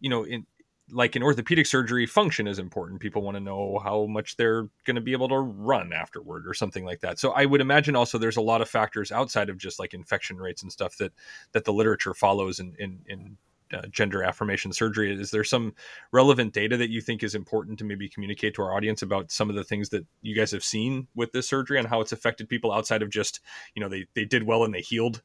you 0.00 0.10
know 0.10 0.24
in 0.24 0.46
like 0.90 1.16
in 1.16 1.22
orthopedic 1.22 1.66
surgery 1.66 2.06
function 2.06 2.46
is 2.46 2.58
important. 2.58 3.00
People 3.00 3.22
want 3.22 3.36
to 3.36 3.40
know 3.40 3.80
how 3.82 4.06
much 4.06 4.36
they're 4.36 4.68
going 4.84 4.96
to 4.96 5.00
be 5.00 5.12
able 5.12 5.28
to 5.28 5.38
run 5.38 5.92
afterward 5.92 6.46
or 6.46 6.52
something 6.52 6.84
like 6.84 7.00
that. 7.00 7.18
So 7.18 7.32
i 7.32 7.44
would 7.44 7.60
imagine 7.60 7.96
also 7.96 8.18
there's 8.18 8.36
a 8.36 8.42
lot 8.42 8.60
of 8.60 8.68
factors 8.68 9.10
outside 9.10 9.48
of 9.48 9.58
just 9.58 9.78
like 9.78 9.94
infection 9.94 10.36
rates 10.36 10.62
and 10.62 10.70
stuff 10.70 10.96
that 10.98 11.12
that 11.52 11.64
the 11.64 11.72
literature 11.72 12.14
follows 12.14 12.60
in 12.60 12.74
in, 12.78 13.00
in 13.06 13.36
uh, 13.74 13.82
gender 13.90 14.22
affirmation 14.22 14.72
surgery. 14.72 15.12
Is 15.12 15.30
there 15.30 15.44
some 15.44 15.74
relevant 16.12 16.52
data 16.52 16.76
that 16.76 16.90
you 16.90 17.00
think 17.00 17.22
is 17.22 17.34
important 17.34 17.78
to 17.80 17.84
maybe 17.84 18.08
communicate 18.08 18.54
to 18.54 18.62
our 18.62 18.74
audience 18.74 19.02
about 19.02 19.30
some 19.30 19.50
of 19.50 19.56
the 19.56 19.64
things 19.64 19.90
that 19.90 20.06
you 20.22 20.34
guys 20.34 20.52
have 20.52 20.64
seen 20.64 21.08
with 21.14 21.32
this 21.32 21.48
surgery 21.48 21.78
and 21.78 21.88
how 21.88 22.00
it's 22.00 22.12
affected 22.12 22.48
people 22.48 22.72
outside 22.72 23.02
of 23.02 23.10
just, 23.10 23.40
you 23.74 23.82
know, 23.82 23.88
they, 23.88 24.06
they 24.14 24.24
did 24.24 24.44
well 24.44 24.64
and 24.64 24.72
they 24.72 24.80
healed? 24.80 25.22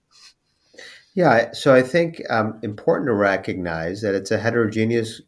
Yeah, 1.14 1.52
so 1.54 1.74
I 1.74 1.82
think 1.82 2.22
um, 2.30 2.60
important 2.62 3.08
to 3.08 3.14
recognize 3.14 4.02
that 4.02 4.16
it's 4.16 4.32
a 4.32 4.38
heterogeneous 4.38 5.22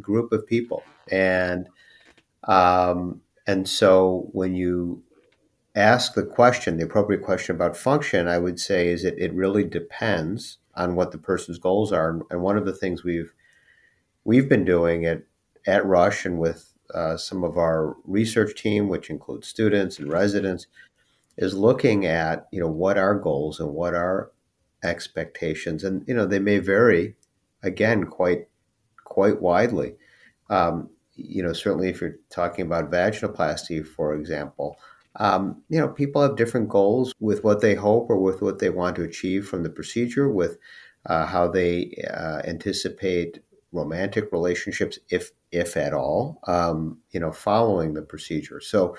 group 0.00 0.32
of 0.32 0.46
people, 0.46 0.82
and 1.10 1.68
um, 2.44 3.22
and 3.46 3.68
so 3.68 4.28
when 4.32 4.54
you 4.54 5.02
ask 5.74 6.14
the 6.14 6.24
question, 6.24 6.76
the 6.76 6.84
appropriate 6.84 7.22
question 7.22 7.54
about 7.54 7.76
function, 7.76 8.26
I 8.26 8.38
would 8.38 8.58
say 8.58 8.88
is 8.88 9.04
that 9.04 9.18
it 9.18 9.32
really 9.32 9.64
depends 9.64 10.58
on 10.78 10.94
what 10.94 11.12
the 11.12 11.18
person's 11.18 11.58
goals 11.58 11.92
are. 11.92 12.20
And 12.30 12.40
one 12.40 12.56
of 12.56 12.64
the 12.64 12.72
things 12.72 13.04
we've 13.04 13.34
we've 14.24 14.48
been 14.48 14.64
doing 14.64 15.04
at 15.04 15.22
at 15.66 15.84
Rush 15.84 16.24
and 16.24 16.38
with 16.38 16.72
uh, 16.94 17.18
some 17.18 17.44
of 17.44 17.58
our 17.58 17.96
research 18.04 18.60
team, 18.60 18.88
which 18.88 19.10
includes 19.10 19.46
students 19.46 19.98
and 19.98 20.10
residents, 20.10 20.66
is 21.36 21.54
looking 21.54 22.06
at 22.06 22.46
you 22.52 22.60
know 22.60 22.70
what 22.70 22.96
our 22.96 23.14
goals 23.14 23.60
and 23.60 23.74
what 23.74 23.94
our 23.94 24.30
expectations, 24.82 25.84
and 25.84 26.04
you 26.06 26.14
know 26.14 26.24
they 26.24 26.38
may 26.38 26.58
vary, 26.58 27.16
again 27.62 28.04
quite 28.04 28.48
quite 29.04 29.42
widely. 29.42 29.94
Um, 30.48 30.88
you 31.14 31.42
know, 31.42 31.52
certainly 31.52 31.88
if 31.88 32.00
you're 32.00 32.16
talking 32.30 32.64
about 32.64 32.90
vaginoplasty, 32.90 33.84
for 33.86 34.14
example, 34.14 34.78
um, 35.16 35.62
you 35.68 35.80
know, 35.80 35.88
people 35.88 36.22
have 36.22 36.36
different 36.36 36.68
goals 36.68 37.12
with 37.20 37.44
what 37.44 37.60
they 37.60 37.74
hope 37.74 38.08
or 38.10 38.18
with 38.18 38.40
what 38.42 38.58
they 38.58 38.70
want 38.70 38.96
to 38.96 39.02
achieve 39.02 39.46
from 39.48 39.62
the 39.62 39.70
procedure, 39.70 40.28
with 40.28 40.58
uh, 41.06 41.26
how 41.26 41.48
they 41.48 42.02
uh, 42.12 42.42
anticipate 42.44 43.40
romantic 43.72 44.30
relationships, 44.32 44.98
if 45.10 45.30
if 45.50 45.76
at 45.76 45.94
all, 45.94 46.40
um, 46.46 46.98
you 47.10 47.20
know, 47.20 47.32
following 47.32 47.94
the 47.94 48.02
procedure. 48.02 48.60
So 48.60 48.96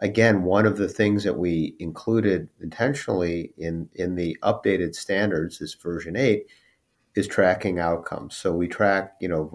again, 0.00 0.42
one 0.42 0.66
of 0.66 0.76
the 0.76 0.88
things 0.88 1.24
that 1.24 1.38
we 1.38 1.74
included 1.78 2.48
intentionally 2.60 3.52
in, 3.58 3.88
in 3.94 4.14
the 4.14 4.36
updated 4.42 4.94
standards, 4.94 5.58
this 5.58 5.74
version 5.74 6.16
eight, 6.16 6.46
is 7.14 7.26
tracking 7.26 7.78
outcomes. 7.78 8.36
So 8.36 8.52
we 8.52 8.68
track, 8.68 9.14
you 9.20 9.28
know, 9.28 9.50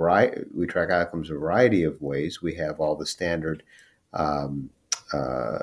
we 0.53 0.65
track 0.67 0.89
outcomes 0.89 1.29
a 1.29 1.35
variety 1.35 1.83
of 1.83 2.01
ways. 2.01 2.41
We 2.41 2.55
have 2.55 2.79
all 2.79 2.95
the 2.95 3.05
standard 3.05 3.63
um, 4.13 4.69
uh, 5.13 5.59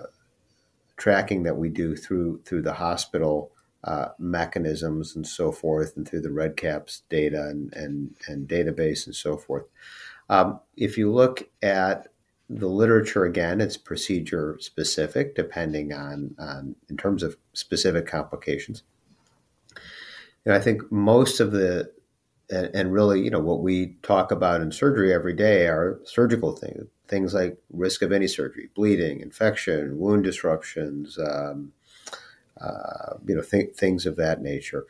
tracking 0.96 1.44
that 1.44 1.57
we 1.57 1.68
do 1.68 1.96
through 1.96 2.42
through 2.44 2.62
the 2.62 2.74
hospital 2.74 3.53
uh, 3.84 4.09
mechanisms 4.18 5.14
and 5.14 5.26
so 5.26 5.53
forth, 5.53 5.96
and 5.96 6.07
through 6.09 6.20
the 6.20 6.28
REDCaps 6.28 7.03
data 7.09 7.42
and 7.49 7.72
and, 7.74 8.14
and 8.26 8.49
database 8.49 9.07
and 9.07 9.14
so 9.14 9.36
forth. 9.36 9.64
Um, 10.28 10.61
if 10.76 10.99
you 10.99 11.11
look 11.12 11.49
at 11.62 12.09
the 12.51 12.68
literature 12.68 13.24
again, 13.24 13.61
it's 13.61 13.76
procedure 13.76 14.57
specific, 14.61 15.34
depending 15.34 15.92
on, 15.92 16.34
on 16.38 16.76
in 16.88 16.96
terms 16.96 17.22
of 17.22 17.36
specific 17.53 18.07
complications. 18.07 18.82
And 20.44 20.55
I 20.55 20.61
think 20.61 20.90
most 20.90 21.40
of 21.40 21.53
the 21.53 21.92
and, 22.51 22.70
and, 22.74 22.92
really, 22.94 23.20
you 23.20 23.28
know, 23.30 23.40
what 23.40 23.61
we 23.61 23.96
talk 24.03 24.32
about 24.32 24.62
in 24.62 24.72
surgery 24.72 25.12
every 25.12 25.34
day 25.34 25.66
are 25.66 26.01
surgical 26.05 26.57
things, 26.57 26.86
things 27.09 27.34
like 27.34 27.59
risk 27.72 28.02
of 28.02 28.12
any 28.12 28.26
surgery, 28.26 28.68
bleeding, 28.74 29.20
infection, 29.20 29.98
wound 29.98 30.24
disruptions, 30.24 31.18
um, 31.18 31.72
uh, 32.61 33.14
you 33.26 33.34
know, 33.34 33.42
th- 33.42 33.74
things 33.74 34.06
of 34.06 34.16
that 34.16 34.42
nature. 34.42 34.86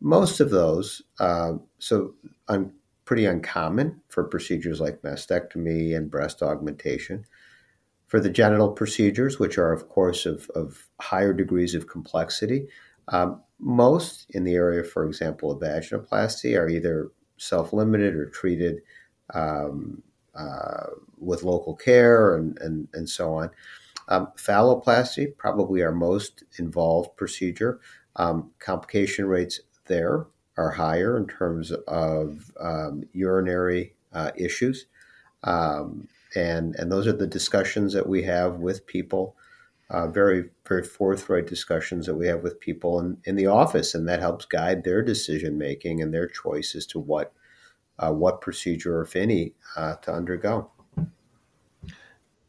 Most 0.00 0.40
of 0.40 0.50
those, 0.50 1.02
uh, 1.18 1.54
so 1.78 2.14
I'm 2.48 2.72
pretty 3.04 3.26
uncommon 3.26 4.00
for 4.08 4.24
procedures 4.24 4.80
like 4.80 5.02
mastectomy 5.02 5.96
and 5.96 6.10
breast 6.10 6.42
augmentation. 6.42 7.24
For 8.06 8.20
the 8.20 8.30
genital 8.30 8.70
procedures, 8.70 9.38
which 9.38 9.58
are, 9.58 9.72
of 9.72 9.88
course, 9.88 10.26
of, 10.26 10.48
of 10.54 10.86
higher 11.00 11.32
degrees 11.32 11.74
of 11.74 11.88
complexity, 11.88 12.68
um, 13.08 13.42
most 13.58 14.26
in 14.30 14.44
the 14.44 14.54
area, 14.54 14.84
for 14.84 15.06
example, 15.06 15.50
of 15.50 15.60
vaginoplasty, 15.60 16.58
are 16.58 16.68
either 16.68 17.10
self 17.36 17.72
limited 17.72 18.14
or 18.14 18.26
treated 18.26 18.82
um, 19.32 20.02
uh, 20.36 20.86
with 21.18 21.42
local 21.42 21.74
care 21.74 22.34
and, 22.36 22.58
and, 22.60 22.88
and 22.92 23.08
so 23.08 23.34
on. 23.34 23.50
Um, 24.08 24.28
phalloplasty, 24.36 25.36
probably 25.36 25.82
our 25.82 25.92
most 25.92 26.44
involved 26.58 27.16
procedure. 27.16 27.80
Um, 28.16 28.50
complication 28.58 29.26
rates 29.26 29.60
there 29.86 30.26
are 30.56 30.70
higher 30.70 31.16
in 31.16 31.26
terms 31.26 31.72
of 31.88 32.52
um, 32.60 33.04
urinary 33.12 33.94
uh, 34.12 34.30
issues. 34.36 34.86
Um, 35.42 36.08
and, 36.36 36.74
and 36.76 36.90
those 36.90 37.06
are 37.06 37.12
the 37.12 37.26
discussions 37.26 37.92
that 37.92 38.08
we 38.08 38.22
have 38.24 38.56
with 38.56 38.86
people, 38.86 39.36
uh, 39.90 40.08
very, 40.08 40.50
very 40.66 40.82
forthright 40.82 41.46
discussions 41.46 42.06
that 42.06 42.14
we 42.14 42.26
have 42.26 42.42
with 42.42 42.60
people 42.60 42.98
in, 43.00 43.18
in 43.24 43.36
the 43.36 43.46
office. 43.46 43.94
And 43.94 44.08
that 44.08 44.20
helps 44.20 44.44
guide 44.44 44.84
their 44.84 45.02
decision 45.02 45.58
making 45.58 46.02
and 46.02 46.12
their 46.12 46.26
choice 46.26 46.74
as 46.74 46.86
to 46.86 46.98
what, 46.98 47.32
uh, 47.98 48.10
what 48.10 48.40
procedure, 48.40 49.02
if 49.02 49.16
any, 49.16 49.52
uh, 49.76 49.94
to 49.96 50.12
undergo. 50.12 50.70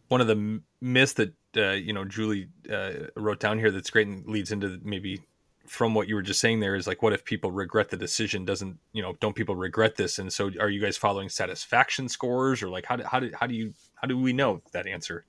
One 0.07 0.21
of 0.21 0.27
the 0.27 0.61
myths 0.81 1.13
that 1.13 1.33
uh, 1.57 1.71
you 1.71 1.93
know 1.93 2.05
Julie 2.05 2.49
uh, 2.71 2.91
wrote 3.15 3.39
down 3.39 3.59
here 3.59 3.71
that's 3.71 3.89
great 3.89 4.07
and 4.07 4.25
leads 4.27 4.51
into 4.51 4.79
maybe 4.83 5.21
from 5.67 5.95
what 5.95 6.07
you 6.07 6.15
were 6.15 6.21
just 6.21 6.39
saying 6.39 6.59
there 6.59 6.75
is 6.75 6.85
like 6.85 7.01
what 7.01 7.13
if 7.13 7.25
people 7.25 7.51
regret 7.51 7.89
the 7.89 7.97
decision? 7.97 8.45
Doesn't 8.45 8.77
you 8.93 9.01
know 9.01 9.13
don't 9.19 9.35
people 9.35 9.55
regret 9.55 9.95
this? 9.95 10.19
And 10.19 10.31
so 10.31 10.51
are 10.59 10.69
you 10.69 10.79
guys 10.81 10.97
following 10.97 11.29
satisfaction 11.29 12.07
scores 12.07 12.61
or 12.61 12.69
like 12.69 12.85
how 12.85 12.95
do, 12.95 13.03
how 13.03 13.19
do, 13.19 13.31
how 13.39 13.47
do 13.47 13.55
you 13.55 13.73
how 13.95 14.07
do 14.07 14.17
we 14.17 14.33
know 14.33 14.61
that 14.73 14.87
answer? 14.87 15.25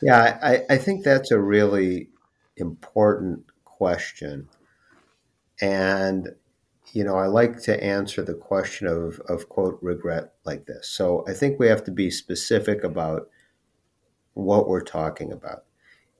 Yeah 0.00 0.38
I, 0.42 0.74
I 0.74 0.78
think 0.78 1.04
that's 1.04 1.30
a 1.30 1.40
really 1.40 2.08
important 2.56 3.44
question. 3.64 4.48
And 5.60 6.28
you 6.94 7.04
know 7.04 7.16
i 7.16 7.26
like 7.26 7.60
to 7.60 7.82
answer 7.82 8.22
the 8.22 8.34
question 8.34 8.86
of 8.86 9.20
of 9.28 9.48
quote 9.48 9.78
regret 9.82 10.32
like 10.44 10.64
this. 10.66 10.88
So 10.88 11.24
i 11.28 11.32
think 11.32 11.58
we 11.58 11.66
have 11.66 11.84
to 11.84 11.90
be 11.90 12.10
specific 12.10 12.84
about 12.84 13.28
what 14.34 14.68
we're 14.68 14.82
talking 14.82 15.32
about. 15.32 15.64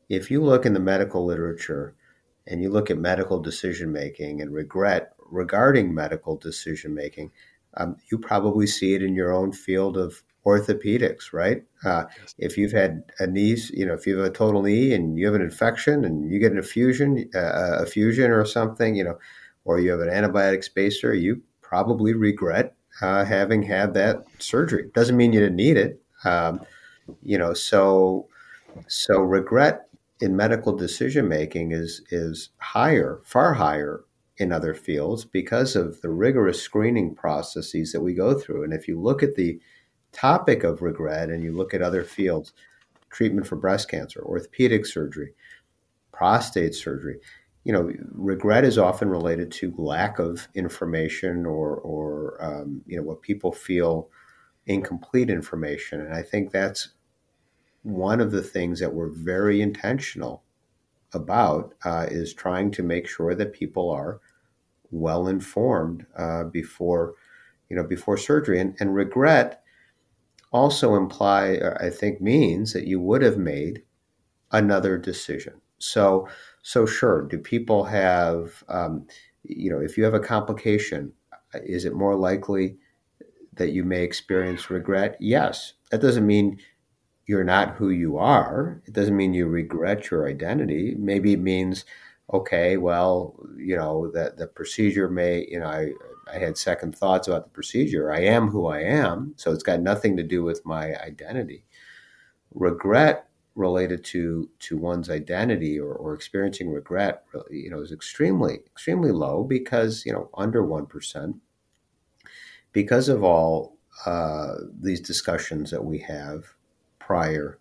If 0.08 0.30
you 0.30 0.42
look 0.42 0.64
in 0.64 0.74
the 0.74 0.80
medical 0.80 1.24
literature 1.24 1.94
and 2.46 2.62
you 2.62 2.70
look 2.70 2.90
at 2.90 2.98
medical 2.98 3.40
decision 3.40 3.92
making 3.92 4.40
and 4.40 4.52
regret 4.52 5.12
regarding 5.18 5.94
medical 5.94 6.36
decision 6.36 6.94
making, 6.94 7.32
um, 7.76 7.96
you 8.10 8.18
probably 8.18 8.66
see 8.66 8.94
it 8.94 9.02
in 9.02 9.14
your 9.14 9.32
own 9.32 9.52
field 9.52 9.96
of 9.96 10.22
orthopedics, 10.46 11.32
right? 11.32 11.64
Uh, 11.84 12.04
if 12.38 12.56
you've 12.58 12.72
had 12.72 13.02
a 13.18 13.26
knee, 13.26 13.56
you 13.72 13.86
know, 13.86 13.94
if 13.94 14.06
you 14.06 14.18
have 14.18 14.26
a 14.26 14.30
total 14.30 14.62
knee 14.62 14.92
and 14.92 15.18
you 15.18 15.26
have 15.26 15.34
an 15.34 15.40
infection 15.40 16.04
and 16.04 16.30
you 16.30 16.38
get 16.38 16.52
an 16.52 16.58
effusion, 16.58 17.28
uh, 17.34 17.78
a 17.80 17.86
fusion 17.86 18.30
or 18.30 18.44
something, 18.44 18.94
you 18.94 19.04
know, 19.04 19.18
or 19.64 19.80
you 19.80 19.90
have 19.90 20.00
an 20.00 20.08
antibiotic 20.08 20.64
spacer, 20.64 21.14
you 21.14 21.42
probably 21.62 22.14
regret 22.14 22.74
uh, 23.00 23.24
having 23.24 23.62
had 23.62 23.94
that 23.94 24.24
surgery. 24.38 24.90
Doesn't 24.94 25.16
mean 25.16 25.32
you 25.32 25.40
didn't 25.40 25.56
need 25.56 25.76
it, 25.76 26.00
um, 26.24 26.60
you 27.22 27.38
know. 27.38 27.54
So, 27.54 28.28
so 28.86 29.20
regret 29.20 29.88
in 30.20 30.36
medical 30.36 30.72
decision 30.72 31.28
making 31.28 31.72
is 31.72 32.02
is 32.10 32.50
higher, 32.58 33.20
far 33.24 33.54
higher 33.54 34.04
in 34.36 34.52
other 34.52 34.74
fields 34.74 35.24
because 35.24 35.76
of 35.76 36.00
the 36.00 36.08
rigorous 36.08 36.60
screening 36.60 37.14
processes 37.14 37.92
that 37.92 38.00
we 38.00 38.14
go 38.14 38.38
through. 38.38 38.64
And 38.64 38.72
if 38.72 38.88
you 38.88 39.00
look 39.00 39.22
at 39.22 39.36
the 39.36 39.60
topic 40.12 40.64
of 40.64 40.82
regret 40.82 41.30
and 41.30 41.42
you 41.42 41.52
look 41.52 41.74
at 41.74 41.82
other 41.82 42.04
fields, 42.04 42.52
treatment 43.10 43.46
for 43.46 43.56
breast 43.56 43.88
cancer, 43.88 44.22
orthopedic 44.22 44.86
surgery, 44.86 45.34
prostate 46.12 46.74
surgery, 46.74 47.18
you 47.64 47.72
know, 47.72 47.90
regret 48.12 48.64
is 48.64 48.78
often 48.78 49.08
related 49.08 49.50
to 49.50 49.74
lack 49.76 50.18
of 50.18 50.48
information 50.54 51.46
or, 51.46 51.76
or 51.76 52.36
um, 52.44 52.82
you 52.86 52.96
know, 52.96 53.02
what 53.02 53.22
people 53.22 53.52
feel 53.52 54.10
incomplete 54.66 55.30
information. 55.30 56.00
And 56.00 56.14
I 56.14 56.22
think 56.22 56.50
that's 56.50 56.90
one 57.82 58.20
of 58.20 58.30
the 58.30 58.42
things 58.42 58.80
that 58.80 58.94
we're 58.94 59.10
very 59.10 59.60
intentional 59.60 60.42
about 61.12 61.74
uh, 61.84 62.06
is 62.10 62.34
trying 62.34 62.70
to 62.72 62.82
make 62.82 63.06
sure 63.06 63.34
that 63.34 63.52
people 63.52 63.90
are 63.90 64.20
well 64.90 65.28
informed 65.28 66.06
uh, 66.16 66.44
before 66.44 67.14
you 67.68 67.76
know 67.76 67.84
before 67.84 68.16
surgery 68.16 68.60
and, 68.60 68.76
and 68.80 68.94
regret 68.94 69.62
also 70.52 70.94
imply 70.94 71.56
uh, 71.56 71.76
i 71.80 71.90
think 71.90 72.20
means 72.20 72.72
that 72.72 72.86
you 72.86 73.00
would 73.00 73.22
have 73.22 73.38
made 73.38 73.82
another 74.52 74.96
decision 74.98 75.60
so 75.78 76.28
so 76.64 76.84
sure 76.84 77.22
do 77.22 77.38
people 77.38 77.84
have 77.84 78.64
um, 78.68 79.06
you 79.44 79.70
know 79.70 79.78
if 79.78 79.96
you 79.96 80.02
have 80.02 80.14
a 80.14 80.20
complication 80.20 81.12
is 81.54 81.84
it 81.84 81.94
more 81.94 82.16
likely 82.16 82.76
that 83.52 83.70
you 83.70 83.84
may 83.84 84.02
experience 84.02 84.70
regret 84.70 85.16
yes 85.20 85.74
that 85.90 86.00
doesn't 86.00 86.26
mean 86.26 86.58
you're 87.26 87.44
not 87.44 87.76
who 87.76 87.90
you 87.90 88.18
are. 88.18 88.82
It 88.86 88.92
doesn't 88.92 89.16
mean 89.16 89.34
you 89.34 89.46
regret 89.46 90.10
your 90.10 90.28
identity. 90.28 90.94
Maybe 90.98 91.32
it 91.32 91.40
means, 91.40 91.84
okay, 92.32 92.76
well, 92.76 93.34
you 93.56 93.76
know, 93.76 94.10
that 94.12 94.36
the 94.36 94.46
procedure 94.46 95.08
may, 95.08 95.46
you 95.50 95.60
know, 95.60 95.66
I, 95.66 95.92
I 96.32 96.38
had 96.38 96.58
second 96.58 96.96
thoughts 96.96 97.28
about 97.28 97.44
the 97.44 97.50
procedure. 97.50 98.12
I 98.12 98.20
am 98.20 98.48
who 98.48 98.66
I 98.66 98.80
am. 98.80 99.34
So 99.36 99.52
it's 99.52 99.62
got 99.62 99.80
nothing 99.80 100.16
to 100.16 100.22
do 100.22 100.42
with 100.42 100.64
my 100.66 100.94
identity. 101.00 101.64
Regret 102.54 103.28
related 103.55 104.05
to 104.05 104.48
to 104.59 104.76
one's 104.76 105.11
identity 105.11 105.78
or, 105.78 105.94
or 105.94 106.14
experiencing 106.14 106.70
regret 106.70 107.24
you 107.50 107.70
know 107.70 107.80
is 107.80 107.92
extremely 107.92 108.55
extremely 108.72 109.12
low 109.12 109.44
because 109.44 110.05
you 110.05 110.12
know 110.12 110.28
under 110.34 110.62
1% 110.62 111.34
because 112.72 113.09
of 113.09 113.22
all 113.22 113.76
uh, 114.07 114.57
these 114.80 115.00
discussions 115.00 115.70
that 115.70 115.84
we 115.84 115.98
have 115.98 116.44
prior 116.98 117.59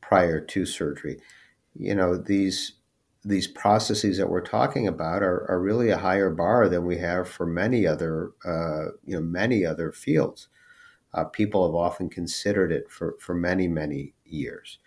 prior 0.00 0.40
to 0.40 0.66
surgery. 0.66 1.20
You 1.78 1.94
know, 1.94 2.16
these 2.16 2.74
these 3.24 3.48
processes 3.48 4.18
that 4.18 4.28
we're 4.28 4.42
talking 4.42 4.86
about 4.86 5.22
are, 5.22 5.50
are 5.50 5.60
really 5.60 5.90
a 5.90 5.98
higher 5.98 6.30
bar 6.30 6.68
than 6.68 6.86
we 6.86 6.98
have 6.98 7.28
for 7.28 7.46
many 7.46 7.86
other 7.86 8.32
uh, 8.44 8.92
you 9.04 9.14
know 9.16 9.22
many 9.22 9.64
other 9.66 9.92
fields. 9.92 10.48
Uh, 11.14 11.24
people 11.24 11.66
have 11.66 11.74
often 11.74 12.10
considered 12.10 12.72
it 12.72 12.90
for, 12.90 13.16
for 13.20 13.34
many 13.34 13.68
many 13.68 14.14
years. 14.24 14.78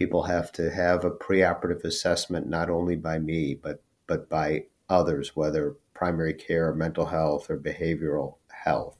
People 0.00 0.22
have 0.22 0.50
to 0.52 0.70
have 0.70 1.04
a 1.04 1.10
preoperative 1.10 1.84
assessment 1.84 2.48
not 2.48 2.70
only 2.70 2.96
by 2.96 3.18
me 3.18 3.54
but 3.54 3.82
but 4.06 4.30
by 4.30 4.64
others, 4.88 5.36
whether 5.36 5.76
primary 5.92 6.32
care, 6.32 6.74
mental 6.74 7.04
health, 7.04 7.50
or 7.50 7.58
behavioral 7.58 8.36
health. 8.48 8.96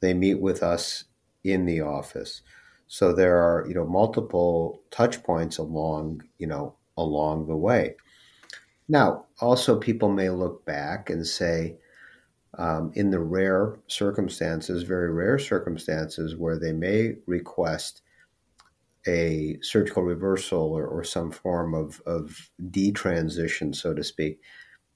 They 0.00 0.14
meet 0.14 0.40
with 0.40 0.62
us 0.62 1.04
in 1.44 1.66
the 1.66 1.82
office. 1.82 2.40
So 2.86 3.12
there 3.12 3.36
are, 3.36 3.66
you 3.68 3.74
know, 3.74 3.84
multiple 3.84 4.82
touch 4.90 5.22
points 5.22 5.58
along, 5.58 6.22
you 6.38 6.46
know, 6.46 6.74
along 6.96 7.46
the 7.46 7.56
way. 7.56 7.94
Now, 8.88 9.26
also 9.42 9.78
people 9.78 10.08
may 10.08 10.30
look 10.30 10.64
back 10.64 11.10
and 11.10 11.26
say, 11.26 11.76
um, 12.56 12.92
in 12.94 13.10
the 13.10 13.20
rare 13.20 13.76
circumstances, 13.88 14.84
very 14.84 15.12
rare 15.12 15.38
circumstances 15.38 16.34
where 16.34 16.58
they 16.58 16.72
may 16.72 17.16
request 17.26 18.00
a 19.06 19.58
surgical 19.60 20.02
reversal 20.02 20.72
or, 20.72 20.86
or 20.86 21.04
some 21.04 21.30
form 21.30 21.74
of, 21.74 22.00
of 22.06 22.50
detransition, 22.70 23.74
so 23.74 23.92
to 23.94 24.02
speak, 24.02 24.40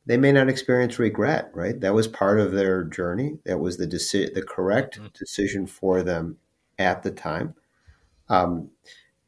they 0.07 0.17
may 0.17 0.33
not 0.33 0.49
experience 0.49 0.99
regret, 0.99 1.51
right? 1.55 1.79
That 1.81 1.93
was 1.93 2.09
part 2.09 2.41
of 2.41 2.53
their 2.53 2.85
journey. 2.85 3.39
That 3.45 3.59
was 3.59 3.77
the 3.77 3.87
deci- 3.87 4.33
the 4.33 4.43
correct 4.43 4.97
mm-hmm. 4.97 5.09
decision 5.15 5.67
for 5.67 6.03
them 6.03 6.39
at 6.79 7.03
the 7.03 7.11
time. 7.11 7.55
Um, 8.31 8.71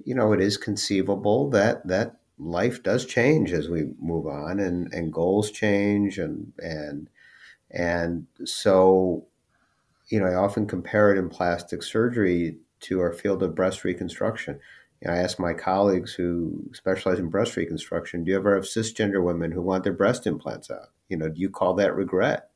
you 0.03 0.15
know, 0.15 0.33
it 0.33 0.41
is 0.41 0.57
conceivable 0.57 1.51
that 1.51 1.87
that 1.87 2.17
life 2.39 2.83
does 2.83 3.05
change 3.05 3.53
as 3.53 3.69
we 3.69 3.91
move 4.01 4.27
on, 4.27 4.59
and 4.59 4.93
and 4.95 5.13
goals 5.13 5.51
change, 5.51 6.19
and 6.19 6.55
and 6.59 7.11
and 7.71 8.27
so, 8.47 9.27
you 10.09 10.19
know, 10.19 10.27
I 10.27 10.35
often 10.35 10.67
compare 10.67 11.15
it 11.15 11.19
in 11.19 11.29
plastic 11.29 11.83
surgery 11.83 12.57
to 12.81 13.01
our 13.01 13.13
field 13.13 13.43
of 13.43 13.55
breast 13.55 13.85
reconstruction. 13.85 14.59
You 15.01 15.09
know, 15.09 15.15
I 15.15 15.19
ask 15.19 15.39
my 15.39 15.55
colleagues 15.55 16.13
who 16.13 16.71
specialize 16.73 17.19
in 17.19 17.29
breast 17.29 17.57
reconstruction, 17.57 18.25
do 18.25 18.31
you 18.31 18.37
ever 18.37 18.55
have 18.55 18.65
cisgender 18.65 19.23
women 19.23 19.51
who 19.51 19.63
want 19.63 19.85
their 19.85 19.93
breast 19.93 20.27
implants 20.27 20.71
out? 20.71 20.89
You 21.09 21.17
know, 21.17 21.29
do 21.29 21.41
you 21.41 21.51
call 21.51 21.75
that 21.75 21.95
regret? 21.95 22.51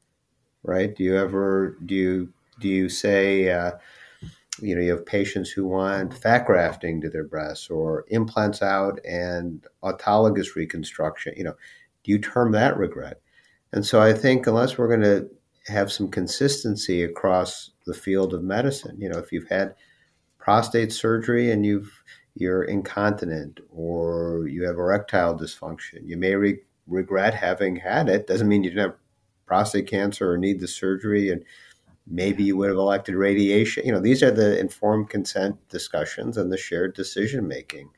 Right? 0.62 0.94
Do 0.94 1.04
you 1.04 1.16
ever 1.16 1.76
do 1.84 1.94
you 1.94 2.32
do 2.60 2.68
you 2.68 2.88
say 2.88 3.50
uh, 3.50 3.72
you 4.60 4.74
know 4.74 4.80
you 4.80 4.92
have 4.92 5.04
patients 5.04 5.50
who 5.50 5.66
want 5.66 6.14
fat 6.14 6.46
grafting 6.46 7.00
to 7.00 7.10
their 7.10 7.24
breasts 7.24 7.68
or 7.68 8.04
implants 8.08 8.62
out 8.62 8.98
and 9.04 9.66
autologous 9.82 10.54
reconstruction? 10.54 11.34
You 11.36 11.44
know, 11.44 11.54
do 12.02 12.12
you 12.12 12.18
term 12.18 12.52
that 12.52 12.78
regret? 12.78 13.20
And 13.72 13.84
so 13.84 14.00
I 14.00 14.12
think 14.12 14.46
unless 14.46 14.78
we're 14.78 14.88
going 14.88 15.00
to 15.00 15.28
have 15.66 15.90
some 15.90 16.08
consistency 16.08 17.02
across 17.02 17.70
the 17.86 17.94
field 17.94 18.32
of 18.32 18.44
medicine, 18.44 18.96
you 19.00 19.08
know, 19.08 19.18
if 19.18 19.32
you've 19.32 19.48
had 19.48 19.74
prostate 20.44 20.92
surgery 20.92 21.50
and 21.50 21.64
you've 21.64 22.04
you're 22.34 22.64
incontinent 22.64 23.60
or 23.70 24.46
you 24.46 24.64
have 24.64 24.76
erectile 24.76 25.38
dysfunction. 25.38 26.00
You 26.04 26.18
may 26.18 26.34
re- 26.34 26.60
regret 26.86 27.32
having 27.32 27.76
had 27.76 28.10
it. 28.10 28.26
Doesn't 28.26 28.48
mean 28.48 28.62
you 28.62 28.70
didn't 28.70 28.90
have 28.90 28.96
prostate 29.46 29.86
cancer 29.86 30.32
or 30.32 30.36
need 30.36 30.60
the 30.60 30.68
surgery, 30.68 31.30
and 31.30 31.44
maybe 32.06 32.44
you 32.44 32.56
would 32.58 32.68
have 32.68 32.76
elected 32.76 33.14
radiation. 33.14 33.86
You 33.86 33.92
know, 33.92 34.00
these 34.00 34.22
are 34.22 34.30
the 34.30 34.58
informed 34.58 35.08
consent 35.08 35.56
discussions 35.68 36.36
and 36.36 36.52
the 36.52 36.58
shared 36.58 36.94
decision 36.94 37.48
making 37.48 37.88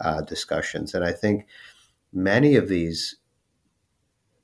uh, 0.00 0.22
discussions. 0.22 0.94
And 0.94 1.04
I 1.04 1.12
think 1.12 1.46
many 2.12 2.56
of 2.56 2.68
these, 2.68 3.16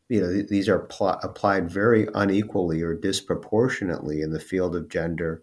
you 0.08 0.20
know, 0.20 0.42
these 0.42 0.68
are 0.68 0.80
pl- 0.80 1.18
applied 1.22 1.68
very 1.68 2.06
unequally 2.14 2.82
or 2.82 2.94
disproportionately 2.94 4.20
in 4.20 4.30
the 4.30 4.38
field 4.38 4.76
of 4.76 4.88
gender 4.88 5.42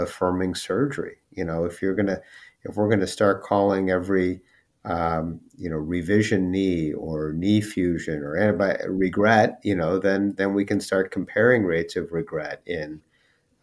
affirming 0.00 0.54
surgery. 0.54 1.18
You 1.30 1.44
know, 1.44 1.64
if 1.64 1.80
you're 1.80 1.94
to, 1.96 2.20
if 2.64 2.76
we're 2.76 2.94
to 2.96 3.06
start 3.06 3.42
calling 3.42 3.90
every, 3.90 4.40
um, 4.84 5.40
you 5.56 5.70
know, 5.70 5.76
revision 5.76 6.50
knee 6.50 6.92
or 6.92 7.32
knee 7.32 7.60
fusion 7.60 8.22
or 8.22 8.36
antibiotic 8.36 8.86
regret, 8.88 9.60
you 9.62 9.74
know, 9.74 9.98
then 9.98 10.34
then 10.36 10.54
we 10.54 10.64
can 10.64 10.80
start 10.80 11.12
comparing 11.12 11.64
rates 11.64 11.96
of 11.96 12.12
regret 12.12 12.62
in, 12.66 13.00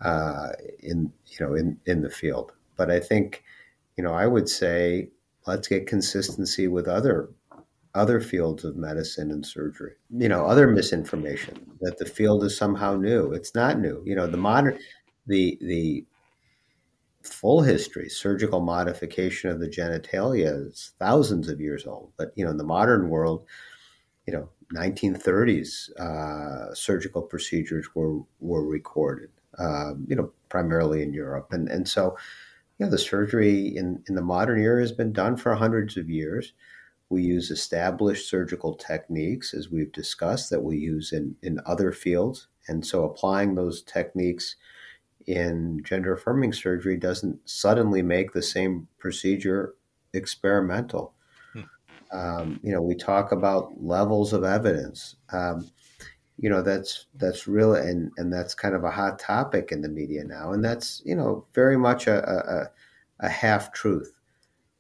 uh, 0.02 0.50
in 0.80 1.12
you 1.26 1.46
know, 1.46 1.54
in 1.56 1.80
in 1.86 2.02
the 2.02 2.10
field. 2.10 2.52
But 2.76 2.92
I 2.92 3.00
think, 3.00 3.44
you 3.98 4.04
know, 4.04 4.14
I 4.14 4.28
would 4.28 4.48
say 4.48 5.10
let's 5.48 5.68
get 5.68 5.88
consistency 5.88 6.68
with 6.68 6.88
other 6.88 7.30
other 7.96 8.22
fields 8.22 8.64
of 8.64 8.76
medicine 8.76 9.32
and 9.32 9.46
surgery. 9.46 9.94
You 10.12 10.30
know, 10.30 10.46
other 10.46 10.68
misinformation 10.68 11.66
that 11.82 11.98
the 11.98 12.06
field 12.06 12.44
is 12.44 12.56
somehow 12.56 12.96
new. 12.96 13.32
It's 13.32 13.56
not 13.56 13.80
new. 13.80 14.04
You 14.06 14.16
know, 14.16 14.28
the 14.28 14.38
modern 14.38 14.78
the 15.26 15.58
the 15.62 16.06
full 17.28 17.62
history, 17.62 18.10
surgical 18.10 18.60
modification 18.60 19.50
of 19.50 19.60
the 19.60 19.70
genitalia 19.70 20.68
is 20.68 20.94
thousands 21.00 21.50
of 21.50 21.62
years 21.62 21.86
old. 21.86 22.12
But 22.18 22.32
you 22.36 22.46
know, 22.46 22.52
in 22.52 22.58
the 22.58 22.64
modern 22.64 23.10
world, 23.10 23.46
you 24.26 24.34
know, 24.34 24.50
1930s 24.74 25.92
uh, 25.98 26.74
surgical 26.74 27.22
procedures 27.22 27.88
were 27.96 28.20
were 28.40 28.66
recorded. 28.66 29.30
Um, 29.60 30.06
you 30.08 30.16
know, 30.16 30.32
primarily 30.50 31.02
in 31.02 31.14
Europe, 31.14 31.48
and 31.52 31.68
and 31.70 31.88
so, 31.88 32.18
you 32.78 32.86
know, 32.86 32.92
the 32.92 32.98
surgery 32.98 33.76
in 33.76 34.04
in 34.08 34.16
the 34.16 34.22
modern 34.22 34.60
era 34.60 34.82
has 34.82 34.92
been 34.92 35.14
done 35.14 35.38
for 35.38 35.56
hundreds 35.56 35.98
of 35.98 36.10
years. 36.10 36.54
We 37.10 37.24
use 37.24 37.52
established 37.52 38.30
surgical 38.30 38.76
techniques, 38.76 39.54
as 39.54 39.70
we've 39.72 39.92
discussed, 39.94 40.50
that 40.50 40.64
we 40.64 40.78
use 40.78 41.14
in 41.14 41.36
in 41.42 41.60
other 41.66 41.92
fields, 41.92 42.48
and 42.68 42.86
so 42.86 43.04
applying 43.04 43.56
those 43.56 43.82
techniques 43.82 44.58
in 45.28 45.84
gender 45.84 46.14
affirming 46.14 46.54
surgery 46.54 46.98
doesn't 46.98 47.38
suddenly 47.48 48.02
make 48.02 48.32
the 48.32 48.42
same 48.42 48.88
procedure 48.98 49.76
experimental. 50.14 51.14
Hmm. 51.54 51.62
Um, 52.18 52.60
you 52.64 52.72
know, 52.72 52.82
we 52.82 52.96
talk 52.96 53.34
about 53.34 53.84
levels 53.84 54.32
of 54.34 54.46
evidence. 54.46 55.18
Um, 55.32 55.70
you 56.40 56.50
know, 56.50 56.62
that's 56.62 57.08
that's 57.16 57.48
real, 57.48 57.76
and 57.76 58.12
and 58.18 58.32
that's 58.32 58.54
kind 58.54 58.76
of 58.76 58.84
a 58.84 58.92
hot 58.92 59.20
topic 59.20 59.72
in 59.72 59.82
the 59.82 59.90
media 59.90 60.24
now, 60.24 60.54
and 60.54 60.64
that's 60.64 61.02
you 61.04 61.16
know 61.16 61.46
very 61.54 61.78
much 61.78 62.08
a, 62.08 62.72
a, 63.22 63.26
a 63.26 63.30
half 63.30 63.74
truth. 63.74 64.14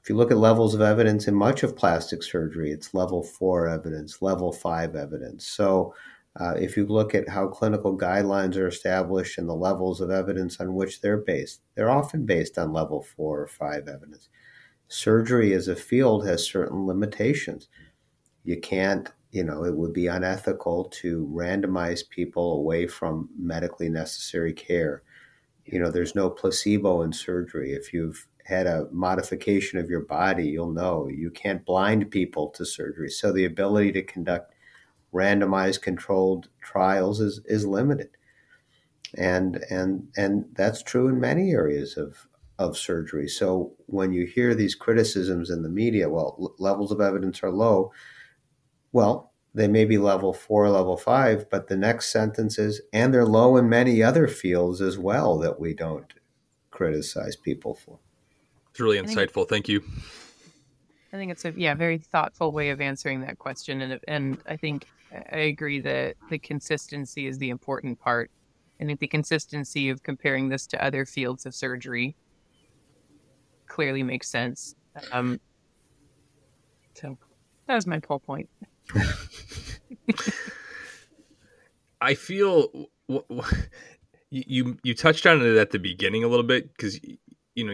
If 0.01 0.09
you 0.09 0.15
look 0.15 0.31
at 0.31 0.37
levels 0.37 0.73
of 0.73 0.79
evidence 0.79 1.27
in 1.27 1.35
much 1.35 1.63
of 1.63 1.75
plastic 1.75 2.23
surgery, 2.23 2.71
it's 2.71 2.93
level 2.93 3.23
four 3.23 3.67
evidence, 3.67 4.21
level 4.21 4.53
five 4.53 4.95
evidence. 4.95 5.45
So 5.45 5.93
uh, 6.39 6.53
if 6.53 6.77
you 6.77 6.85
look 6.85 7.15
at 7.15 7.29
how 7.29 7.47
clinical 7.47 7.97
guidelines 7.97 8.55
are 8.57 8.67
established 8.67 9.37
and 9.37 9.49
the 9.49 9.55
levels 9.55 10.01
of 10.01 10.11
evidence 10.11 10.59
on 10.59 10.75
which 10.75 11.01
they're 11.01 11.17
based, 11.17 11.61
they're 11.75 11.89
often 11.89 12.25
based 12.25 12.57
on 12.57 12.71
level 12.73 13.01
four 13.01 13.41
or 13.41 13.47
five 13.47 13.87
evidence. 13.87 14.29
Surgery 14.87 15.53
as 15.53 15.67
a 15.67 15.75
field 15.75 16.27
has 16.27 16.45
certain 16.45 16.85
limitations. 16.85 17.67
You 18.43 18.59
can't, 18.59 19.11
you 19.31 19.43
know, 19.43 19.65
it 19.65 19.75
would 19.75 19.93
be 19.93 20.07
unethical 20.07 20.85
to 21.01 21.27
randomize 21.33 22.07
people 22.07 22.53
away 22.53 22.87
from 22.87 23.29
medically 23.37 23.89
necessary 23.89 24.53
care. 24.53 25.01
You 25.65 25.79
know, 25.79 25.89
there's 25.89 26.15
no 26.15 26.29
placebo 26.29 27.01
in 27.01 27.11
surgery. 27.11 27.73
If 27.73 27.91
you've 27.91 28.27
had 28.45 28.67
a 28.67 28.87
modification 28.91 29.79
of 29.79 29.89
your 29.89 30.01
body, 30.01 30.47
you'll 30.47 30.71
know 30.71 31.09
you 31.09 31.31
can't 31.31 31.65
blind 31.65 32.09
people 32.11 32.49
to 32.51 32.65
surgery. 32.65 33.09
So 33.09 33.33
the 33.33 33.45
ability 33.45 33.91
to 33.93 34.03
conduct 34.03 34.53
randomized 35.13 35.81
controlled 35.81 36.49
trials 36.61 37.19
is, 37.19 37.41
is 37.45 37.65
limited. 37.65 38.09
And, 39.15 39.63
and, 39.69 40.07
and 40.17 40.45
that's 40.53 40.83
true 40.83 41.07
in 41.07 41.19
many 41.19 41.51
areas 41.51 41.97
of, 41.97 42.27
of 42.59 42.77
surgery. 42.77 43.27
So 43.27 43.73
when 43.85 44.11
you 44.11 44.25
hear 44.25 44.53
these 44.53 44.75
criticisms 44.75 45.49
in 45.49 45.63
the 45.63 45.69
media, 45.69 46.09
well, 46.09 46.37
l- 46.39 46.55
levels 46.59 46.91
of 46.91 47.01
evidence 47.01 47.41
are 47.43 47.51
low. 47.51 47.91
Well, 48.91 49.31
they 49.53 49.67
may 49.67 49.85
be 49.85 49.97
level 49.97 50.33
four, 50.33 50.69
level 50.69 50.97
five, 50.97 51.49
but 51.49 51.67
the 51.67 51.77
next 51.77 52.11
sentence 52.11 52.59
is, 52.59 52.81
and 52.93 53.13
they're 53.13 53.25
low 53.25 53.57
in 53.57 53.69
many 53.69 54.03
other 54.03 54.27
fields 54.27 54.81
as 54.81 54.97
well 54.97 55.37
that 55.39 55.59
we 55.59 55.73
don't 55.73 56.13
criticize 56.69 57.35
people 57.35 57.73
for. 57.73 57.97
It's 58.69 58.79
really 58.79 58.99
insightful. 58.99 59.47
Thank 59.47 59.67
you. 59.67 59.81
I 61.11 61.17
think 61.17 61.31
it's 61.31 61.45
a 61.45 61.53
yeah 61.57 61.73
very 61.73 61.97
thoughtful 61.97 62.51
way 62.51 62.69
of 62.69 62.81
answering 62.81 63.21
that 63.21 63.39
question, 63.39 63.81
and 63.81 63.99
and 64.07 64.37
I 64.45 64.57
think 64.57 64.85
I 65.11 65.37
agree 65.37 65.79
that 65.81 66.15
the 66.29 66.37
consistency 66.37 67.27
is 67.27 67.37
the 67.37 67.49
important 67.49 67.99
part. 67.99 68.29
I 68.79 68.85
think 68.85 68.99
the 68.99 69.07
consistency 69.07 69.89
of 69.89 70.03
comparing 70.03 70.49
this 70.49 70.67
to 70.67 70.83
other 70.83 71.05
fields 71.05 71.45
of 71.45 71.55
surgery 71.55 72.15
clearly 73.67 74.03
makes 74.03 74.29
sense. 74.29 74.75
Um, 75.11 75.39
so 76.93 77.17
that 77.67 77.75
was 77.75 77.87
my 77.87 78.01
whole 78.07 78.19
point. 78.19 78.49
I 82.01 82.13
feel 82.13 82.87
you 84.29 84.77
you 84.83 84.93
touched 84.93 85.25
on 85.25 85.41
it 85.41 85.57
at 85.57 85.71
the 85.71 85.79
beginning 85.79 86.23
a 86.23 86.27
little 86.27 86.45
bit 86.45 86.71
because 86.73 86.99
you 87.55 87.63
know 87.63 87.73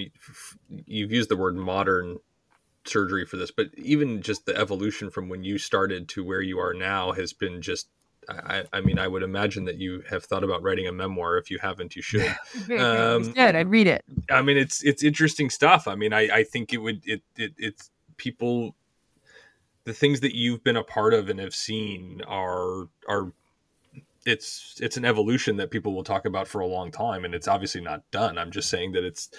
you've 0.70 1.12
used 1.12 1.30
the 1.30 1.36
word 1.38 1.56
modern 1.56 2.18
surgery 2.86 3.26
for 3.26 3.38
this, 3.38 3.52
but 3.52 3.68
even 3.78 4.22
just 4.22 4.46
the 4.46 4.56
evolution 4.56 5.10
from 5.10 5.30
when 5.30 5.44
you 5.44 5.58
started 5.58 6.08
to 6.10 6.24
where 6.24 6.42
you 6.42 6.60
are 6.60 6.74
now 6.74 7.12
has 7.12 7.34
been 7.34 7.62
just. 7.62 7.88
I, 8.30 8.64
I 8.72 8.80
mean, 8.80 9.00
I 9.00 9.08
would 9.10 9.22
imagine 9.22 9.66
that 9.66 9.80
you 9.80 10.02
have 10.10 10.24
thought 10.24 10.46
about 10.46 10.64
writing 10.64 10.88
a 10.88 10.94
memoir. 10.94 11.38
If 11.38 11.52
you 11.52 11.60
haven't, 11.60 11.94
you 11.98 12.02
should. 12.02 12.22
um. 12.80 13.34
I'd 13.38 13.68
read 13.68 13.88
it. 13.88 14.06
I 14.30 14.42
mean, 14.42 14.56
it's 14.56 14.82
it's 14.82 15.04
interesting 15.04 15.50
stuff. 15.50 15.90
I 15.90 15.96
mean, 15.96 16.14
I, 16.14 16.30
I 16.34 16.44
think 16.46 16.72
it 16.72 16.78
would 16.78 17.02
it, 17.06 17.22
it 17.36 17.54
it's 17.58 17.92
people 18.16 18.76
the 19.86 19.94
things 19.94 20.22
that 20.22 20.36
you've 20.36 20.64
been 20.64 20.78
a 20.78 20.84
part 20.84 21.14
of 21.14 21.30
and 21.30 21.40
have 21.40 21.54
seen 21.54 22.22
are 22.28 22.88
are 23.08 23.34
it's 24.26 24.80
it's 24.82 24.97
an 24.97 25.05
evolution 25.05 25.57
that 25.57 25.71
people 25.71 25.93
will 25.93 26.03
talk 26.03 26.26
about 26.26 26.47
for 26.47 26.61
a 26.61 26.67
long 26.67 26.91
time 26.91 27.26
and 27.26 27.36
it's 27.36 27.47
obviously 27.47 27.82
not 27.82 28.03
done. 28.11 28.38
I'm 28.38 28.51
just 28.51 28.69
saying 28.69 28.93
that 28.93 29.03
it's 29.03 29.30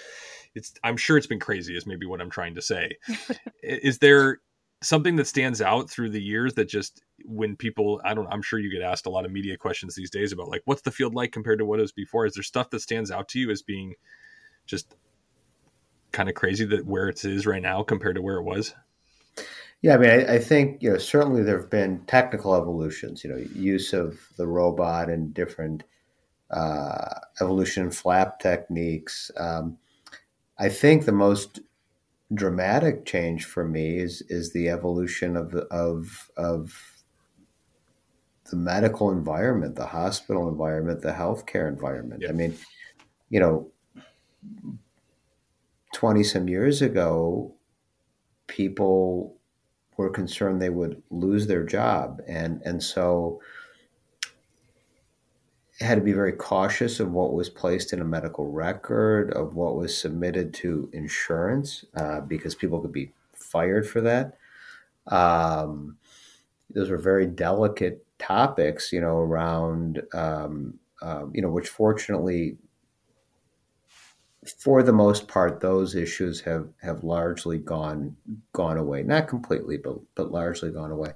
it's 0.55 0.73
i'm 0.83 0.97
sure 0.97 1.17
it's 1.17 1.27
been 1.27 1.39
crazy 1.39 1.75
is 1.75 1.85
maybe 1.85 2.05
what 2.05 2.21
i'm 2.21 2.29
trying 2.29 2.55
to 2.55 2.61
say. 2.61 2.97
Is 3.63 3.99
there 3.99 4.39
something 4.81 5.15
that 5.17 5.27
stands 5.27 5.61
out 5.61 5.89
through 5.89 6.09
the 6.09 6.21
years 6.21 6.53
that 6.55 6.69
just 6.69 7.03
when 7.23 7.55
people 7.55 8.01
i 8.03 8.13
don't 8.13 8.27
i'm 8.31 8.41
sure 8.41 8.59
you 8.59 8.71
get 8.71 8.81
asked 8.81 9.05
a 9.05 9.09
lot 9.09 9.25
of 9.25 9.31
media 9.31 9.57
questions 9.57 9.95
these 9.95 10.09
days 10.09 10.31
about 10.31 10.47
like 10.47 10.61
what's 10.65 10.81
the 10.81 10.91
field 10.91 11.13
like 11.15 11.31
compared 11.31 11.59
to 11.59 11.65
what 11.65 11.79
it 11.79 11.83
was 11.83 11.91
before? 11.91 12.25
Is 12.25 12.33
there 12.35 12.43
stuff 12.43 12.69
that 12.71 12.81
stands 12.81 13.11
out 13.11 13.27
to 13.29 13.39
you 13.39 13.51
as 13.51 13.61
being 13.61 13.95
just 14.65 14.95
kind 16.11 16.29
of 16.29 16.35
crazy 16.35 16.65
that 16.65 16.85
where 16.85 17.09
it 17.09 17.23
is 17.25 17.45
right 17.45 17.61
now 17.61 17.83
compared 17.83 18.15
to 18.15 18.21
where 18.21 18.37
it 18.37 18.43
was? 18.43 18.73
Yeah, 19.85 19.93
I 19.93 19.97
mean, 19.99 20.09
I, 20.09 20.33
I, 20.33 20.39
think 20.39 20.81
you 20.81 20.89
know 20.89 20.97
certainly 20.97 21.43
there 21.43 21.59
have 21.59 21.69
been 21.69 22.03
technical 22.07 22.55
evolutions. 22.55 23.23
You 23.23 23.29
know, 23.29 23.45
use 23.53 23.93
of 23.93 24.17
the 24.35 24.47
robot 24.47 25.11
and 25.11 25.31
different 25.31 25.83
uh, 26.49 27.19
evolution 27.39 27.91
flap 27.91 28.39
techniques. 28.39 29.29
Um, 29.37 29.77
I 30.57 30.69
think 30.69 31.05
the 31.05 31.11
most 31.11 31.59
dramatic 32.33 33.05
change 33.05 33.45
for 33.45 33.63
me 33.63 33.99
is 33.99 34.23
is 34.27 34.51
the 34.53 34.69
evolution 34.69 35.37
of 35.37 35.53
of 35.53 36.31
of 36.35 37.03
the 38.49 38.55
medical 38.55 39.11
environment, 39.11 39.75
the 39.75 39.85
hospital 39.85 40.49
environment, 40.49 41.03
the 41.03 41.11
healthcare 41.11 41.69
environment. 41.69 42.23
I 42.27 42.31
mean, 42.31 42.57
you 43.29 43.39
know, 43.39 43.69
20 45.93 46.23
some 46.23 46.49
years 46.49 46.81
ago, 46.81 47.53
people 48.47 49.37
were 49.97 50.09
concerned 50.09 50.61
they 50.61 50.69
would 50.69 51.01
lose 51.09 51.47
their 51.47 51.63
job. 51.63 52.21
And, 52.27 52.61
and 52.65 52.81
so 52.81 53.41
had 55.79 55.95
to 55.95 56.01
be 56.01 56.13
very 56.13 56.31
cautious 56.31 56.99
of 56.99 57.11
what 57.11 57.33
was 57.33 57.49
placed 57.49 57.91
in 57.91 58.01
a 58.01 58.05
medical 58.05 58.49
record, 58.49 59.31
of 59.33 59.55
what 59.55 59.75
was 59.75 59.97
submitted 59.97 60.53
to 60.53 60.89
insurance, 60.93 61.83
uh, 61.95 62.21
because 62.21 62.55
people 62.55 62.79
could 62.79 62.93
be 62.93 63.11
fired 63.33 63.87
for 63.87 64.01
that. 64.01 64.37
Um, 65.07 65.97
those 66.69 66.89
were 66.89 66.97
very 66.97 67.25
delicate 67.25 68.05
topics, 68.19 68.91
you 68.93 69.01
know, 69.01 69.17
around, 69.17 70.01
um, 70.13 70.79
um, 71.01 71.31
you 71.35 71.41
know, 71.41 71.49
which 71.49 71.67
fortunately, 71.67 72.57
for 74.45 74.83
the 74.83 74.93
most 74.93 75.27
part, 75.27 75.61
those 75.61 75.95
issues 75.95 76.41
have 76.41 76.67
have 76.81 77.03
largely 77.03 77.57
gone 77.57 78.15
gone 78.53 78.77
away. 78.77 79.03
Not 79.03 79.27
completely, 79.27 79.77
but 79.77 79.97
but 80.15 80.31
largely 80.31 80.71
gone 80.71 80.91
away. 80.91 81.13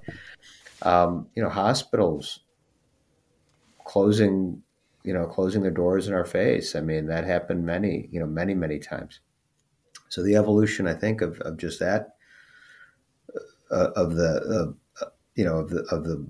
Um, 0.82 1.28
you 1.34 1.42
know, 1.42 1.48
hospitals 1.48 2.40
closing, 3.84 4.62
you 5.04 5.12
know, 5.12 5.26
closing 5.26 5.62
their 5.62 5.70
doors 5.70 6.08
in 6.08 6.14
our 6.14 6.24
face. 6.24 6.74
I 6.74 6.80
mean, 6.80 7.06
that 7.06 7.24
happened 7.24 7.64
many, 7.64 8.08
you 8.10 8.20
know, 8.20 8.26
many 8.26 8.54
many 8.54 8.78
times. 8.78 9.20
So 10.08 10.22
the 10.22 10.36
evolution, 10.36 10.86
I 10.86 10.94
think, 10.94 11.20
of 11.20 11.40
of 11.40 11.56
just 11.56 11.80
that, 11.80 12.16
uh, 13.70 13.90
of 13.96 14.14
the, 14.14 14.74
uh, 15.00 15.06
you 15.34 15.44
know, 15.44 15.58
of 15.58 15.70
the 15.70 15.82
of 15.90 16.04
the 16.04 16.26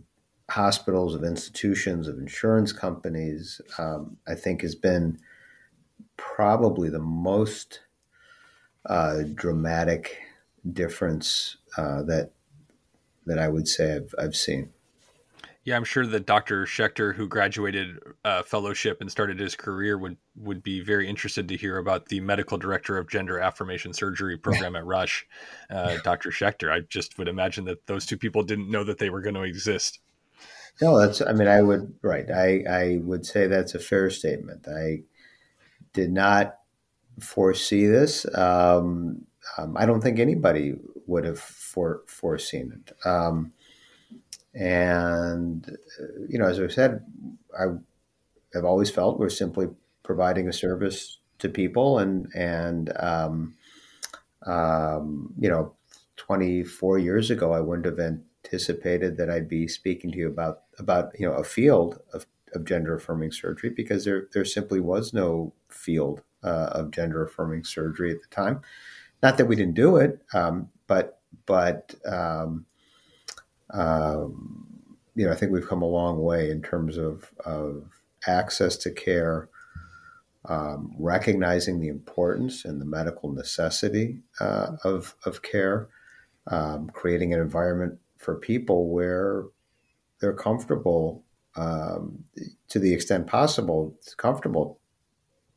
hospitals, 0.51 1.15
of 1.15 1.25
institutions, 1.25 2.09
of 2.09 2.19
insurance 2.19 2.73
companies, 2.73 3.61
um, 3.79 4.17
I 4.27 4.35
think 4.35 4.63
has 4.63 4.75
been 4.75 5.19
probably 6.17 6.89
the 6.89 7.01
most 7.01 7.81
uh, 8.87 9.23
dramatic 9.35 10.19
difference 10.73 11.57
uh, 11.77 12.03
that 12.03 12.33
that 13.27 13.39
I 13.39 13.49
would 13.49 13.69
say 13.69 13.97
I've, 13.97 14.15
I've 14.19 14.37
seen. 14.37 14.73
Yeah, 15.63 15.77
I'm 15.77 15.85
sure 15.85 16.07
that 16.07 16.25
Dr. 16.25 16.65
Schechter, 16.65 17.15
who 17.15 17.29
graduated 17.29 17.99
uh, 18.25 18.43
fellowship 18.43 19.03
and 19.03 19.11
started 19.11 19.39
his 19.39 19.55
career, 19.55 19.99
would 19.99 20.17
would 20.35 20.63
be 20.63 20.81
very 20.81 21.07
interested 21.07 21.49
to 21.49 21.57
hear 21.57 21.77
about 21.77 22.07
the 22.07 22.21
medical 22.21 22.57
director 22.57 22.97
of 22.97 23.11
gender 23.11 23.39
affirmation 23.39 23.93
surgery 23.93 24.39
program 24.39 24.75
at 24.75 24.87
Rush, 24.87 25.27
uh, 25.69 25.99
Dr. 26.03 26.31
Schechter. 26.31 26.73
I 26.73 26.81
just 26.89 27.19
would 27.19 27.29
imagine 27.29 27.67
that 27.67 27.87
those 27.87 28.07
two 28.07 28.17
people 28.17 28.43
didn't 28.43 28.71
know 28.71 28.85
that 28.85 28.99
they 28.99 29.11
were 29.11 29.21
going 29.21 29.35
to 29.35 29.43
exist. 29.43 30.01
No, 30.81 30.99
that's. 30.99 31.21
I 31.21 31.33
mean, 31.33 31.49
I 31.49 31.61
would 31.61 31.93
right. 32.03 32.31
I 32.31 32.65
I 32.69 33.01
would 33.03 33.27
say 33.27 33.47
that's 33.47 33.75
a 33.75 33.79
fair 33.79 34.09
statement. 34.09 34.67
I 34.67 35.03
did 35.93 36.13
not 36.13 36.57
foresee 37.19 37.87
this. 37.87 38.27
Um, 38.37 39.27
um, 39.59 39.77
I 39.77 39.87
don't 39.87 40.01
think 40.01 40.19
anybody 40.19 40.75
would 41.07 41.25
have 41.25 41.39
for, 41.39 42.03
foreseen 42.07 42.73
it. 42.73 43.07
Um, 43.07 43.53
and 44.55 45.77
you 46.29 46.39
know, 46.39 46.47
as 46.47 46.61
I 46.61 46.69
said, 46.69 47.05
I 47.59 47.67
have 48.55 48.65
always 48.65 48.91
felt 48.91 49.19
we're 49.19 49.29
simply 49.29 49.69
providing 50.03 50.49
a 50.49 50.53
service 50.53 51.19
to 51.39 51.49
people, 51.49 51.99
and 51.99 52.27
and 52.35 52.93
um, 52.99 53.55
um, 54.47 55.33
you 55.39 55.49
know, 55.49 55.75
24 56.17 56.99
years 56.99 57.31
ago, 57.31 57.53
I 57.53 57.61
wouldn't 57.61 57.87
have 57.87 58.01
anticipated 58.01 59.17
that 59.19 59.31
I'd 59.31 59.49
be 59.49 59.69
speaking 59.69 60.11
to 60.13 60.19
you 60.19 60.29
about 60.29 60.63
about 60.79 61.19
you 61.19 61.27
know 61.27 61.35
a 61.35 61.45
field 61.45 62.01
of, 62.13 62.27
of 62.55 62.65
gender 62.65 62.95
affirming 62.95 63.33
surgery 63.33 63.71
because 63.71 64.05
there 64.05 64.29
there 64.33 64.45
simply 64.45 64.81
was 64.81 65.13
no 65.13 65.53
field 65.69 66.23
uh, 66.43 66.71
of 66.73 66.91
gender 66.91 67.25
affirming 67.25 67.65
surgery 67.65 68.11
at 68.11 68.21
the 68.21 68.35
time. 68.35 68.61
Not 69.23 69.37
that 69.39 69.47
we 69.47 69.57
didn't 69.57 69.75
do 69.75 69.97
it, 69.97 70.21
um, 70.33 70.69
but 70.87 71.21
but 71.47 71.95
um, 72.07 72.67
um, 73.71 74.67
you 75.15 75.27
know 75.27 75.33
I 75.33 75.37
think 75.37 75.53
we've 75.53 75.69
come 75.69 75.83
a 75.83 75.87
long 75.87 76.23
way 76.23 76.51
in 76.51 76.63
terms 76.63 76.97
of 76.97 77.31
of 77.45 77.85
access 78.27 78.77
to 78.79 78.91
care. 78.91 79.49
Um, 80.47 80.95
recognizing 80.99 81.81
the 81.81 81.89
importance 81.89 82.65
and 82.65 82.81
the 82.81 82.87
medical 82.87 83.31
necessity 83.31 84.23
uh, 84.41 84.69
of, 84.85 85.15
of 85.27 85.43
care, 85.43 85.91
um, 86.47 86.89
creating 86.95 87.35
an 87.35 87.41
environment 87.41 87.99
for 88.17 88.37
people 88.37 88.89
where 88.89 89.45
they're 90.21 90.33
comfortable 90.33 91.25
um, 91.57 92.25
to 92.69 92.79
the 92.79 92.93
extent 92.93 93.27
possible, 93.27 93.97
comfortable 94.17 94.81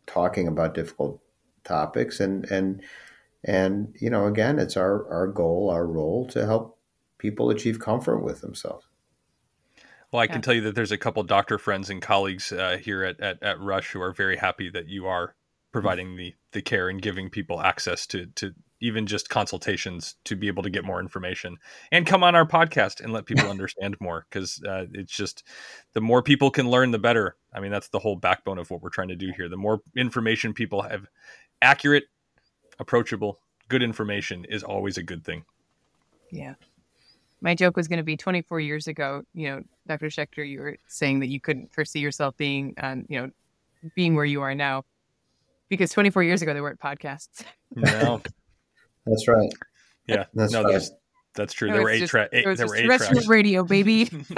talking 0.06 0.48
about 0.48 0.74
difficult 0.74 1.22
topics 1.64 2.20
and 2.20 2.46
and 2.52 2.82
and 3.44 3.96
you 4.00 4.10
know 4.10 4.26
again 4.26 4.60
it's 4.60 4.78
our 4.78 5.10
our 5.12 5.28
goal 5.28 5.70
our 5.70 5.86
role 5.86 6.26
to 6.28 6.46
help 6.46 6.78
people 7.18 7.50
achieve 7.50 7.80
comfort 7.80 8.20
with 8.20 8.42
themselves 8.42 8.86
well 10.12 10.22
i 10.22 10.26
yeah. 10.26 10.32
can 10.32 10.42
tell 10.42 10.54
you 10.54 10.62
that 10.62 10.76
there's 10.76 10.92
a 10.92 10.98
couple 10.98 11.24
doctor 11.24 11.58
friends 11.58 11.90
and 11.90 12.02
colleagues 12.02 12.52
uh, 12.52 12.78
here 12.82 13.04
at, 13.04 13.20
at, 13.22 13.42
at 13.42 13.60
rush 13.60 13.92
who 13.92 14.02
are 14.02 14.12
very 14.12 14.38
happy 14.38 14.70
that 14.70 14.88
you 14.88 15.08
are 15.08 15.36
providing 15.72 16.18
the 16.18 16.34
the 16.52 16.62
care 16.62 16.90
and 16.90 17.02
giving 17.02 17.30
people 17.30 17.62
access 17.62 18.06
to 18.06 18.26
to 18.28 18.54
even 18.84 19.08
just 19.08 19.30
consultations 19.30 20.16
to 20.26 20.36
be 20.36 20.48
able 20.48 20.62
to 20.62 20.70
get 20.70 20.84
more 20.84 21.00
information 21.00 21.56
and 21.94 22.06
come 22.06 22.22
on 22.22 22.36
our 22.36 22.46
podcast 22.46 23.00
and 23.00 23.14
let 23.14 23.26
people 23.26 23.48
understand 23.50 23.96
more 24.02 24.28
because 24.30 24.62
uh, 24.68 24.86
it's 24.92 25.16
just 25.16 25.44
the 25.94 26.02
more 26.02 26.22
people 26.22 26.52
can 26.52 26.70
learn 26.70 26.92
the 26.92 27.00
better. 27.00 27.38
I 27.54 27.62
mean 27.62 27.72
that's 27.72 27.88
the 27.88 28.00
whole 28.00 28.18
backbone 28.18 28.60
of 28.60 28.70
what 28.70 28.82
we're 28.82 28.90
trying 28.90 29.08
to 29.08 29.16
do 29.16 29.32
here. 29.36 29.48
The 29.48 29.58
more 29.58 29.82
information 29.96 30.54
people 30.54 30.82
have 30.82 31.08
accurate 31.62 32.04
approachable 32.78 33.40
good 33.70 33.82
information 33.82 34.46
is 34.46 34.64
always 34.64 34.98
a 34.98 35.04
good 35.04 35.24
thing. 35.24 35.46
Yeah. 36.30 36.56
My 37.40 37.56
joke 37.56 37.78
was 37.78 37.88
going 37.88 37.98
to 37.98 38.04
be 38.04 38.18
24 38.18 38.60
years 38.60 38.88
ago 38.88 39.24
you 39.34 39.50
know 39.50 39.62
dr 39.88 40.08
schechter 40.08 40.48
you 40.48 40.60
were 40.60 40.78
saying 40.88 41.20
that 41.20 41.28
you 41.28 41.40
couldn't 41.40 41.74
foresee 41.74 42.00
yourself 42.00 42.36
being 42.38 42.74
um, 42.78 43.06
you 43.10 43.22
know 43.22 43.30
being 43.96 44.16
where 44.16 44.26
you 44.26 44.42
are 44.42 44.56
now 44.56 44.84
because 45.70 45.92
24 45.92 46.24
years 46.24 46.42
ago 46.42 46.54
there 46.54 46.64
weren't 46.64 46.80
podcasts. 46.80 47.44
No 47.76 48.22
That's 49.06 49.28
right. 49.28 49.50
Yeah, 50.08 50.26
that's 50.34 50.52
no, 50.52 50.64
right. 50.64 50.74
That's, 50.74 50.92
that's 51.36 51.54
true. 51.54 51.70
No, 51.70 51.76
there, 51.76 51.84
were 51.84 51.90
eight 51.90 52.08
tra- 52.08 52.30
eight, 52.32 52.46
there 52.58 52.68
were 52.68 52.76
eight 52.76 52.86
terrestrial 52.86 53.26
radio, 53.26 53.64
baby. 53.64 54.10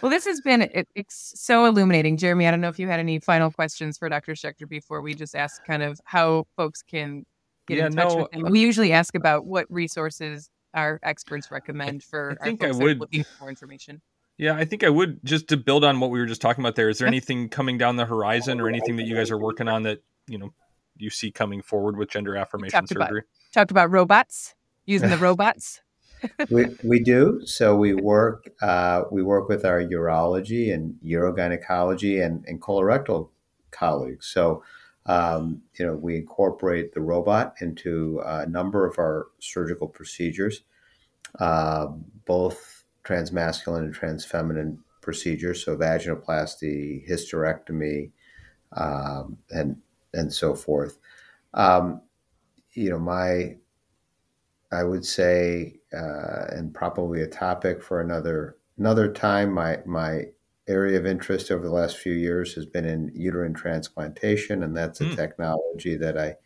well, 0.00 0.10
this 0.10 0.24
has 0.24 0.40
been 0.40 0.62
it, 0.62 0.88
it's 0.94 1.32
so 1.36 1.64
illuminating, 1.66 2.16
Jeremy. 2.16 2.46
I 2.46 2.50
don't 2.50 2.60
know 2.60 2.68
if 2.68 2.78
you 2.78 2.88
had 2.88 3.00
any 3.00 3.18
final 3.18 3.50
questions 3.50 3.98
for 3.98 4.08
Dr. 4.08 4.32
Schechter 4.32 4.68
before 4.68 5.02
we 5.02 5.14
just 5.14 5.34
ask 5.34 5.64
kind 5.64 5.82
of 5.82 6.00
how 6.04 6.46
folks 6.56 6.82
can 6.82 7.24
get 7.66 7.78
yeah, 7.78 7.86
in 7.86 7.92
touch 7.92 8.08
no, 8.10 8.22
with 8.22 8.32
him. 8.32 8.46
Uh, 8.46 8.50
we 8.50 8.60
usually 8.60 8.92
ask 8.92 9.14
about 9.14 9.44
what 9.44 9.66
resources 9.70 10.50
our 10.74 10.98
experts 11.02 11.50
recommend 11.50 12.02
for 12.02 12.36
I 12.40 12.44
think 12.44 12.64
I 12.64 12.72
would 12.72 13.00
looking 13.00 13.24
for 13.24 13.40
more 13.40 13.50
information. 13.50 14.00
Yeah, 14.38 14.54
I 14.56 14.64
think 14.64 14.82
I 14.82 14.88
would 14.88 15.20
just 15.24 15.48
to 15.48 15.56
build 15.56 15.84
on 15.84 16.00
what 16.00 16.10
we 16.10 16.18
were 16.18 16.26
just 16.26 16.40
talking 16.40 16.64
about 16.64 16.74
there. 16.74 16.88
Is 16.88 16.98
there 16.98 17.06
anything 17.06 17.48
coming 17.48 17.78
down 17.78 17.96
the 17.96 18.06
horizon 18.06 18.60
or 18.60 18.68
anything 18.68 18.96
that 18.96 19.04
you 19.04 19.14
guys 19.14 19.30
are 19.30 19.38
working 19.38 19.68
on 19.68 19.82
that, 19.82 20.02
you 20.26 20.38
know, 20.38 20.52
you 20.96 21.10
see 21.10 21.30
coming 21.30 21.62
forward 21.62 21.96
with 21.96 22.10
gender 22.10 22.36
affirmation 22.36 22.80
talked 22.80 22.88
surgery? 22.88 23.20
About, 23.20 23.52
talked 23.52 23.70
about 23.70 23.90
robots 23.90 24.54
using 24.84 25.10
the 25.10 25.16
robots. 25.28 25.80
we, 26.50 26.66
we 26.84 27.00
do. 27.00 27.40
So 27.44 27.76
we 27.76 27.94
work 27.94 28.48
uh, 28.60 29.02
we 29.10 29.22
work 29.22 29.48
with 29.48 29.64
our 29.64 29.82
urology 29.82 30.72
and 30.72 30.94
urogynecology 31.04 32.24
and, 32.24 32.44
and 32.46 32.60
colorectal 32.60 33.30
colleagues. 33.70 34.26
So 34.26 34.62
um, 35.06 35.62
you 35.78 35.86
know 35.86 35.94
we 35.94 36.16
incorporate 36.16 36.94
the 36.94 37.00
robot 37.00 37.54
into 37.60 38.20
a 38.24 38.46
number 38.46 38.86
of 38.86 38.98
our 38.98 39.28
surgical 39.40 39.88
procedures, 39.88 40.62
uh, 41.38 41.86
both 42.24 42.84
transmasculine 43.04 43.78
and 43.78 43.94
transfeminine 43.94 44.78
procedures. 45.00 45.64
So 45.64 45.76
vaginoplasty, 45.76 47.08
hysterectomy, 47.08 48.12
um, 48.76 49.38
and 49.50 49.76
and 50.12 50.32
so 50.32 50.54
forth. 50.54 50.98
Um, 51.54 52.02
you 52.72 52.90
know, 52.90 52.98
my, 52.98 53.56
I 54.70 54.84
would 54.84 55.04
say, 55.04 55.80
uh, 55.92 56.46
and 56.50 56.72
probably 56.72 57.22
a 57.22 57.26
topic 57.26 57.82
for 57.82 58.00
another 58.00 58.56
another 58.78 59.12
time. 59.12 59.52
My 59.52 59.78
my 59.84 60.26
area 60.68 60.98
of 60.98 61.04
interest 61.06 61.50
over 61.50 61.64
the 61.64 61.74
last 61.74 61.98
few 61.98 62.12
years 62.12 62.54
has 62.54 62.64
been 62.64 62.86
in 62.86 63.10
uterine 63.14 63.54
transplantation, 63.54 64.62
and 64.62 64.76
that's 64.76 65.00
a 65.00 65.04
Mm. 65.04 65.16
technology 65.16 65.96
that 65.96 66.16
I 66.16 66.36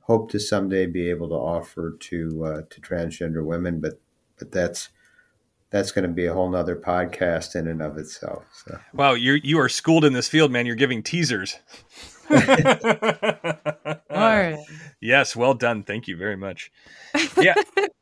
hope 0.00 0.30
to 0.30 0.38
someday 0.38 0.86
be 0.86 1.10
able 1.10 1.28
to 1.28 1.34
offer 1.34 1.96
to 1.98 2.44
uh, 2.44 2.62
to 2.70 2.80
transgender 2.80 3.44
women. 3.44 3.80
But 3.80 4.00
but 4.38 4.50
that's 4.50 4.88
that's 5.70 5.92
going 5.92 6.06
to 6.06 6.14
be 6.14 6.26
a 6.26 6.32
whole 6.32 6.48
nother 6.48 6.76
podcast 6.76 7.56
in 7.56 7.66
and 7.66 7.82
of 7.82 7.98
itself. 7.98 8.44
So. 8.64 8.78
Wow, 8.94 9.14
you 9.14 9.34
you 9.42 9.58
are 9.58 9.68
schooled 9.68 10.04
in 10.04 10.12
this 10.12 10.28
field, 10.28 10.50
man. 10.50 10.66
You're 10.66 10.76
giving 10.76 11.02
teasers. 11.02 11.58
Or 14.10 14.58
yes, 15.00 15.34
well 15.36 15.54
done. 15.54 15.82
Thank 15.82 16.08
you 16.08 16.16
very 16.16 16.36
much. 16.36 16.70
Yeah. 17.40 17.54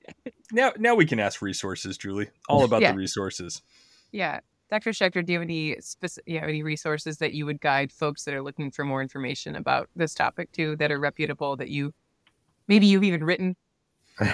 now 0.52 0.72
now 0.78 0.94
we 0.94 1.06
can 1.06 1.18
ask 1.20 1.40
resources, 1.42 1.96
Julie. 1.98 2.28
All 2.48 2.64
about 2.64 2.82
Yeah. 2.82 2.92
the 2.92 2.98
resources. 2.98 3.62
yeah, 4.12 4.40
Dr. 4.70 4.90
Schechter, 4.90 5.24
do 5.24 5.32
you 5.32 5.38
have 5.38 5.46
any 5.46 5.76
specific, 5.80 6.24
you 6.32 6.38
have 6.38 6.48
any 6.48 6.62
resources 6.62 7.18
that 7.18 7.32
you 7.34 7.44
would 7.46 7.60
guide 7.60 7.90
folks 7.92 8.24
that 8.24 8.34
are 8.34 8.42
looking 8.42 8.70
for 8.70 8.84
more 8.84 9.02
information 9.02 9.56
about 9.56 9.88
this 9.96 10.14
topic 10.14 10.50
too, 10.52 10.76
that 10.76 10.90
are 10.92 10.98
reputable 10.98 11.56
that 11.56 11.68
you 11.68 11.92
maybe 12.68 12.86
you've 12.86 13.04
even 13.04 13.24
written? 13.24 13.56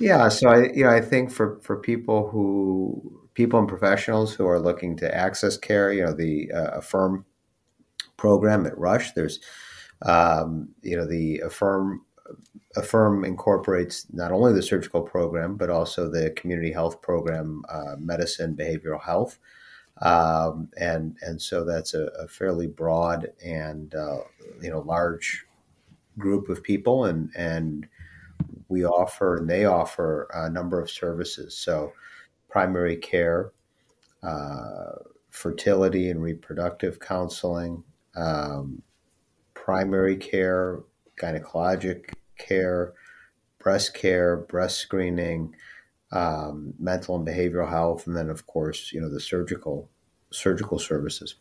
Yeah, 0.00 0.28
so 0.28 0.48
I 0.50 0.72
you 0.72 0.84
know 0.84 0.90
I 0.90 1.00
think 1.00 1.30
for 1.30 1.58
for 1.62 1.76
people 1.76 2.28
who 2.28 3.20
people 3.34 3.58
and 3.60 3.68
professionals 3.68 4.34
who 4.34 4.46
are 4.46 4.58
looking 4.58 4.96
to 4.96 5.14
access 5.14 5.56
care, 5.56 5.92
you 5.92 6.04
know 6.04 6.12
the 6.12 6.50
uh, 6.52 6.78
Affirm 6.78 7.24
program 8.18 8.66
at 8.66 8.76
Rush. 8.76 9.12
There's 9.12 9.40
um, 10.02 10.68
you 10.82 10.96
know 10.96 11.06
the 11.06 11.40
Affirm 11.40 12.02
Affirm 12.76 13.24
incorporates 13.24 14.06
not 14.12 14.32
only 14.32 14.52
the 14.52 14.62
surgical 14.62 15.00
program 15.00 15.56
but 15.56 15.70
also 15.70 16.10
the 16.10 16.30
community 16.32 16.72
health 16.72 17.00
program, 17.00 17.62
uh, 17.70 17.96
medicine, 17.98 18.54
behavioral 18.54 19.02
health, 19.02 19.38
um, 20.02 20.68
and 20.78 21.16
and 21.22 21.40
so 21.40 21.64
that's 21.64 21.94
a, 21.94 22.04
a 22.18 22.28
fairly 22.28 22.66
broad 22.66 23.28
and 23.42 23.94
uh, 23.94 24.18
you 24.60 24.70
know 24.70 24.80
large 24.80 25.46
group 26.18 26.50
of 26.50 26.62
people 26.62 27.06
and 27.06 27.30
and 27.34 27.88
we 28.68 28.84
offer 28.84 29.36
and 29.36 29.48
they 29.48 29.64
offer 29.64 30.28
a 30.34 30.50
number 30.50 30.80
of 30.80 30.90
services. 30.90 31.56
So, 31.56 31.92
primary 32.48 32.96
care, 32.96 33.52
uh, 34.22 34.92
fertility 35.30 36.10
and 36.10 36.22
reproductive 36.22 37.00
counseling, 37.00 37.82
um, 38.18 38.82
primary 39.54 40.16
care, 40.16 40.80
gynecologic 41.20 42.12
care, 42.38 42.92
breast 43.58 43.94
care, 43.94 44.36
breast 44.36 44.78
screening, 44.78 45.54
um, 46.12 46.74
mental 46.78 47.16
and 47.16 47.26
behavioral 47.26 47.68
health, 47.68 48.06
and 48.06 48.16
then 48.16 48.30
of 48.30 48.46
course 48.46 48.92
you 48.92 49.00
know 49.00 49.08
the 49.08 49.20
surgical 49.20 49.88
surgical 50.30 50.78
services. 50.78 51.36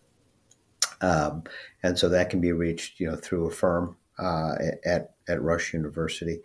Um, 1.00 1.44
and 1.84 1.98
so 1.98 2.10
that 2.10 2.30
can 2.30 2.42
be 2.42 2.52
reached 2.52 3.00
you 3.00 3.10
know 3.10 3.16
through 3.16 3.48
Affirm 3.48 3.96
uh, 4.20 4.56
at 4.86 5.16
at 5.28 5.42
Rush 5.42 5.74
University. 5.74 6.42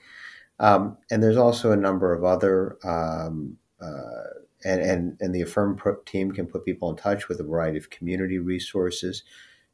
Um, 0.59 0.97
and 1.11 1.23
there's 1.23 1.37
also 1.37 1.73
a 1.73 1.77
number 1.77 2.13
of 2.13 2.23
other, 2.23 2.79
um, 2.85 3.57
uh, 3.81 4.31
and, 4.65 4.81
and, 4.81 5.17
and 5.21 5.35
the 5.35 5.43
Affirm 5.43 5.77
team 6.07 6.31
can 6.31 6.47
put 6.47 6.65
people 6.65 6.89
in 6.89 6.97
touch 6.97 7.29
with 7.29 7.41
a 7.41 7.45
variety 7.45 7.79
of 7.79 7.91
community 7.91 8.39
resources, 8.39 9.25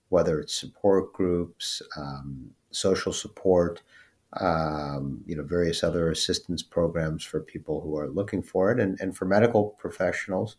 whether 0.09 0.41
it's 0.41 0.55
support 0.55 1.13
groups, 1.13 1.83
um, 1.97 2.51
social 2.71 3.13
support, 3.13 3.83
um, 4.41 5.23
you 5.27 5.37
know, 5.37 5.43
various 5.43 5.83
other 5.83 6.11
assistance 6.11 6.63
programs 6.63 7.25
for 7.25 7.41
people 7.41 7.81
who 7.81 7.97
are 7.97 8.09
looking 8.09 8.43
for 8.43 8.71
it, 8.71 8.81
and, 8.81 9.01
and 9.01 9.17
for 9.17 9.25
medical 9.25 9.71
professionals, 9.79 10.57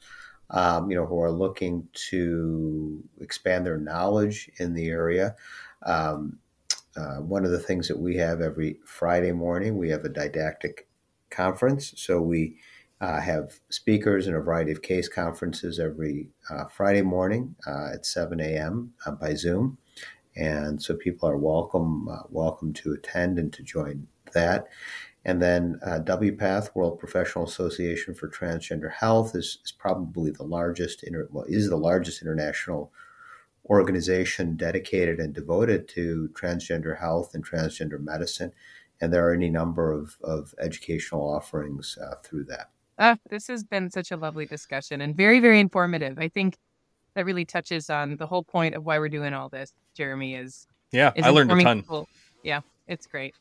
um, 0.49 0.89
you 0.89 0.97
know, 0.97 1.05
who 1.05 1.21
are 1.21 1.31
looking 1.31 1.87
to 1.93 3.03
expand 3.21 3.65
their 3.65 3.77
knowledge 3.77 4.49
in 4.57 4.73
the 4.73 4.89
area. 4.89 5.35
Um, 5.85 6.39
uh, 6.97 7.17
one 7.17 7.45
of 7.45 7.51
the 7.51 7.59
things 7.59 7.87
that 7.87 7.99
we 7.99 8.17
have 8.17 8.41
every 8.41 8.79
Friday 8.85 9.31
morning, 9.31 9.77
we 9.77 9.89
have 9.89 10.03
a 10.03 10.09
didactic 10.09 10.87
conference. 11.29 11.93
So 11.95 12.19
we 12.19 12.57
uh, 13.01 13.19
have 13.21 13.59
speakers 13.69 14.27
in 14.27 14.35
a 14.35 14.41
variety 14.41 14.71
of 14.71 14.81
case 14.81 15.07
conferences 15.07 15.79
every 15.79 16.29
uh, 16.49 16.65
Friday 16.65 17.01
morning 17.01 17.55
uh, 17.65 17.91
at 17.93 18.05
7 18.05 18.39
a.m. 18.41 18.93
uh, 19.05 19.11
by 19.11 19.33
Zoom, 19.33 19.77
and 20.35 20.81
so 20.81 20.95
people 20.95 21.29
are 21.29 21.37
welcome 21.37 22.09
uh, 22.09 22.23
welcome 22.29 22.73
to 22.73 22.93
attend 22.93 23.39
and 23.39 23.53
to 23.53 23.63
join 23.63 24.07
that. 24.33 24.67
And 25.25 25.41
then 25.41 25.79
uh, 25.85 25.99
WPATH, 25.99 26.75
World 26.75 26.97
Professional 26.97 27.45
Association 27.45 28.13
for 28.15 28.29
Transgender 28.29 28.91
Health, 28.91 29.35
is, 29.35 29.59
is 29.63 29.71
probably 29.71 30.31
the 30.31 30.43
largest 30.43 31.03
inter- 31.03 31.27
well, 31.31 31.45
is 31.47 31.69
the 31.69 31.77
largest 31.77 32.21
international 32.21 32.91
organization 33.69 34.55
dedicated 34.55 35.19
and 35.19 35.33
devoted 35.33 35.87
to 35.89 36.29
transgender 36.33 36.99
health 36.99 37.35
and 37.35 37.45
transgender 37.45 37.99
medicine. 37.99 38.51
And 39.01 39.13
there 39.13 39.27
are 39.29 39.33
any 39.33 39.49
number 39.49 39.91
of, 39.91 40.17
of 40.23 40.53
educational 40.59 41.29
offerings 41.29 41.97
through 42.23 42.45
that. 42.45 42.69
Ah, 42.99 43.17
this 43.29 43.47
has 43.47 43.63
been 43.63 43.89
such 43.89 44.11
a 44.11 44.17
lovely 44.17 44.45
discussion 44.45 44.99
and 45.01 45.15
very, 45.15 45.39
very 45.39 45.59
informative. 45.59 46.19
I 46.19 46.27
think 46.27 46.57
that 47.15 47.25
really 47.25 47.45
touches 47.45 47.89
on 47.89 48.17
the 48.17 48.27
whole 48.27 48.43
point 48.43 48.75
of 48.75 48.85
why 48.85 48.99
we're 48.99 49.09
doing 49.09 49.33
all 49.33 49.47
this, 49.49 49.73
Jeremy, 49.95 50.35
is, 50.35 50.67
Yeah, 50.91 51.13
is 51.15 51.25
I 51.25 51.29
learned 51.29 51.51
a 51.51 51.63
ton. 51.63 51.81
people. 51.81 52.09
Yeah, 52.43 52.59
it's 52.87 53.07
great. 53.07 53.33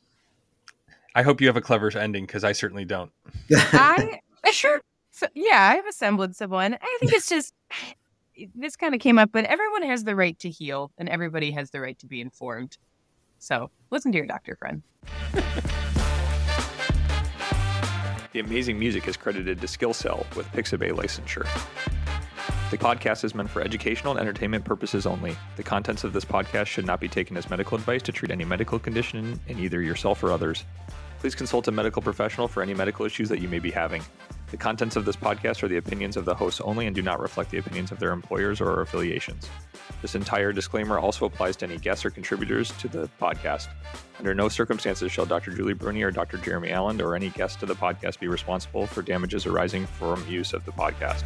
I 1.14 1.22
hope 1.22 1.40
you 1.40 1.48
have 1.48 1.56
a 1.56 1.60
clever 1.60 1.90
ending 1.98 2.24
because 2.24 2.44
I 2.44 2.52
certainly 2.52 2.84
don't. 2.84 3.10
I 3.50 4.20
sure, 4.52 4.80
so, 5.10 5.26
yeah, 5.34 5.68
I 5.72 5.74
have 5.74 5.86
a 5.86 5.92
semblance 5.92 6.40
of 6.40 6.50
one. 6.50 6.74
I 6.74 6.96
think 7.00 7.12
it's 7.12 7.28
just 7.28 7.52
this 8.54 8.76
kind 8.76 8.94
of 8.94 9.00
came 9.00 9.18
up, 9.18 9.30
but 9.32 9.44
everyone 9.46 9.82
has 9.82 10.04
the 10.04 10.14
right 10.14 10.38
to 10.38 10.48
heal, 10.48 10.92
and 10.96 11.08
everybody 11.08 11.50
has 11.50 11.70
the 11.70 11.80
right 11.80 11.98
to 11.98 12.06
be 12.06 12.20
informed. 12.20 12.78
So 13.40 13.70
listen 13.90 14.12
to 14.12 14.18
your 14.18 14.26
doctor 14.28 14.54
friend. 14.54 14.82
The 18.32 18.40
amazing 18.40 18.78
music 18.78 19.08
is 19.08 19.16
credited 19.16 19.58
to 19.62 19.66
SkillCell 19.66 20.36
with 20.36 20.46
Pixabay 20.52 20.90
licensure. 20.90 21.48
The 22.70 22.76
podcast 22.76 23.24
is 23.24 23.34
meant 23.34 23.48
for 23.48 23.62
educational 23.62 24.12
and 24.12 24.20
entertainment 24.20 24.66
purposes 24.66 25.06
only. 25.06 25.34
The 25.56 25.62
contents 25.62 26.04
of 26.04 26.12
this 26.12 26.26
podcast 26.26 26.66
should 26.66 26.84
not 26.84 27.00
be 27.00 27.08
taken 27.08 27.38
as 27.38 27.48
medical 27.48 27.78
advice 27.78 28.02
to 28.02 28.12
treat 28.12 28.30
any 28.30 28.44
medical 28.44 28.78
condition 28.78 29.40
in 29.48 29.58
either 29.58 29.80
yourself 29.80 30.22
or 30.22 30.30
others. 30.30 30.66
Please 31.20 31.34
consult 31.34 31.68
a 31.68 31.72
medical 31.72 32.02
professional 32.02 32.48
for 32.48 32.62
any 32.62 32.74
medical 32.74 33.06
issues 33.06 33.30
that 33.30 33.40
you 33.40 33.48
may 33.48 33.60
be 33.60 33.70
having. 33.70 34.02
The 34.50 34.56
contents 34.56 34.96
of 34.96 35.04
this 35.04 35.16
podcast 35.16 35.62
are 35.62 35.68
the 35.68 35.76
opinions 35.76 36.16
of 36.16 36.24
the 36.24 36.34
hosts 36.34 36.62
only 36.62 36.86
and 36.86 36.96
do 36.96 37.02
not 37.02 37.20
reflect 37.20 37.50
the 37.50 37.58
opinions 37.58 37.92
of 37.92 37.98
their 37.98 38.12
employers 38.12 38.62
or 38.62 38.80
affiliations. 38.80 39.48
This 40.00 40.14
entire 40.14 40.54
disclaimer 40.54 40.98
also 40.98 41.26
applies 41.26 41.54
to 41.56 41.66
any 41.66 41.76
guests 41.76 42.04
or 42.06 42.10
contributors 42.10 42.70
to 42.78 42.88
the 42.88 43.10
podcast. 43.20 43.68
Under 44.18 44.34
no 44.34 44.48
circumstances 44.48 45.12
shall 45.12 45.26
Dr. 45.26 45.50
Julie 45.50 45.74
Bruni 45.74 46.02
or 46.02 46.10
Dr. 46.10 46.38
Jeremy 46.38 46.70
Allen 46.70 47.00
or 47.02 47.14
any 47.14 47.28
guest 47.30 47.60
to 47.60 47.66
the 47.66 47.74
podcast 47.74 48.20
be 48.20 48.28
responsible 48.28 48.86
for 48.86 49.02
damages 49.02 49.44
arising 49.44 49.84
from 49.84 50.26
use 50.26 50.54
of 50.54 50.64
the 50.64 50.72
podcast. 50.72 51.24